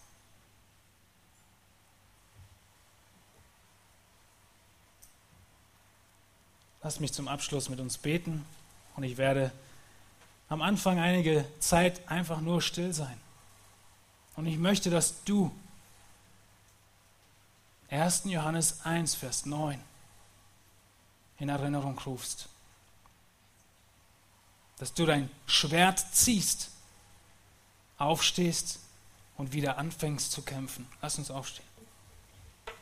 Lass 6.84 7.00
mich 7.00 7.14
zum 7.14 7.28
Abschluss 7.28 7.70
mit 7.70 7.80
uns 7.80 7.98
beten 7.98 8.46
und 8.96 9.04
ich 9.04 9.18
werde 9.18 9.52
am 10.50 10.62
Anfang 10.62 11.00
einige 11.00 11.46
Zeit 11.60 12.08
einfach 12.10 12.42
nur 12.42 12.62
still 12.62 12.94
sein. 12.94 13.20
Und 14.36 14.46
ich 14.46 14.58
möchte, 14.58 14.90
dass 14.90 15.24
du 15.24 15.52
1. 17.90 18.24
Johannes 18.26 18.82
1, 18.84 19.16
Vers 19.16 19.46
9 19.46 19.80
in 21.40 21.50
Erinnerung 21.50 21.98
rufst. 22.00 22.50
Dass 24.78 24.94
du 24.94 25.06
dein 25.06 25.30
Schwert 25.46 26.04
ziehst, 26.14 26.70
aufstehst 27.98 28.80
und 29.38 29.54
wieder 29.54 29.78
anfängst 29.78 30.32
zu 30.32 30.42
kämpfen. 30.42 30.88
Lass 31.02 31.18
uns 31.18 31.32
aufstehen. 31.32 31.65